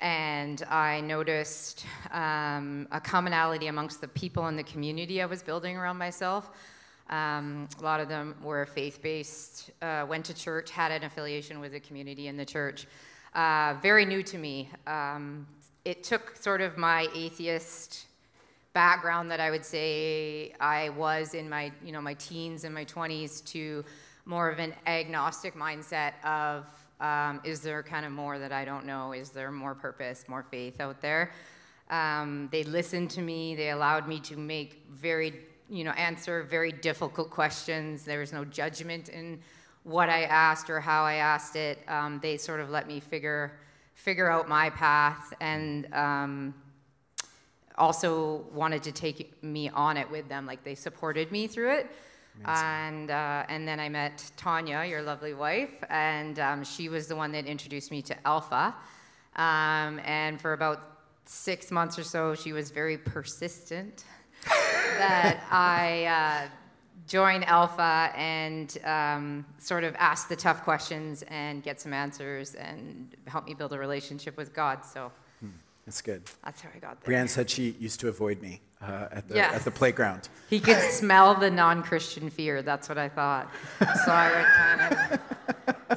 And 0.02 0.64
I 0.70 1.02
noticed 1.02 1.86
um, 2.12 2.88
a 2.92 3.02
commonality 3.02 3.68
amongst 3.68 4.00
the 4.00 4.08
people 4.08 4.48
in 4.48 4.56
the 4.56 4.64
community 4.64 5.22
I 5.22 5.26
was 5.26 5.44
building 5.44 5.76
around 5.76 5.98
myself. 5.98 6.52
Um, 7.10 7.68
a 7.80 7.84
lot 7.84 8.00
of 8.00 8.08
them 8.08 8.36
were 8.44 8.66
faith-based, 8.66 9.72
uh, 9.82 10.06
went 10.08 10.26
to 10.26 10.34
church, 10.34 10.70
had 10.70 10.92
an 10.92 11.04
affiliation 11.04 11.60
with 11.60 11.72
the 11.72 11.80
community 11.80 12.28
in 12.28 12.38
the 12.38 12.46
church. 12.46 12.86
Uh, 13.34 13.76
very 13.82 14.06
new 14.06 14.22
to 14.24 14.38
me. 14.38 14.70
Um, 14.86 15.48
it 15.86 16.04
took 16.04 16.36
sort 16.36 16.62
of 16.62 16.78
my 16.78 17.08
atheist 17.16 18.06
background 18.74 19.32
that 19.32 19.40
I 19.40 19.50
would 19.50 19.66
say 19.66 20.54
I 20.60 20.90
was 20.90 21.34
in 21.34 21.50
my, 21.50 21.72
you 21.84 21.92
know, 21.92 22.02
my 22.02 22.14
teens 22.16 22.64
and 22.64 22.74
my 22.74 22.86
20s 22.86 23.44
to 23.46 23.84
more 24.26 24.50
of 24.50 24.60
an 24.60 24.74
agnostic 24.86 25.56
mindset 25.56 26.14
of 26.24 26.66
um, 27.00 27.42
is 27.44 27.62
there 27.62 27.82
kind 27.82 28.06
of 28.06 28.12
more 28.12 28.38
that 28.38 28.52
I 28.52 28.66
don't 28.66 28.86
know? 28.86 29.14
Is 29.14 29.30
there 29.30 29.52
more 29.52 29.74
purpose, 29.74 30.26
more 30.28 30.44
faith 30.44 30.80
out 30.82 31.02
there? 31.02 31.32
Um, 31.90 32.50
they 32.52 32.64
listened 32.64 33.10
to 33.12 33.22
me. 33.22 33.56
They 33.56 33.72
allowed 33.72 34.08
me 34.08 34.20
to 34.22 34.38
make 34.38 34.84
very 34.92 35.34
you 35.70 35.84
know, 35.84 35.92
answer 35.92 36.44
very 36.44 36.72
difficult 36.72 37.30
questions. 37.30 38.04
There 38.04 38.20
was 38.20 38.34
no 38.34 38.44
judgment 38.46 39.10
in 39.10 39.40
what 39.84 40.10
I 40.10 40.24
asked 40.24 40.70
or 40.70 40.80
how 40.80 41.04
I 41.04 41.16
asked 41.16 41.56
it. 41.56 41.80
Um, 41.88 42.20
they 42.22 42.38
sort 42.38 42.60
of 42.60 42.70
let 42.70 42.88
me 42.88 43.00
figure 43.00 43.54
figure 43.96 44.32
out 44.32 44.48
my 44.48 44.70
path 44.70 45.34
and 45.42 45.94
um, 45.94 46.54
also 47.78 48.46
wanted 48.54 48.82
to 48.82 48.94
take 48.94 49.44
me 49.44 49.70
on 49.70 49.98
it 49.98 50.10
with 50.10 50.28
them. 50.30 50.46
Like 50.46 50.64
they 50.64 50.76
supported 50.76 51.32
me 51.32 51.48
through 51.48 51.72
it. 51.72 51.92
Amazing. 52.44 52.66
And 52.66 53.12
uh, 53.12 53.46
and 53.50 53.68
then 53.68 53.80
I 53.80 53.90
met 53.90 54.24
Tanya, 54.38 54.86
your 54.86 55.02
lovely 55.02 55.34
wife, 55.34 55.84
and 55.90 56.40
um, 56.40 56.64
she 56.64 56.88
was 56.88 57.08
the 57.08 57.16
one 57.16 57.32
that 57.34 57.46
introduced 57.46 57.92
me 57.92 58.02
to 58.04 58.28
Alpha. 58.28 58.76
Um, 59.36 60.00
and 60.06 60.40
for 60.40 60.54
about 60.54 61.00
six 61.26 61.70
months 61.72 62.00
or 62.00 62.04
so, 62.04 62.36
she 62.36 62.54
was 62.54 62.72
very 62.72 62.98
persistent 62.98 64.06
that 64.98 65.44
I 65.52 66.06
uh, 66.06 66.50
join 67.08 67.44
Alpha 67.44 68.12
and 68.16 68.78
um, 68.84 69.46
sort 69.58 69.84
of 69.84 69.96
ask 69.98 70.28
the 70.28 70.36
tough 70.36 70.64
questions 70.64 71.24
and 71.28 71.62
get 71.64 71.80
some 71.80 71.94
answers 71.94 72.56
and 72.56 73.16
help 73.28 73.46
me 73.46 73.54
build 73.54 73.74
a 73.74 73.78
relationship 73.80 74.38
with 74.38 74.54
God. 74.54 74.86
So. 74.86 75.12
That's 75.86 76.02
good. 76.04 76.22
That's 76.46 76.62
how 76.62 76.70
I 76.76 76.78
got 76.78 77.02
there. 77.02 77.06
Brienne 77.06 77.28
said 77.28 77.50
she 77.50 77.76
used 77.80 78.00
to 78.02 78.10
avoid 78.10 78.44
me 78.44 78.62
uh, 78.80 79.08
at, 79.12 79.28
the, 79.28 79.34
yes. 79.34 79.56
at 79.56 79.64
the 79.64 79.72
playground. 79.72 80.30
He 80.48 80.60
could 80.60 80.80
smell 80.80 81.34
the 81.34 81.50
non-Christian 81.50 82.30
fear. 82.30 82.62
That's 82.62 82.88
what 82.88 83.00
I 83.00 83.10
thought. 83.10 83.52
So 83.80 84.12
I 84.12 84.30
would 84.36 84.46
kind 84.46 85.14
of 85.14 85.20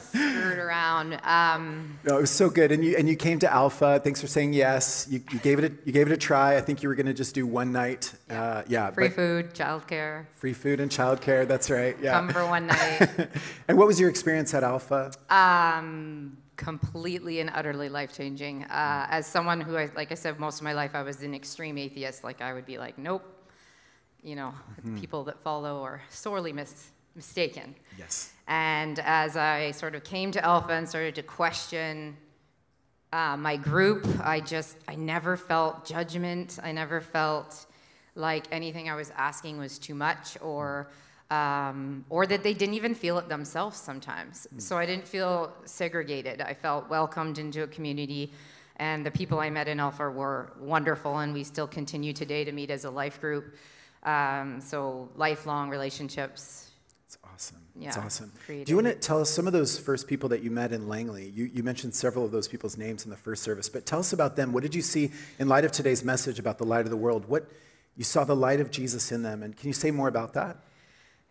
skirt 0.00 0.58
around. 0.58 1.20
Um, 1.24 1.98
no, 2.04 2.18
it 2.18 2.20
was 2.20 2.30
so 2.30 2.50
good. 2.50 2.72
And 2.72 2.84
you, 2.84 2.96
and 2.96 3.08
you 3.08 3.16
came 3.16 3.38
to 3.40 3.52
Alpha. 3.52 4.00
Thanks 4.02 4.20
for 4.20 4.26
saying 4.26 4.52
yes. 4.52 5.06
You, 5.10 5.22
you, 5.30 5.38
gave, 5.38 5.58
it 5.58 5.72
a, 5.72 5.74
you 5.84 5.92
gave 5.92 6.06
it 6.06 6.12
a 6.12 6.16
try. 6.16 6.56
I 6.56 6.60
think 6.60 6.82
you 6.82 6.88
were 6.88 6.94
going 6.94 7.06
to 7.06 7.14
just 7.14 7.34
do 7.34 7.46
one 7.46 7.72
night. 7.72 8.12
Yeah. 8.28 8.42
Uh, 8.42 8.62
yeah 8.68 8.90
free 8.90 9.08
food, 9.08 9.54
childcare. 9.54 10.26
Free 10.34 10.52
food 10.52 10.80
and 10.80 10.90
childcare. 10.90 11.46
That's 11.46 11.70
right. 11.70 11.96
Yeah. 12.00 12.12
Come 12.12 12.30
for 12.30 12.46
one 12.46 12.66
night. 12.66 13.08
and 13.68 13.78
what 13.78 13.86
was 13.86 14.00
your 14.00 14.10
experience 14.10 14.54
at 14.54 14.62
Alpha? 14.62 15.12
Um, 15.30 16.36
completely 16.56 17.40
and 17.40 17.50
utterly 17.54 17.88
life 17.88 18.14
changing. 18.14 18.64
Uh, 18.64 19.06
as 19.10 19.26
someone 19.26 19.60
who, 19.60 19.76
I, 19.76 19.90
like 19.96 20.12
I 20.12 20.14
said, 20.14 20.38
most 20.38 20.58
of 20.58 20.64
my 20.64 20.72
life 20.72 20.94
I 20.94 21.02
was 21.02 21.22
an 21.22 21.34
extreme 21.34 21.78
atheist. 21.78 22.24
Like 22.24 22.40
I 22.40 22.52
would 22.52 22.66
be 22.66 22.78
like, 22.78 22.98
nope. 22.98 23.24
You 24.22 24.36
know, 24.36 24.54
mm-hmm. 24.78 25.00
people 25.00 25.24
that 25.24 25.42
follow 25.42 25.82
are 25.82 26.00
sorely 26.08 26.52
mis- 26.52 26.90
mistaken. 27.14 27.74
Yes. 27.98 28.32
And 28.48 28.98
as 29.00 29.36
I 29.36 29.70
sort 29.70 29.94
of 29.94 30.04
came 30.04 30.32
to 30.32 30.44
Alpha 30.44 30.72
and 30.72 30.88
started 30.88 31.14
to 31.16 31.22
question 31.22 32.16
uh, 33.12 33.36
my 33.36 33.56
group, 33.56 34.06
I 34.22 34.40
just, 34.40 34.76
I 34.88 34.94
never 34.94 35.36
felt 35.36 35.84
judgment. 35.84 36.58
I 36.62 36.72
never 36.72 37.00
felt 37.00 37.66
like 38.14 38.46
anything 38.50 38.90
I 38.90 38.94
was 38.94 39.12
asking 39.16 39.58
was 39.58 39.78
too 39.78 39.94
much 39.94 40.36
or 40.40 40.90
um, 41.30 42.04
or 42.10 42.26
that 42.26 42.42
they 42.42 42.52
didn't 42.52 42.74
even 42.74 42.94
feel 42.94 43.16
it 43.18 43.26
themselves 43.26 43.78
sometimes. 43.78 44.46
Mm. 44.54 44.60
So 44.60 44.76
I 44.76 44.84
didn't 44.84 45.08
feel 45.08 45.50
segregated. 45.64 46.42
I 46.42 46.52
felt 46.52 46.90
welcomed 46.90 47.38
into 47.38 47.62
a 47.62 47.66
community, 47.66 48.34
and 48.76 49.04
the 49.04 49.10
people 49.10 49.40
I 49.40 49.48
met 49.48 49.66
in 49.66 49.80
Alpha 49.80 50.10
were 50.10 50.52
wonderful, 50.60 51.18
and 51.18 51.32
we 51.32 51.42
still 51.42 51.66
continue 51.66 52.12
today 52.12 52.44
to 52.44 52.52
meet 52.52 52.70
as 52.70 52.84
a 52.84 52.90
life 52.90 53.18
group. 53.18 53.54
Um, 54.02 54.60
so 54.60 55.08
lifelong 55.16 55.70
relationships. 55.70 56.71
Awesome. 57.32 57.58
Yeah, 57.74 57.90
That's 57.92 57.98
awesome. 57.98 58.32
Do 58.46 58.64
you 58.66 58.74
want 58.74 58.88
to 58.88 58.94
tell 58.94 59.20
us 59.20 59.30
some 59.30 59.46
of 59.46 59.52
those 59.52 59.78
first 59.78 60.06
people 60.06 60.28
that 60.30 60.42
you 60.42 60.50
met 60.50 60.72
in 60.72 60.88
Langley? 60.88 61.32
You, 61.34 61.50
you 61.52 61.62
mentioned 61.62 61.94
several 61.94 62.24
of 62.24 62.30
those 62.30 62.46
people's 62.46 62.76
names 62.76 63.04
in 63.04 63.10
the 63.10 63.16
first 63.16 63.42
service, 63.42 63.68
but 63.68 63.86
tell 63.86 64.00
us 64.00 64.12
about 64.12 64.36
them. 64.36 64.52
What 64.52 64.62
did 64.62 64.74
you 64.74 64.82
see 64.82 65.10
in 65.38 65.48
light 65.48 65.64
of 65.64 65.72
today's 65.72 66.04
message 66.04 66.38
about 66.38 66.58
the 66.58 66.64
light 66.64 66.84
of 66.84 66.90
the 66.90 66.96
world? 66.96 67.26
What 67.28 67.48
you 67.96 68.04
saw 68.04 68.24
the 68.24 68.36
light 68.36 68.60
of 68.60 68.70
Jesus 68.70 69.12
in 69.12 69.22
them, 69.22 69.42
and 69.42 69.56
can 69.56 69.68
you 69.68 69.72
say 69.72 69.90
more 69.90 70.08
about 70.08 70.34
that? 70.34 70.58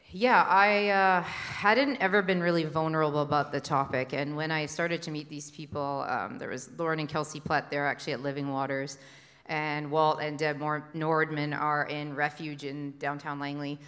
Yeah, 0.10 0.44
I 0.44 0.90
uh, 0.90 1.22
hadn't 1.22 1.98
ever 1.98 2.22
been 2.22 2.42
really 2.42 2.66
vulnerable 2.66 3.22
about 3.22 3.52
the 3.52 3.62
topic, 3.62 4.14
and 4.14 4.36
when 4.36 4.52
I 4.52 4.66
started 4.66 5.02
to 5.04 5.12
meet 5.12 5.30
these 5.30 5.52
people, 5.52 6.06
um, 6.10 6.38
there 6.38 6.50
was 6.50 6.70
Lauren 6.78 7.00
and 7.00 7.08
Kelsey 7.08 7.40
Platt. 7.40 7.72
They're 7.72 7.88
actually 7.88 8.14
at 8.14 8.22
Living 8.22 8.50
Waters, 8.50 8.98
and 9.46 9.90
Walt 9.90 10.20
and 10.22 10.38
Deb 10.38 10.60
Nordman 10.60 11.58
are 11.58 11.86
in 11.86 12.16
Refuge 12.16 12.66
in 12.66 12.94
downtown 12.98 13.40
Langley. 13.40 13.80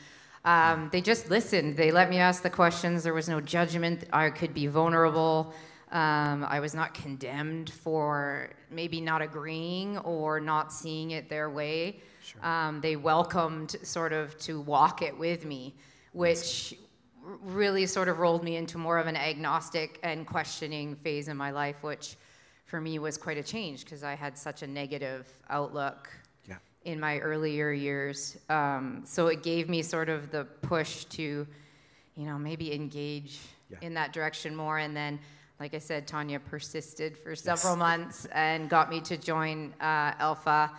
Um, 0.45 0.89
they 0.91 1.01
just 1.01 1.29
listened. 1.29 1.77
They 1.77 1.91
let 1.91 2.09
me 2.09 2.17
ask 2.17 2.43
the 2.43 2.49
questions. 2.49 3.03
There 3.03 3.13
was 3.13 3.29
no 3.29 3.39
judgment. 3.39 4.05
I 4.11 4.29
could 4.29 4.53
be 4.53 4.67
vulnerable. 4.67 5.53
Um, 5.91 6.43
I 6.49 6.59
was 6.59 6.73
not 6.73 6.93
condemned 6.93 7.69
for 7.69 8.49
maybe 8.71 8.99
not 8.99 9.21
agreeing 9.21 9.99
or 9.99 10.39
not 10.39 10.73
seeing 10.73 11.11
it 11.11 11.29
their 11.29 11.49
way. 11.49 12.01
Um, 12.41 12.81
they 12.81 12.95
welcomed 12.95 13.75
sort 13.83 14.11
of 14.11 14.37
to 14.39 14.59
walk 14.59 15.01
it 15.01 15.17
with 15.17 15.45
me, 15.45 15.75
which 16.13 16.73
r- 17.25 17.37
really 17.43 17.85
sort 17.85 18.07
of 18.07 18.17
rolled 18.17 18.43
me 18.43 18.55
into 18.55 18.77
more 18.77 18.97
of 18.97 19.07
an 19.07 19.15
agnostic 19.15 19.99
and 20.03 20.25
questioning 20.25 20.95
phase 20.95 21.27
in 21.27 21.37
my 21.37 21.51
life, 21.51 21.83
which 21.83 22.17
for 22.65 22.81
me 22.81 22.97
was 22.97 23.15
quite 23.15 23.37
a 23.37 23.43
change 23.43 23.83
because 23.85 24.03
I 24.03 24.15
had 24.15 24.35
such 24.35 24.63
a 24.63 24.67
negative 24.67 25.27
outlook. 25.49 26.09
In 26.85 26.99
my 26.99 27.19
earlier 27.19 27.71
years. 27.71 28.37
Um, 28.49 29.03
so 29.05 29.27
it 29.27 29.43
gave 29.43 29.69
me 29.69 29.81
sort 29.81 30.09
of 30.09 30.31
the 30.31 30.45
push 30.61 31.05
to, 31.05 31.47
you 32.15 32.25
know, 32.25 32.37
maybe 32.37 32.73
engage 32.73 33.39
Yeah. 33.69 33.77
in 33.81 33.93
that 33.95 34.13
direction 34.13 34.55
more. 34.55 34.77
And 34.79 34.95
then, 34.95 35.19
like 35.59 35.73
I 35.73 35.79
said, 35.79 36.07
Tanya 36.07 36.39
persisted 36.39 37.17
for 37.17 37.35
several 37.35 37.75
months 37.75 38.25
and 38.33 38.69
got 38.69 38.89
me 38.89 38.99
to 39.01 39.17
join 39.17 39.73
uh, 39.79 40.13
Alpha. 40.19 40.71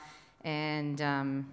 And 0.42 1.00
um, 1.00 1.48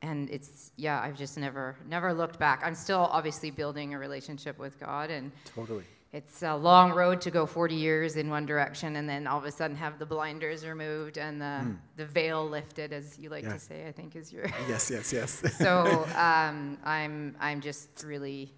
and 0.00 0.30
it's 0.30 0.70
yeah, 0.76 1.00
I've 1.00 1.16
just 1.18 1.36
never 1.36 1.74
never 1.88 2.14
looked 2.14 2.38
back. 2.38 2.62
I'm 2.64 2.76
still 2.76 3.08
obviously 3.10 3.50
building 3.50 3.94
a 3.94 3.98
relationship 3.98 4.58
with 4.58 4.78
God 4.78 5.10
and. 5.10 5.32
Totally. 5.56 5.84
It's 6.10 6.42
a 6.42 6.56
long 6.56 6.92
road 6.92 7.20
to 7.22 7.30
go 7.30 7.44
40 7.44 7.74
years 7.74 8.16
in 8.16 8.30
one 8.30 8.46
direction 8.46 8.96
and 8.96 9.06
then 9.06 9.26
all 9.26 9.38
of 9.38 9.44
a 9.44 9.52
sudden 9.52 9.76
have 9.76 9.98
the 9.98 10.06
blinders 10.06 10.64
removed 10.66 11.18
and 11.18 11.38
the, 11.40 11.76
the 11.96 12.06
veil 12.06 12.48
lifted, 12.48 12.94
as 12.94 13.18
you 13.18 13.28
like. 13.28 13.44
Yeah. 13.44 13.52
to 13.52 13.58
say, 13.58 13.86
I 13.86 13.92
think 13.92 14.16
is 14.16 14.32
your. 14.32 14.46
Yes, 14.68 14.90
yes, 14.90 15.12
yes. 15.12 15.42
so 15.58 16.06
um, 16.16 16.78
I'm, 16.82 17.36
I'm 17.38 17.60
just 17.60 18.04
really 18.06 18.54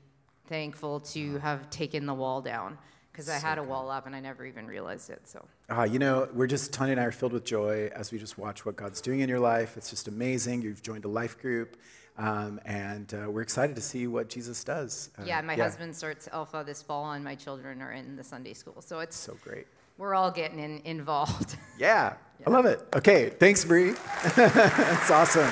thankful 0.46 1.01
to 1.01 1.38
have 1.38 1.68
taken 1.70 2.07
the 2.07 2.14
wall 2.14 2.40
down 2.40 2.78
because 3.11 3.28
I 3.28 3.38
had 3.38 3.59
a 3.59 3.62
wall 3.64 3.90
up 3.90 4.07
and 4.07 4.14
I 4.14 4.20
never 4.20 4.44
even 4.46 4.66
realized 4.68 5.11
it. 5.11 5.22
So 5.28 5.44
Ah, 5.68 5.82
you 5.84 5.98
know, 5.98 6.28
we're 6.32 6.46
just, 6.46 6.72
Tanya 6.72 6.92
and 6.92 7.01
I 7.01 7.05
are 7.05 7.12
filled 7.12 7.32
with 7.32 7.44
joy 7.44 7.90
as 7.96 8.12
we 8.12 8.18
just 8.18 8.38
watch 8.38 8.64
what 8.64 8.76
God's 8.76 9.01
doing 9.01 9.20
in 9.20 9.28
your 9.28 9.40
life. 9.40 9.76
It's 9.76 9.90
just 9.90 10.07
amazing. 10.07 10.62
You've 10.62 10.82
joined 10.82 11.05
a 11.05 11.09
life 11.09 11.36
group, 11.40 11.76
um, 12.18 12.61
and 12.64 13.12
uh, 13.14 13.30
we're 13.30 13.42
excited 13.42 13.74
to 13.76 13.82
see 13.82 14.06
what 14.06 14.28
Jesus 14.28 14.62
does. 14.64 15.11
Uh, 15.18 15.22
yeah, 15.24 15.40
my 15.40 15.54
husband 15.56 15.94
starts 15.96 16.28
Alpha 16.32 16.62
this 16.66 16.82
fall 16.82 17.12
and 17.12 17.24
my 17.24 17.34
children 17.34 17.80
are 17.82 17.92
in 17.92 18.16
the 18.16 18.24
Sunday 18.24 18.52
school. 18.54 18.80
So 18.82 19.00
it's, 19.00 19.16
So 19.16 19.36
great. 19.42 19.66
we're 19.98 20.14
all 20.14 20.30
getting 20.30 20.58
in, 20.58 20.80
involved. 20.84 21.56
Yeah, 21.78 22.14
I 22.46 22.50
love 22.50 22.66
it. 22.66 22.86
Okay, 22.94 23.30
thanks, 23.30 23.64
Bree. 23.64 23.92
That's 24.36 25.11
awesome. 25.11 25.48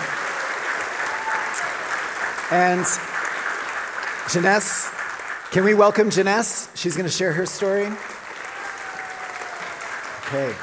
And 2.51 2.85
Genèse, 4.29 4.91
can 5.51 5.65
we 5.65 5.73
welcome 5.75 6.11
Genèse? 6.11 6.71
She's 6.77 6.95
going 6.97 7.07
to 7.09 7.13
share 7.15 7.33
her 7.33 7.47
story. 7.47 7.87
Okay. 10.27 10.55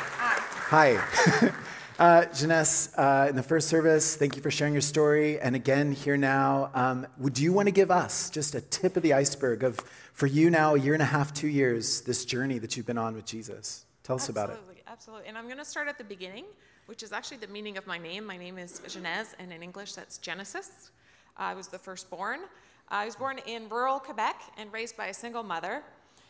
Hi. 0.69 1.51
uh, 1.99 2.25
Genèse, 2.33 2.93
uh, 2.97 3.29
in 3.29 3.35
the 3.35 3.43
first 3.43 3.69
service, 3.69 4.15
thank 4.15 4.35
you 4.35 4.41
for 4.41 4.51
sharing 4.51 4.73
your 4.73 4.81
story. 4.81 5.39
And 5.39 5.55
again, 5.55 5.91
here 5.91 6.17
now, 6.17 6.69
um, 6.73 7.07
would 7.17 7.39
you 7.39 7.53
want 7.53 7.67
to 7.67 7.71
give 7.71 7.89
us 7.89 8.29
just 8.29 8.55
a 8.55 8.61
tip 8.61 8.97
of 8.97 9.03
the 9.03 9.13
iceberg 9.13 9.63
of, 9.63 9.79
for 10.13 10.27
you 10.27 10.49
now, 10.49 10.75
a 10.75 10.79
year 10.79 10.93
and 10.93 11.01
a 11.01 11.05
half, 11.05 11.33
two 11.33 11.47
years, 11.47 12.01
this 12.01 12.25
journey 12.25 12.57
that 12.59 12.75
you've 12.75 12.85
been 12.85 12.97
on 12.97 13.15
with 13.15 13.25
Jesus? 13.25 13.85
Tell 14.03 14.17
us 14.17 14.29
about 14.29 14.49
it. 14.49 14.53
Absolutely, 14.53 14.83
absolutely. 14.87 15.27
And 15.27 15.37
I'm 15.37 15.45
going 15.45 15.57
to 15.57 15.65
start 15.65 15.87
at 15.87 15.97
the 15.97 16.03
beginning, 16.03 16.45
which 16.85 17.01
is 17.01 17.11
actually 17.11 17.37
the 17.37 17.47
meaning 17.47 17.77
of 17.77 17.87
my 17.87 17.97
name. 17.97 18.25
My 18.25 18.37
name 18.37 18.57
is 18.57 18.81
Genèse, 18.87 19.33
and 19.39 19.51
in 19.51 19.63
English 19.63 19.93
that's 19.93 20.17
Genesis. 20.17 20.91
I 21.37 21.53
was 21.53 21.67
the 21.67 21.79
firstborn. 21.79 22.41
I 22.89 23.05
was 23.05 23.15
born 23.15 23.39
in 23.47 23.67
rural 23.69 23.99
Quebec 23.99 24.35
and 24.57 24.71
raised 24.71 24.95
by 24.95 25.07
a 25.07 25.13
single 25.13 25.43
mother. 25.43 25.81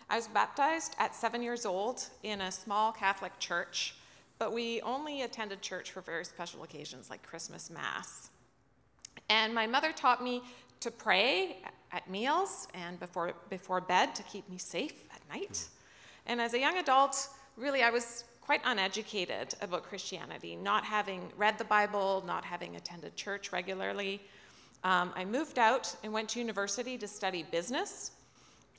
I 0.09 0.15
was 0.15 0.27
baptized 0.27 0.95
at 0.99 1.15
seven 1.15 1.41
years 1.41 1.65
old 1.65 2.07
in 2.23 2.41
a 2.41 2.51
small 2.51 2.91
Catholic 2.91 3.37
church, 3.39 3.95
but 4.37 4.53
we 4.53 4.81
only 4.81 5.21
attended 5.21 5.61
church 5.61 5.91
for 5.91 6.01
very 6.01 6.25
special 6.25 6.63
occasions 6.63 7.09
like 7.09 7.23
Christmas 7.23 7.69
Mass. 7.69 8.29
And 9.29 9.53
my 9.53 9.65
mother 9.65 9.91
taught 9.91 10.23
me 10.23 10.41
to 10.81 10.91
pray 10.91 11.57
at 11.91 12.09
meals 12.09 12.67
and 12.73 12.99
before, 12.99 13.33
before 13.49 13.81
bed 13.81 14.13
to 14.15 14.23
keep 14.23 14.47
me 14.49 14.57
safe 14.57 15.05
at 15.13 15.21
night. 15.33 15.67
And 16.25 16.41
as 16.41 16.53
a 16.53 16.59
young 16.59 16.77
adult, 16.77 17.29
really, 17.57 17.81
I 17.81 17.89
was 17.89 18.25
quite 18.41 18.61
uneducated 18.65 19.55
about 19.61 19.83
Christianity, 19.83 20.55
not 20.55 20.83
having 20.83 21.31
read 21.37 21.57
the 21.57 21.63
Bible, 21.63 22.23
not 22.27 22.45
having 22.45 22.75
attended 22.75 23.15
church 23.15 23.51
regularly. 23.51 24.21
Um, 24.83 25.11
I 25.15 25.25
moved 25.25 25.57
out 25.57 25.95
and 26.03 26.13
went 26.13 26.29
to 26.29 26.39
university 26.39 26.97
to 26.99 27.07
study 27.07 27.43
business, 27.49 28.11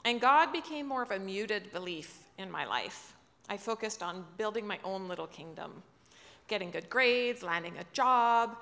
and 0.04 0.20
God 0.20 0.52
became 0.52 0.86
more 0.86 1.02
of 1.02 1.10
a 1.10 1.18
muted 1.18 1.72
belief 1.72 2.20
in 2.38 2.48
my 2.48 2.64
life. 2.64 3.15
I 3.48 3.56
focused 3.56 4.02
on 4.02 4.24
building 4.36 4.66
my 4.66 4.78
own 4.84 5.08
little 5.08 5.26
kingdom, 5.26 5.82
getting 6.48 6.70
good 6.70 6.90
grades, 6.90 7.42
landing 7.42 7.74
a 7.78 7.84
job, 7.92 8.56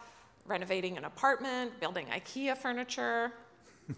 renovating 0.46 0.98
an 0.98 1.04
apartment, 1.04 1.78
building 1.80 2.06
IKEA 2.06 2.56
furniture, 2.56 3.32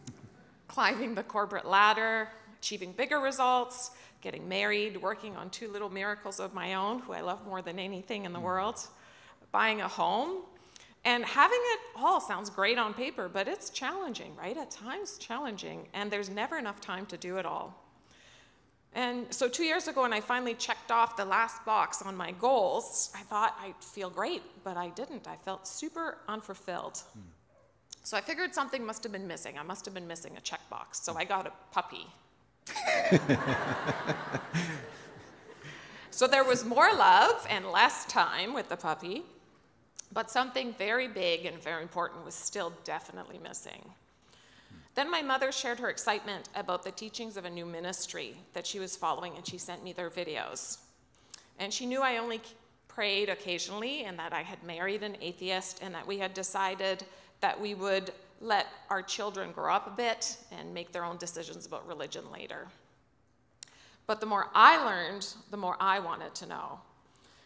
climbing 0.69 1.15
the 1.15 1.23
corporate 1.23 1.67
ladder, 1.67 2.29
achieving 2.59 2.93
bigger 2.93 3.19
results, 3.19 3.93
getting 4.21 4.49
married, 4.49 5.01
working 5.01 5.37
on 5.37 5.51
two 5.51 5.69
little 5.69 5.91
miracles 5.91 6.41
of 6.41 6.55
my 6.55 6.75
own, 6.75 7.01
who 7.01 7.13
I 7.13 7.21
love 7.21 7.45
more 7.47 7.63
than 7.63 7.79
anything 7.79 8.25
in 8.25 8.33
the 8.33 8.39
hmm. 8.39 8.45
world, 8.45 8.81
buying 9.53 9.81
a 9.81 9.89
home. 9.89 10.43
And 11.05 11.25
having 11.25 11.61
it 11.61 11.81
all 11.95 12.21
sounds 12.21 12.51
great 12.51 12.79
on 12.79 12.93
paper, 12.93 13.29
but 13.33 13.47
it's 13.47 13.71
challenging, 13.71 14.35
right? 14.35 14.57
At 14.57 14.73
times 14.73 15.19
challenging, 15.19 15.87
and 15.95 16.11
there's 16.11 16.29
never 16.29 16.59
enough 16.59 16.81
time 16.81 17.07
to 17.07 17.17
do 17.17 17.37
it 17.37 17.47
all. 17.47 17.86
And 18.97 19.27
so, 19.29 19.47
two 19.47 19.65
years 19.65 19.89
ago, 19.89 20.03
when 20.03 20.15
I 20.15 20.23
finally 20.23 20.55
checked 20.55 20.91
off 20.91 21.19
the 21.19 21.25
last 21.27 21.63
box 21.67 22.01
on 22.01 22.17
my 22.17 22.33
goals, 22.33 23.11
I 23.15 23.21
thought 23.25 23.55
I'd 23.63 23.77
feel 23.79 24.09
great, 24.09 24.43
but 24.65 24.79
I 24.79 24.89
didn't. 24.89 25.29
I 25.29 25.37
felt 25.37 25.69
super 25.69 26.17
unfulfilled. 26.29 27.03
So, 28.05 28.17
I 28.17 28.23
figured 28.23 28.55
something 28.55 28.87
must 28.87 29.03
have 29.03 29.13
been 29.13 29.29
missing. 29.29 29.59
I 29.59 29.63
must 29.63 29.85
have 29.85 29.93
been 29.93 30.09
missing 30.09 30.39
a 30.39 30.41
checkbox. 30.41 30.95
So, 30.95 31.15
I 31.15 31.25
got 31.25 31.47
a 31.47 31.53
puppy. 31.73 32.07
so, 36.11 36.27
there 36.27 36.45
was 36.45 36.65
more 36.65 36.91
love 36.95 37.47
and 37.51 37.67
less 37.67 38.07
time 38.07 38.55
with 38.55 38.71
the 38.71 38.79
puppy, 38.79 39.25
but 40.11 40.31
something 40.31 40.75
very 40.79 41.07
big 41.07 41.45
and 41.45 41.63
very 41.63 41.83
important 41.83 42.25
was 42.25 42.35
still 42.35 42.73
definitely 42.85 43.39
missing. 43.43 43.93
Then 44.97 45.11
my 45.11 45.21
mother 45.21 45.53
shared 45.53 45.79
her 45.79 45.91
excitement 45.91 46.49
about 46.55 46.83
the 46.83 46.91
teachings 46.91 47.37
of 47.37 47.45
a 47.45 47.51
new 47.51 47.67
ministry 47.67 48.35
that 48.55 48.67
she 48.67 48.79
was 48.79 48.97
following, 48.97 49.37
and 49.37 49.47
she 49.47 49.59
sent 49.59 49.85
me 49.85 49.93
their 49.93 50.09
videos. 50.09 50.79
And 51.59 51.73
she 51.73 51.85
knew 51.85 52.01
I 52.01 52.17
only 52.17 52.41
prayed 52.89 53.29
occasionally, 53.29 54.05
and 54.05 54.19
that 54.19 54.33
I 54.33 54.43
had 54.43 54.63
married 54.65 55.03
an 55.03 55.19
atheist, 55.21 55.81
and 55.83 55.95
that 55.95 56.07
we 56.07 56.19
had 56.19 56.33
decided 56.33 57.05
that 57.41 57.61
we 57.61 57.75
would 57.75 58.11
let 58.41 58.69
our 58.89 59.03
children 59.03 59.53
grow 59.53 59.75
up 59.75 59.87
a 59.87 59.91
bit 59.91 60.39
and 60.51 60.73
make 60.73 60.93
their 60.93 61.05
own 61.05 61.19
decisions 61.19 61.67
about 61.67 61.87
religion 61.87 62.25
later. 62.33 62.67
But 64.07 64.21
the 64.21 64.27
more 64.27 64.49
I 64.55 64.83
learned, 64.83 65.35
the 65.51 65.59
more 65.59 65.77
I 65.79 65.99
wanted 65.99 66.35
to 66.37 66.47
know. 66.47 66.81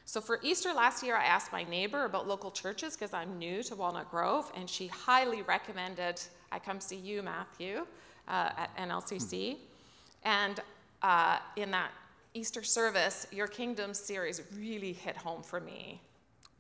So 0.05 0.21
for 0.21 0.39
Easter 0.43 0.73
last 0.73 1.03
year, 1.03 1.17
I 1.17 1.25
asked 1.25 1.53
my 1.53 1.65
neighbor 1.65 2.05
about 2.05 2.29
local 2.29 2.53
churches 2.53 2.95
because 2.95 3.13
I'm 3.13 3.39
new 3.39 3.65
to 3.65 3.75
Walnut 3.75 4.09
Grove, 4.09 4.53
and 4.55 4.71
she 4.71 4.87
highly 4.87 5.43
recommended 5.43 6.21
I 6.53 6.59
come 6.59 6.81
see 6.81 6.97
you, 6.97 7.23
Matthew, 7.23 7.87
uh, 8.29 8.51
at 8.57 8.77
NLCC. 8.77 9.57
And 10.25 10.61
uh, 11.03 11.39
in 11.57 11.71
that 11.71 11.91
Easter 12.35 12.63
service, 12.63 13.27
your 13.33 13.47
Kingdom 13.47 13.95
series 13.95 14.43
really 14.57 14.93
hit 14.93 15.17
home 15.17 15.43
for 15.43 15.61
me. 15.61 16.01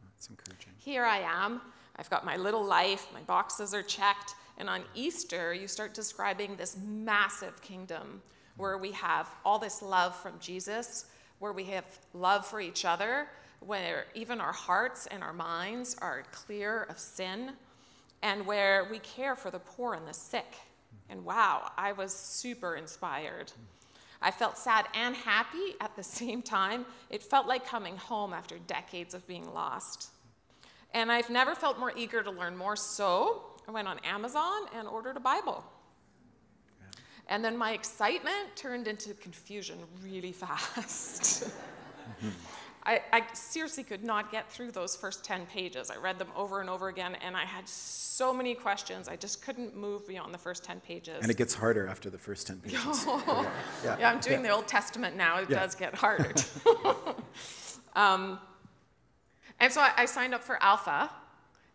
That's 0.04 0.28
encouraging. 0.28 0.72
Here 0.78 1.04
I 1.04 1.18
am. 1.18 1.60
I've 1.96 2.10
got 2.10 2.24
my 2.24 2.36
little 2.36 2.64
life, 2.64 3.06
my 3.12 3.20
boxes 3.20 3.74
are 3.74 3.82
checked. 3.82 4.34
And 4.58 4.68
on 4.68 4.82
Easter, 4.94 5.54
you 5.54 5.68
start 5.68 5.94
describing 5.94 6.56
this 6.56 6.76
massive 6.86 7.60
kingdom 7.62 8.22
where 8.56 8.78
we 8.78 8.92
have 8.92 9.28
all 9.44 9.58
this 9.58 9.82
love 9.82 10.14
from 10.14 10.34
Jesus, 10.38 11.06
where 11.38 11.52
we 11.52 11.64
have 11.64 11.84
love 12.12 12.46
for 12.46 12.60
each 12.60 12.84
other, 12.84 13.26
where 13.60 14.06
even 14.14 14.40
our 14.40 14.52
hearts 14.52 15.06
and 15.06 15.22
our 15.22 15.32
minds 15.32 15.96
are 16.00 16.24
clear 16.32 16.84
of 16.90 16.98
sin, 16.98 17.52
and 18.22 18.46
where 18.46 18.86
we 18.90 18.98
care 19.00 19.34
for 19.34 19.50
the 19.50 19.58
poor 19.58 19.94
and 19.94 20.06
the 20.06 20.14
sick. 20.14 20.56
And 21.08 21.24
wow, 21.24 21.72
I 21.76 21.92
was 21.92 22.14
super 22.14 22.76
inspired. 22.76 23.52
I 24.22 24.30
felt 24.30 24.58
sad 24.58 24.86
and 24.94 25.14
happy 25.16 25.76
at 25.80 25.96
the 25.96 26.02
same 26.18 26.42
time. 26.42 26.84
It 27.08 27.22
felt 27.22 27.46
like 27.46 27.66
coming 27.66 27.96
home 27.96 28.32
after 28.32 28.58
decades 28.58 29.14
of 29.14 29.26
being 29.26 29.52
lost. 29.52 30.10
And 30.92 31.10
I've 31.10 31.30
never 31.30 31.54
felt 31.54 31.78
more 31.78 31.92
eager 31.96 32.22
to 32.22 32.30
learn 32.30 32.56
more, 32.56 32.76
so 32.76 33.44
I 33.68 33.70
went 33.70 33.86
on 33.86 33.98
Amazon 34.00 34.66
and 34.74 34.88
ordered 34.88 35.16
a 35.16 35.20
Bible. 35.20 35.64
And 37.28 37.44
then 37.44 37.56
my 37.56 37.72
excitement 37.72 38.56
turned 38.56 38.88
into 38.88 39.14
confusion 39.14 39.78
really 40.02 40.32
fast. 40.32 41.48
I, 42.84 43.02
I, 43.12 43.22
seriously 43.34 43.84
could 43.84 44.02
not 44.02 44.32
get 44.32 44.50
through 44.50 44.72
those 44.72 44.96
first 44.96 45.22
10 45.22 45.46
pages. 45.46 45.90
I 45.90 45.96
read 45.96 46.18
them 46.18 46.28
over 46.34 46.60
and 46.60 46.70
over 46.70 46.88
again, 46.88 47.16
and 47.22 47.36
I 47.36 47.44
had 47.44 47.68
so 47.68 48.32
many 48.32 48.54
questions. 48.54 49.06
I 49.06 49.16
just 49.16 49.42
couldn't 49.42 49.76
move 49.76 50.08
beyond 50.08 50.32
the 50.32 50.38
first 50.38 50.64
10 50.64 50.80
pages. 50.80 51.18
And 51.20 51.30
it 51.30 51.36
gets 51.36 51.54
harder 51.54 51.86
after 51.86 52.08
the 52.08 52.18
first 52.18 52.46
10 52.46 52.60
pages. 52.60 53.04
yeah. 53.06 53.50
Yeah. 53.84 53.98
yeah. 53.98 54.10
I'm 54.10 54.20
doing 54.20 54.40
yeah. 54.40 54.48
the 54.48 54.54
Old 54.54 54.66
Testament 54.66 55.14
now. 55.14 55.38
It 55.38 55.50
does 55.50 55.74
get 55.74 55.94
harder. 55.94 56.32
um, 57.96 58.38
and 59.58 59.70
so 59.70 59.82
I, 59.82 59.92
I 59.98 60.04
signed 60.06 60.34
up 60.34 60.42
for 60.42 60.62
Alpha, 60.62 61.10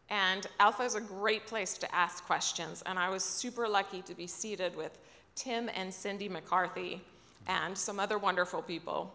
and 0.09 0.47
Alpha 0.59 0.83
is 0.83 0.95
a 0.95 1.01
great 1.01 1.45
place 1.45 1.77
to 1.77 1.95
ask 1.95 2.23
questions. 2.25 2.81
And 2.87 2.97
I 2.97 3.09
was 3.09 3.23
super 3.23 3.67
lucky 3.67 4.01
to 4.03 4.15
be 4.15 4.25
seated 4.25 4.75
with 4.75 4.97
Tim 5.35 5.69
and 5.75 5.93
Cindy 5.93 6.29
McCarthy 6.29 7.01
and 7.47 7.77
some 7.77 7.99
other 7.99 8.17
wonderful 8.17 8.63
people. 8.63 9.13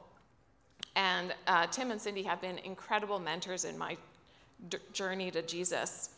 And 0.97 1.35
uh, 1.47 1.67
Tim 1.69 1.91
and 1.91 2.01
Cindy 2.01 2.23
have 2.25 2.41
been 2.41 2.59
incredible 2.59 3.19
mentors 3.19 3.65
in 3.65 3.79
my 3.79 3.97
journey 4.93 5.31
to 5.31 5.43
Jesus. 5.43 6.11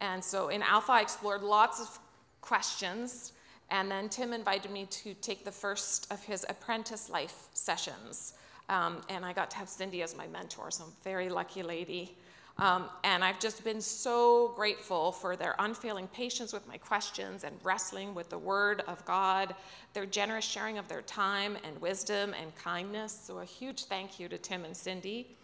And 0.00 0.22
so 0.22 0.48
in 0.48 0.62
Alpha, 0.62 0.92
I 0.92 1.00
explored 1.00 1.42
lots 1.42 1.80
of 1.80 1.98
questions. 2.40 3.32
And 3.70 3.90
then 3.90 4.08
Tim 4.08 4.32
invited 4.32 4.70
me 4.70 4.86
to 4.86 5.14
take 5.14 5.44
the 5.44 5.52
first 5.52 6.12
of 6.12 6.22
his 6.22 6.46
apprentice 6.48 7.10
life 7.10 7.48
sessions. 7.52 8.34
Um, 8.68 9.00
and 9.08 9.24
I 9.24 9.32
got 9.32 9.50
to 9.52 9.56
have 9.56 9.68
Cindy 9.68 10.02
as 10.02 10.16
my 10.16 10.26
mentor, 10.28 10.70
so 10.70 10.84
I'm 10.84 10.90
a 10.90 11.04
very 11.04 11.28
lucky 11.28 11.62
lady. 11.62 12.16
Um, 12.58 12.88
and 13.04 13.22
I've 13.22 13.38
just 13.38 13.64
been 13.64 13.82
so 13.82 14.52
grateful 14.56 15.12
for 15.12 15.36
their 15.36 15.54
unfailing 15.58 16.08
patience 16.08 16.54
with 16.54 16.66
my 16.66 16.78
questions 16.78 17.44
and 17.44 17.54
wrestling 17.62 18.14
with 18.14 18.30
the 18.30 18.38
Word 18.38 18.82
of 18.88 19.04
God, 19.04 19.54
their 19.92 20.06
generous 20.06 20.44
sharing 20.44 20.78
of 20.78 20.88
their 20.88 21.02
time 21.02 21.58
and 21.64 21.78
wisdom 21.82 22.34
and 22.40 22.54
kindness. 22.56 23.18
So, 23.24 23.40
a 23.40 23.44
huge 23.44 23.84
thank 23.84 24.18
you 24.18 24.28
to 24.28 24.38
Tim 24.38 24.64
and 24.64 24.74
Cindy. 24.74 25.36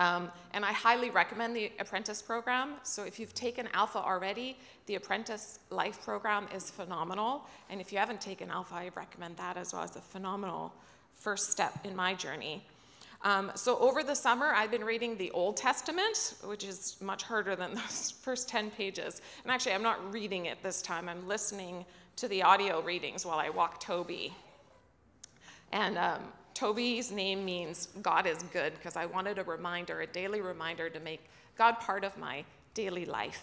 Um, 0.00 0.32
and 0.52 0.64
I 0.64 0.72
highly 0.72 1.10
recommend 1.10 1.54
the 1.54 1.70
apprentice 1.78 2.20
program. 2.20 2.72
So, 2.82 3.04
if 3.04 3.20
you've 3.20 3.34
taken 3.34 3.68
Alpha 3.72 3.98
already, 3.98 4.56
the 4.86 4.96
apprentice 4.96 5.60
life 5.70 6.02
program 6.02 6.48
is 6.52 6.70
phenomenal. 6.70 7.46
And 7.70 7.80
if 7.80 7.92
you 7.92 7.98
haven't 7.98 8.20
taken 8.20 8.50
Alpha, 8.50 8.74
I 8.74 8.90
recommend 8.96 9.36
that 9.36 9.56
as 9.56 9.72
well 9.72 9.82
as 9.82 9.94
a 9.94 10.00
phenomenal 10.00 10.74
first 11.14 11.52
step 11.52 11.78
in 11.84 11.94
my 11.94 12.14
journey. 12.14 12.64
Um, 13.24 13.50
so 13.54 13.78
over 13.78 14.02
the 14.02 14.14
summer, 14.14 14.52
I've 14.54 14.70
been 14.70 14.84
reading 14.84 15.16
the 15.16 15.30
Old 15.30 15.56
Testament, 15.56 16.34
which 16.44 16.62
is 16.62 16.96
much 17.00 17.22
harder 17.22 17.56
than 17.56 17.74
those 17.74 18.12
first 18.20 18.48
10 18.50 18.70
pages. 18.70 19.22
And 19.42 19.50
actually, 19.50 19.72
I'm 19.72 19.82
not 19.82 20.12
reading 20.12 20.46
it 20.46 20.62
this 20.62 20.82
time. 20.82 21.08
I'm 21.08 21.26
listening 21.26 21.86
to 22.16 22.28
the 22.28 22.42
audio 22.42 22.82
readings 22.82 23.24
while 23.24 23.38
I 23.38 23.48
walk 23.48 23.80
Toby. 23.80 24.34
And 25.72 25.96
um, 25.96 26.20
Toby's 26.52 27.10
name 27.10 27.44
means 27.46 27.88
God 28.02 28.26
is 28.26 28.42
good 28.52 28.74
because 28.74 28.94
I 28.94 29.06
wanted 29.06 29.38
a 29.38 29.42
reminder, 29.42 30.02
a 30.02 30.06
daily 30.06 30.42
reminder 30.42 30.90
to 30.90 31.00
make 31.00 31.24
God 31.56 31.80
part 31.80 32.04
of 32.04 32.16
my 32.18 32.44
daily 32.74 33.06
life. 33.06 33.42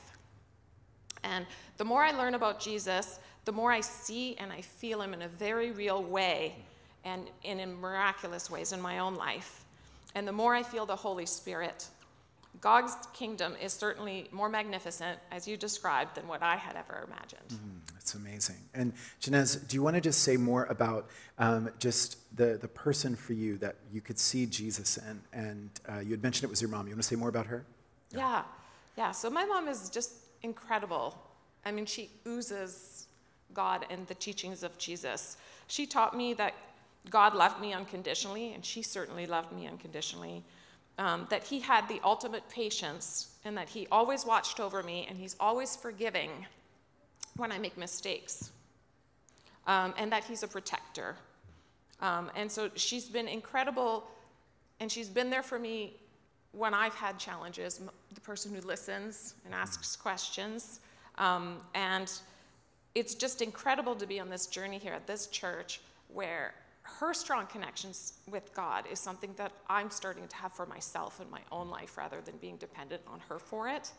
And 1.23 1.45
the 1.77 1.85
more 1.85 2.03
I 2.03 2.11
learn 2.11 2.35
about 2.35 2.59
Jesus, 2.59 3.19
the 3.45 3.51
more 3.51 3.71
I 3.71 3.81
see 3.81 4.35
and 4.37 4.51
I 4.51 4.61
feel 4.61 5.01
him 5.01 5.13
in 5.13 5.23
a 5.23 5.27
very 5.27 5.71
real 5.71 6.03
way 6.03 6.55
and 7.03 7.29
in 7.43 7.79
miraculous 7.79 8.49
ways 8.49 8.73
in 8.73 8.79
my 8.79 8.99
own 8.99 9.15
life. 9.15 9.60
And 10.15 10.27
the 10.27 10.31
more 10.31 10.53
I 10.53 10.63
feel 10.63 10.85
the 10.85 10.95
Holy 10.95 11.25
Spirit, 11.25 11.87
God's 12.59 12.95
kingdom 13.13 13.55
is 13.61 13.71
certainly 13.71 14.27
more 14.31 14.49
magnificent, 14.49 15.17
as 15.31 15.47
you 15.47 15.55
described, 15.55 16.15
than 16.15 16.27
what 16.27 16.43
I 16.43 16.57
had 16.57 16.75
ever 16.75 17.07
imagined. 17.07 17.47
Mm, 17.49 17.93
that's 17.93 18.13
amazing. 18.13 18.57
And 18.73 18.93
Genèse, 19.21 19.67
do 19.67 19.75
you 19.75 19.81
want 19.81 19.95
to 19.95 20.01
just 20.01 20.21
say 20.23 20.35
more 20.35 20.65
about 20.65 21.09
um, 21.39 21.69
just 21.79 22.17
the, 22.35 22.57
the 22.61 22.67
person 22.67 23.15
for 23.15 23.33
you 23.33 23.57
that 23.59 23.77
you 23.91 24.01
could 24.01 24.19
see 24.19 24.45
Jesus 24.45 24.97
in? 24.97 25.21
And 25.31 25.69
uh, 25.87 25.99
you 25.99 26.11
had 26.11 26.21
mentioned 26.21 26.43
it 26.43 26.49
was 26.49 26.61
your 26.61 26.69
mom. 26.69 26.87
You 26.87 26.93
want 26.93 27.03
to 27.03 27.07
say 27.07 27.15
more 27.15 27.29
about 27.29 27.47
her? 27.47 27.65
Yeah. 28.11 28.19
yeah. 28.19 28.43
Yeah. 28.97 29.11
So 29.11 29.29
my 29.29 29.45
mom 29.45 29.67
is 29.67 29.89
just 29.89 30.13
incredible. 30.43 31.17
I 31.65 31.71
mean, 31.71 31.85
she 31.85 32.09
oozes 32.27 33.07
God 33.53 33.85
and 33.89 34.05
the 34.07 34.15
teachings 34.15 34.63
of 34.63 34.77
Jesus. 34.77 35.37
She 35.67 35.85
taught 35.85 36.15
me 36.15 36.33
that 36.35 36.53
God 37.09 37.33
loved 37.33 37.59
me 37.59 37.73
unconditionally, 37.73 38.53
and 38.53 38.63
she 38.63 38.81
certainly 38.81 39.25
loved 39.25 39.51
me 39.51 39.67
unconditionally. 39.67 40.43
Um, 40.97 41.25
that 41.29 41.43
he 41.43 41.59
had 41.59 41.87
the 41.87 41.99
ultimate 42.03 42.47
patience, 42.49 43.35
and 43.43 43.57
that 43.57 43.69
he 43.69 43.87
always 43.91 44.25
watched 44.25 44.59
over 44.59 44.83
me, 44.83 45.07
and 45.09 45.17
he's 45.17 45.35
always 45.39 45.75
forgiving 45.75 46.29
when 47.37 47.51
I 47.51 47.57
make 47.57 47.77
mistakes, 47.77 48.51
um, 49.67 49.93
and 49.97 50.11
that 50.11 50.23
he's 50.23 50.43
a 50.43 50.47
protector. 50.47 51.15
Um, 52.01 52.29
and 52.35 52.51
so 52.51 52.69
she's 52.75 53.05
been 53.05 53.27
incredible, 53.27 54.07
and 54.79 54.91
she's 54.91 55.09
been 55.09 55.29
there 55.29 55.43
for 55.43 55.57
me 55.57 55.93
when 56.51 56.73
I've 56.73 56.95
had 56.95 57.17
challenges, 57.17 57.81
the 58.13 58.21
person 58.21 58.53
who 58.53 58.61
listens 58.61 59.35
and 59.45 59.53
asks 59.53 59.95
questions. 59.95 60.81
Um, 61.17 61.57
and 61.73 62.11
it's 62.95 63.15
just 63.15 63.41
incredible 63.41 63.95
to 63.95 64.05
be 64.05 64.19
on 64.19 64.29
this 64.29 64.47
journey 64.47 64.77
here 64.77 64.93
at 64.93 65.07
this 65.07 65.27
church 65.27 65.79
where 66.09 66.53
her 66.83 67.13
strong 67.13 67.45
connections 67.47 68.13
with 68.29 68.53
God 68.53 68.85
is 68.91 68.99
something 68.99 69.33
that 69.37 69.51
I'm 69.69 69.89
starting 69.89 70.27
to 70.27 70.35
have 70.35 70.53
for 70.53 70.65
myself 70.65 71.21
in 71.21 71.29
my 71.29 71.41
own 71.51 71.69
life 71.69 71.97
rather 71.97 72.21
than 72.21 72.37
being 72.37 72.57
dependent 72.57 73.01
on 73.07 73.19
her 73.29 73.39
for 73.39 73.67
it. 73.67 73.91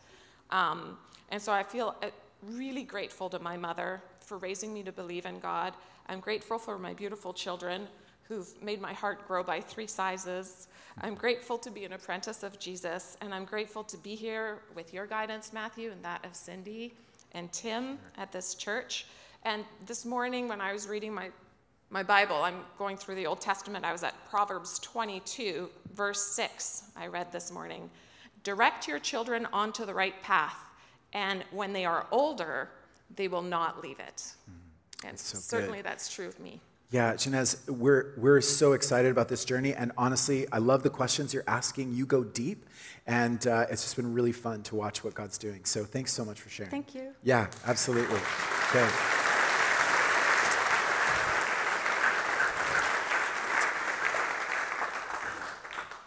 Um, 0.50 0.98
and 1.30 1.40
so 1.40 1.52
I 1.52 1.62
feel 1.62 1.96
uh, 2.02 2.08
really 2.42 2.82
grateful 2.82 3.28
to 3.30 3.38
my 3.38 3.56
mother 3.56 4.02
for 4.20 4.38
raising 4.38 4.72
me 4.72 4.82
to 4.82 4.92
believe 4.92 5.26
in 5.26 5.38
God. 5.38 5.74
I'm 6.08 6.20
grateful 6.20 6.58
for 6.58 6.78
my 6.78 6.92
beautiful 6.92 7.32
children 7.32 7.86
who've 8.24 8.60
made 8.62 8.80
my 8.80 8.92
heart 8.92 9.26
grow 9.26 9.42
by 9.42 9.60
three 9.60 9.86
sizes. 9.86 10.68
I'm 11.00 11.14
grateful 11.14 11.58
to 11.58 11.70
be 11.70 11.84
an 11.84 11.92
apprentice 11.92 12.42
of 12.42 12.58
Jesus, 12.58 13.16
and 13.20 13.32
I'm 13.34 13.44
grateful 13.44 13.84
to 13.84 13.96
be 13.98 14.14
here 14.14 14.62
with 14.74 14.92
your 14.92 15.06
guidance, 15.06 15.52
Matthew, 15.52 15.90
and 15.90 16.02
that 16.04 16.24
of 16.24 16.34
Cindy 16.34 16.94
and 17.32 17.52
Tim 17.52 17.98
at 18.18 18.32
this 18.32 18.54
church. 18.54 19.06
And 19.44 19.64
this 19.86 20.04
morning, 20.04 20.48
when 20.48 20.60
I 20.60 20.72
was 20.72 20.86
reading 20.86 21.12
my 21.12 21.30
my 21.92 22.02
Bible, 22.02 22.36
I'm 22.36 22.60
going 22.78 22.96
through 22.96 23.16
the 23.16 23.26
Old 23.26 23.42
Testament. 23.42 23.84
I 23.84 23.92
was 23.92 24.02
at 24.02 24.14
Proverbs 24.28 24.78
22, 24.78 25.68
verse 25.94 26.22
6, 26.22 26.84
I 26.96 27.06
read 27.06 27.30
this 27.30 27.52
morning. 27.52 27.90
Direct 28.44 28.88
your 28.88 28.98
children 28.98 29.46
onto 29.52 29.84
the 29.84 29.92
right 29.92 30.20
path, 30.22 30.56
and 31.12 31.44
when 31.50 31.74
they 31.74 31.84
are 31.84 32.06
older, 32.10 32.70
they 33.14 33.28
will 33.28 33.42
not 33.42 33.82
leave 33.82 34.00
it. 34.00 34.24
Mm, 34.50 35.08
and 35.08 35.18
so 35.18 35.36
certainly 35.36 35.78
good. 35.78 35.86
that's 35.86 36.12
true 36.12 36.26
of 36.26 36.40
me. 36.40 36.62
Yeah, 36.90 37.12
Genèse, 37.12 37.68
we're, 37.70 38.14
we're 38.16 38.40
so 38.40 38.72
excited 38.72 39.10
about 39.10 39.28
this 39.28 39.44
journey. 39.44 39.74
And 39.74 39.92
honestly, 39.96 40.46
I 40.52 40.58
love 40.58 40.82
the 40.82 40.90
questions 40.90 41.32
you're 41.32 41.44
asking. 41.46 41.94
You 41.94 42.04
go 42.04 42.22
deep. 42.22 42.66
And 43.06 43.46
uh, 43.46 43.64
it's 43.70 43.82
just 43.82 43.96
been 43.96 44.12
really 44.12 44.32
fun 44.32 44.62
to 44.64 44.76
watch 44.76 45.02
what 45.02 45.14
God's 45.14 45.38
doing. 45.38 45.64
So 45.64 45.84
thanks 45.84 46.12
so 46.12 46.22
much 46.22 46.42
for 46.42 46.50
sharing. 46.50 46.70
Thank 46.70 46.94
you. 46.94 47.14
Yeah, 47.22 47.46
absolutely. 47.66 48.18
Okay. 48.68 49.31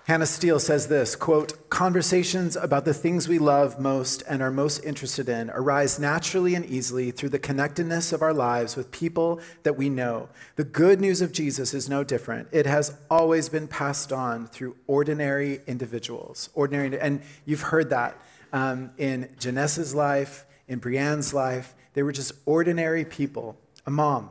Hannah 0.05 0.27
Steele 0.27 0.59
says 0.59 0.87
this 0.87 1.15
quote, 1.15 1.67
conversations 1.71 2.55
about 2.55 2.85
the 2.85 2.93
things 2.93 3.27
we 3.27 3.39
love 3.39 3.79
most 3.79 4.21
and 4.29 4.43
are 4.43 4.51
most 4.51 4.83
interested 4.85 5.27
in 5.27 5.49
arise 5.49 5.97
naturally 5.97 6.53
and 6.53 6.63
easily 6.63 7.09
through 7.09 7.29
the 7.29 7.39
connectedness 7.39 8.13
of 8.13 8.21
our 8.21 8.33
lives 8.33 8.75
with 8.75 8.91
people 8.91 9.39
that 9.63 9.75
we 9.75 9.89
know. 9.89 10.29
The 10.57 10.63
good 10.63 11.01
news 11.01 11.23
of 11.23 11.31
Jesus 11.31 11.73
is 11.73 11.89
no 11.89 12.03
different. 12.03 12.49
It 12.51 12.67
has 12.67 12.95
always 13.09 13.49
been 13.49 13.67
passed 13.67 14.13
on 14.13 14.45
through 14.45 14.75
ordinary 14.85 15.61
individuals. 15.65 16.49
Ordinary, 16.53 16.99
and 16.99 17.23
you've 17.45 17.61
heard 17.61 17.89
that 17.89 18.15
um, 18.53 18.91
in 18.99 19.29
Janessa's 19.39 19.95
life, 19.95 20.45
in 20.67 20.79
Brienne's 20.79 21.33
life. 21.33 21.73
They 21.95 22.03
were 22.03 22.11
just 22.11 22.33
ordinary 22.45 23.05
people, 23.05 23.57
a 23.87 23.89
mom, 23.89 24.29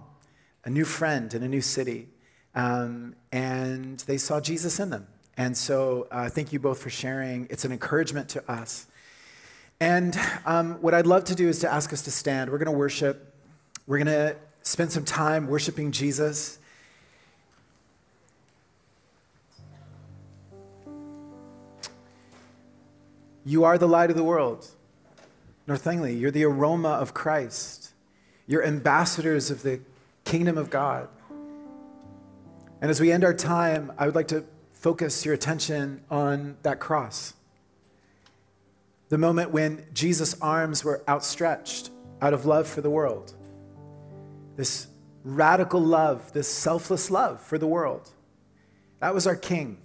a 0.64 0.70
new 0.70 0.84
friend 0.84 1.34
in 1.34 1.42
a 1.42 1.48
new 1.48 1.60
city, 1.60 2.10
um, 2.54 3.16
and 3.32 3.98
they 4.00 4.18
saw 4.18 4.40
Jesus 4.40 4.78
in 4.78 4.90
them. 4.90 5.08
And 5.36 5.56
so, 5.56 6.06
uh, 6.10 6.28
thank 6.28 6.52
you 6.52 6.60
both 6.60 6.80
for 6.80 6.90
sharing. 6.90 7.48
It's 7.50 7.64
an 7.64 7.72
encouragement 7.72 8.28
to 8.30 8.50
us. 8.50 8.86
And 9.80 10.18
um, 10.46 10.74
what 10.80 10.94
I'd 10.94 11.06
love 11.06 11.24
to 11.24 11.34
do 11.34 11.48
is 11.48 11.58
to 11.60 11.72
ask 11.72 11.92
us 11.92 12.02
to 12.02 12.10
stand. 12.10 12.50
We're 12.50 12.58
going 12.58 12.72
to 12.72 12.78
worship. 12.78 13.34
We're 13.86 13.98
going 13.98 14.06
to 14.06 14.36
spend 14.62 14.92
some 14.92 15.04
time 15.04 15.46
worshiping 15.46 15.92
Jesus. 15.92 16.58
You 23.44 23.64
are 23.64 23.76
the 23.76 23.88
light 23.88 24.10
of 24.10 24.16
the 24.16 24.24
world. 24.24 24.66
North 25.66 25.84
Langley, 25.84 26.14
you're 26.14 26.30
the 26.30 26.44
aroma 26.44 26.90
of 26.90 27.12
Christ. 27.12 27.90
You're 28.46 28.64
ambassadors 28.64 29.50
of 29.50 29.62
the 29.62 29.80
kingdom 30.24 30.56
of 30.56 30.70
God. 30.70 31.08
And 32.80 32.90
as 32.90 33.00
we 33.00 33.10
end 33.12 33.24
our 33.24 33.34
time, 33.34 33.92
I 33.98 34.06
would 34.06 34.14
like 34.14 34.28
to 34.28 34.44
focus 34.84 35.24
your 35.24 35.32
attention 35.32 36.02
on 36.10 36.58
that 36.62 36.78
cross. 36.78 37.32
The 39.08 39.16
moment 39.16 39.50
when 39.50 39.86
Jesus' 39.94 40.38
arms 40.42 40.84
were 40.84 41.02
outstretched 41.08 41.88
out 42.20 42.34
of 42.34 42.44
love 42.44 42.68
for 42.68 42.82
the 42.82 42.90
world. 42.90 43.32
This 44.56 44.88
radical 45.24 45.80
love, 45.80 46.34
this 46.34 46.48
selfless 46.48 47.10
love 47.10 47.40
for 47.40 47.56
the 47.56 47.66
world. 47.66 48.10
That 49.00 49.14
was 49.14 49.26
our 49.26 49.36
King. 49.36 49.78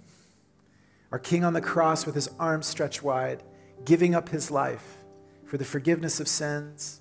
Our 1.12 1.18
King 1.18 1.44
on 1.44 1.54
the 1.54 1.62
cross 1.62 2.04
with 2.04 2.14
his 2.14 2.28
arms 2.38 2.66
stretched 2.66 3.02
wide, 3.02 3.42
giving 3.86 4.14
up 4.14 4.28
his 4.28 4.50
life 4.50 4.98
for 5.46 5.56
the 5.56 5.64
forgiveness 5.64 6.20
of 6.20 6.28
sins, 6.28 7.00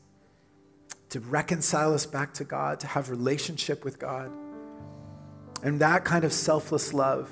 to 1.10 1.20
reconcile 1.20 1.94
us 1.94 2.06
back 2.06 2.34
to 2.36 2.46
God, 2.46 2.80
to 2.80 2.88
have 2.88 3.10
relationship 3.10 3.84
with 3.84 4.00
God. 4.00 4.32
And 5.62 5.82
that 5.82 6.06
kind 6.06 6.24
of 6.24 6.32
selfless 6.32 6.94
love, 6.94 7.30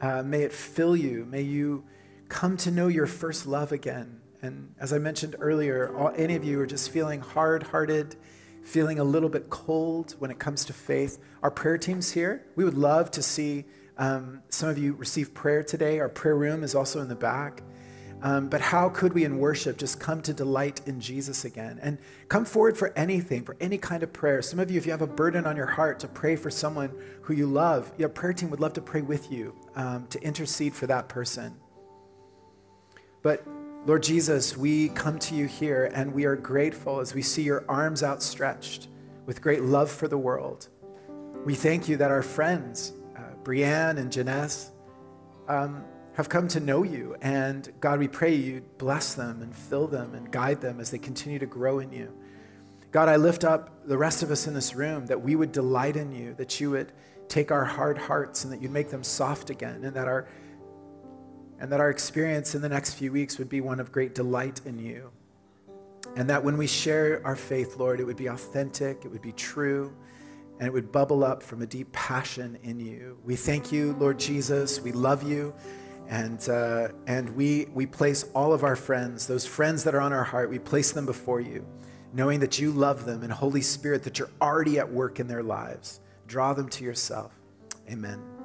uh, 0.00 0.22
may 0.22 0.42
it 0.42 0.52
fill 0.52 0.96
you. 0.96 1.26
May 1.28 1.42
you 1.42 1.84
come 2.28 2.56
to 2.58 2.70
know 2.70 2.88
your 2.88 3.06
first 3.06 3.46
love 3.46 3.72
again. 3.72 4.20
And 4.42 4.74
as 4.78 4.92
I 4.92 4.98
mentioned 4.98 5.36
earlier, 5.38 5.96
all, 5.96 6.12
any 6.16 6.34
of 6.36 6.44
you 6.44 6.56
who 6.56 6.62
are 6.62 6.66
just 6.66 6.90
feeling 6.90 7.20
hard 7.20 7.62
hearted, 7.64 8.16
feeling 8.62 8.98
a 8.98 9.04
little 9.04 9.28
bit 9.28 9.48
cold 9.48 10.14
when 10.18 10.30
it 10.30 10.38
comes 10.38 10.64
to 10.66 10.72
faith. 10.72 11.18
Our 11.42 11.50
prayer 11.50 11.78
team's 11.78 12.12
here. 12.12 12.44
We 12.56 12.64
would 12.64 12.76
love 12.76 13.10
to 13.12 13.22
see 13.22 13.64
um, 13.96 14.42
some 14.48 14.68
of 14.68 14.76
you 14.76 14.94
receive 14.94 15.32
prayer 15.32 15.62
today. 15.62 16.00
Our 16.00 16.08
prayer 16.08 16.36
room 16.36 16.62
is 16.62 16.74
also 16.74 17.00
in 17.00 17.08
the 17.08 17.14
back. 17.14 17.62
Um, 18.22 18.48
but 18.48 18.60
how 18.60 18.88
could 18.88 19.12
we 19.12 19.24
in 19.24 19.38
worship 19.38 19.76
just 19.76 20.00
come 20.00 20.22
to 20.22 20.32
delight 20.32 20.80
in 20.86 21.00
Jesus 21.00 21.44
again 21.44 21.78
and 21.82 21.98
come 22.28 22.44
forward 22.44 22.76
for 22.76 22.92
anything, 22.96 23.44
for 23.44 23.56
any 23.60 23.78
kind 23.78 24.02
of 24.02 24.12
prayer? 24.12 24.40
Some 24.40 24.58
of 24.58 24.70
you, 24.70 24.78
if 24.78 24.86
you 24.86 24.92
have 24.92 25.02
a 25.02 25.06
burden 25.06 25.46
on 25.46 25.56
your 25.56 25.66
heart 25.66 26.00
to 26.00 26.08
pray 26.08 26.34
for 26.34 26.50
someone 26.50 26.92
who 27.22 27.34
you 27.34 27.46
love, 27.46 27.92
your 27.98 28.08
prayer 28.08 28.32
team 28.32 28.50
would 28.50 28.60
love 28.60 28.72
to 28.74 28.80
pray 28.80 29.02
with 29.02 29.30
you 29.30 29.54
um, 29.74 30.06
to 30.08 30.20
intercede 30.22 30.74
for 30.74 30.86
that 30.86 31.08
person. 31.08 31.54
But 33.22 33.46
Lord 33.84 34.02
Jesus, 34.02 34.56
we 34.56 34.88
come 34.90 35.18
to 35.20 35.34
you 35.34 35.46
here 35.46 35.90
and 35.94 36.12
we 36.12 36.24
are 36.24 36.36
grateful 36.36 37.00
as 37.00 37.14
we 37.14 37.22
see 37.22 37.42
your 37.42 37.64
arms 37.68 38.02
outstretched 38.02 38.88
with 39.26 39.42
great 39.42 39.62
love 39.62 39.90
for 39.90 40.08
the 40.08 40.18
world. 40.18 40.68
We 41.44 41.54
thank 41.54 41.88
you 41.88 41.96
that 41.98 42.10
our 42.10 42.22
friends, 42.22 42.92
uh, 43.16 43.20
Brianne 43.44 43.98
and 43.98 44.10
Genèse, 44.10 44.70
um, 45.48 45.84
have 46.16 46.30
come 46.30 46.48
to 46.48 46.60
know 46.60 46.82
you. 46.82 47.14
And 47.20 47.70
God, 47.80 47.98
we 47.98 48.08
pray 48.08 48.34
you 48.34 48.62
bless 48.78 49.14
them 49.14 49.42
and 49.42 49.54
fill 49.54 49.86
them 49.86 50.14
and 50.14 50.30
guide 50.30 50.60
them 50.62 50.80
as 50.80 50.90
they 50.90 50.98
continue 50.98 51.38
to 51.38 51.46
grow 51.46 51.78
in 51.78 51.92
you. 51.92 52.12
God, 52.90 53.08
I 53.08 53.16
lift 53.16 53.44
up 53.44 53.86
the 53.86 53.98
rest 53.98 54.22
of 54.22 54.30
us 54.30 54.46
in 54.46 54.54
this 54.54 54.74
room 54.74 55.06
that 55.06 55.20
we 55.20 55.36
would 55.36 55.52
delight 55.52 55.96
in 55.96 56.12
you, 56.12 56.32
that 56.34 56.58
you 56.58 56.70
would 56.70 56.92
take 57.28 57.50
our 57.52 57.66
hard 57.66 57.98
hearts 57.98 58.44
and 58.44 58.52
that 58.52 58.62
you'd 58.62 58.72
make 58.72 58.90
them 58.90 59.04
soft 59.04 59.50
again, 59.50 59.84
and 59.84 59.94
that 59.94 60.08
our 60.08 60.26
and 61.58 61.72
that 61.72 61.80
our 61.80 61.88
experience 61.88 62.54
in 62.54 62.60
the 62.60 62.68
next 62.68 62.94
few 62.94 63.10
weeks 63.10 63.38
would 63.38 63.48
be 63.48 63.62
one 63.62 63.80
of 63.80 63.90
great 63.90 64.14
delight 64.14 64.60
in 64.66 64.78
you. 64.78 65.10
And 66.14 66.28
that 66.28 66.44
when 66.44 66.58
we 66.58 66.66
share 66.66 67.22
our 67.24 67.34
faith, 67.34 67.76
Lord, 67.76 67.98
it 67.98 68.04
would 68.04 68.16
be 68.16 68.26
authentic, 68.26 69.06
it 69.06 69.08
would 69.08 69.22
be 69.22 69.32
true, 69.32 69.94
and 70.58 70.66
it 70.66 70.72
would 70.72 70.92
bubble 70.92 71.24
up 71.24 71.42
from 71.42 71.62
a 71.62 71.66
deep 71.66 71.90
passion 71.92 72.58
in 72.62 72.78
you. 72.78 73.18
We 73.24 73.36
thank 73.36 73.72
you, 73.72 73.96
Lord 73.98 74.18
Jesus. 74.18 74.80
We 74.80 74.92
love 74.92 75.22
you. 75.22 75.54
And, 76.08 76.48
uh, 76.48 76.88
and 77.06 77.30
we, 77.30 77.66
we 77.74 77.86
place 77.86 78.24
all 78.34 78.52
of 78.52 78.62
our 78.62 78.76
friends, 78.76 79.26
those 79.26 79.46
friends 79.46 79.84
that 79.84 79.94
are 79.94 80.00
on 80.00 80.12
our 80.12 80.24
heart, 80.24 80.50
we 80.50 80.58
place 80.58 80.92
them 80.92 81.06
before 81.06 81.40
you, 81.40 81.66
knowing 82.12 82.40
that 82.40 82.58
you 82.58 82.70
love 82.70 83.04
them 83.04 83.22
and 83.22 83.32
Holy 83.32 83.62
Spirit, 83.62 84.04
that 84.04 84.18
you're 84.18 84.30
already 84.40 84.78
at 84.78 84.90
work 84.90 85.18
in 85.18 85.26
their 85.26 85.42
lives. 85.42 86.00
Draw 86.26 86.54
them 86.54 86.68
to 86.70 86.84
yourself. 86.84 87.32
Amen. 87.90 88.35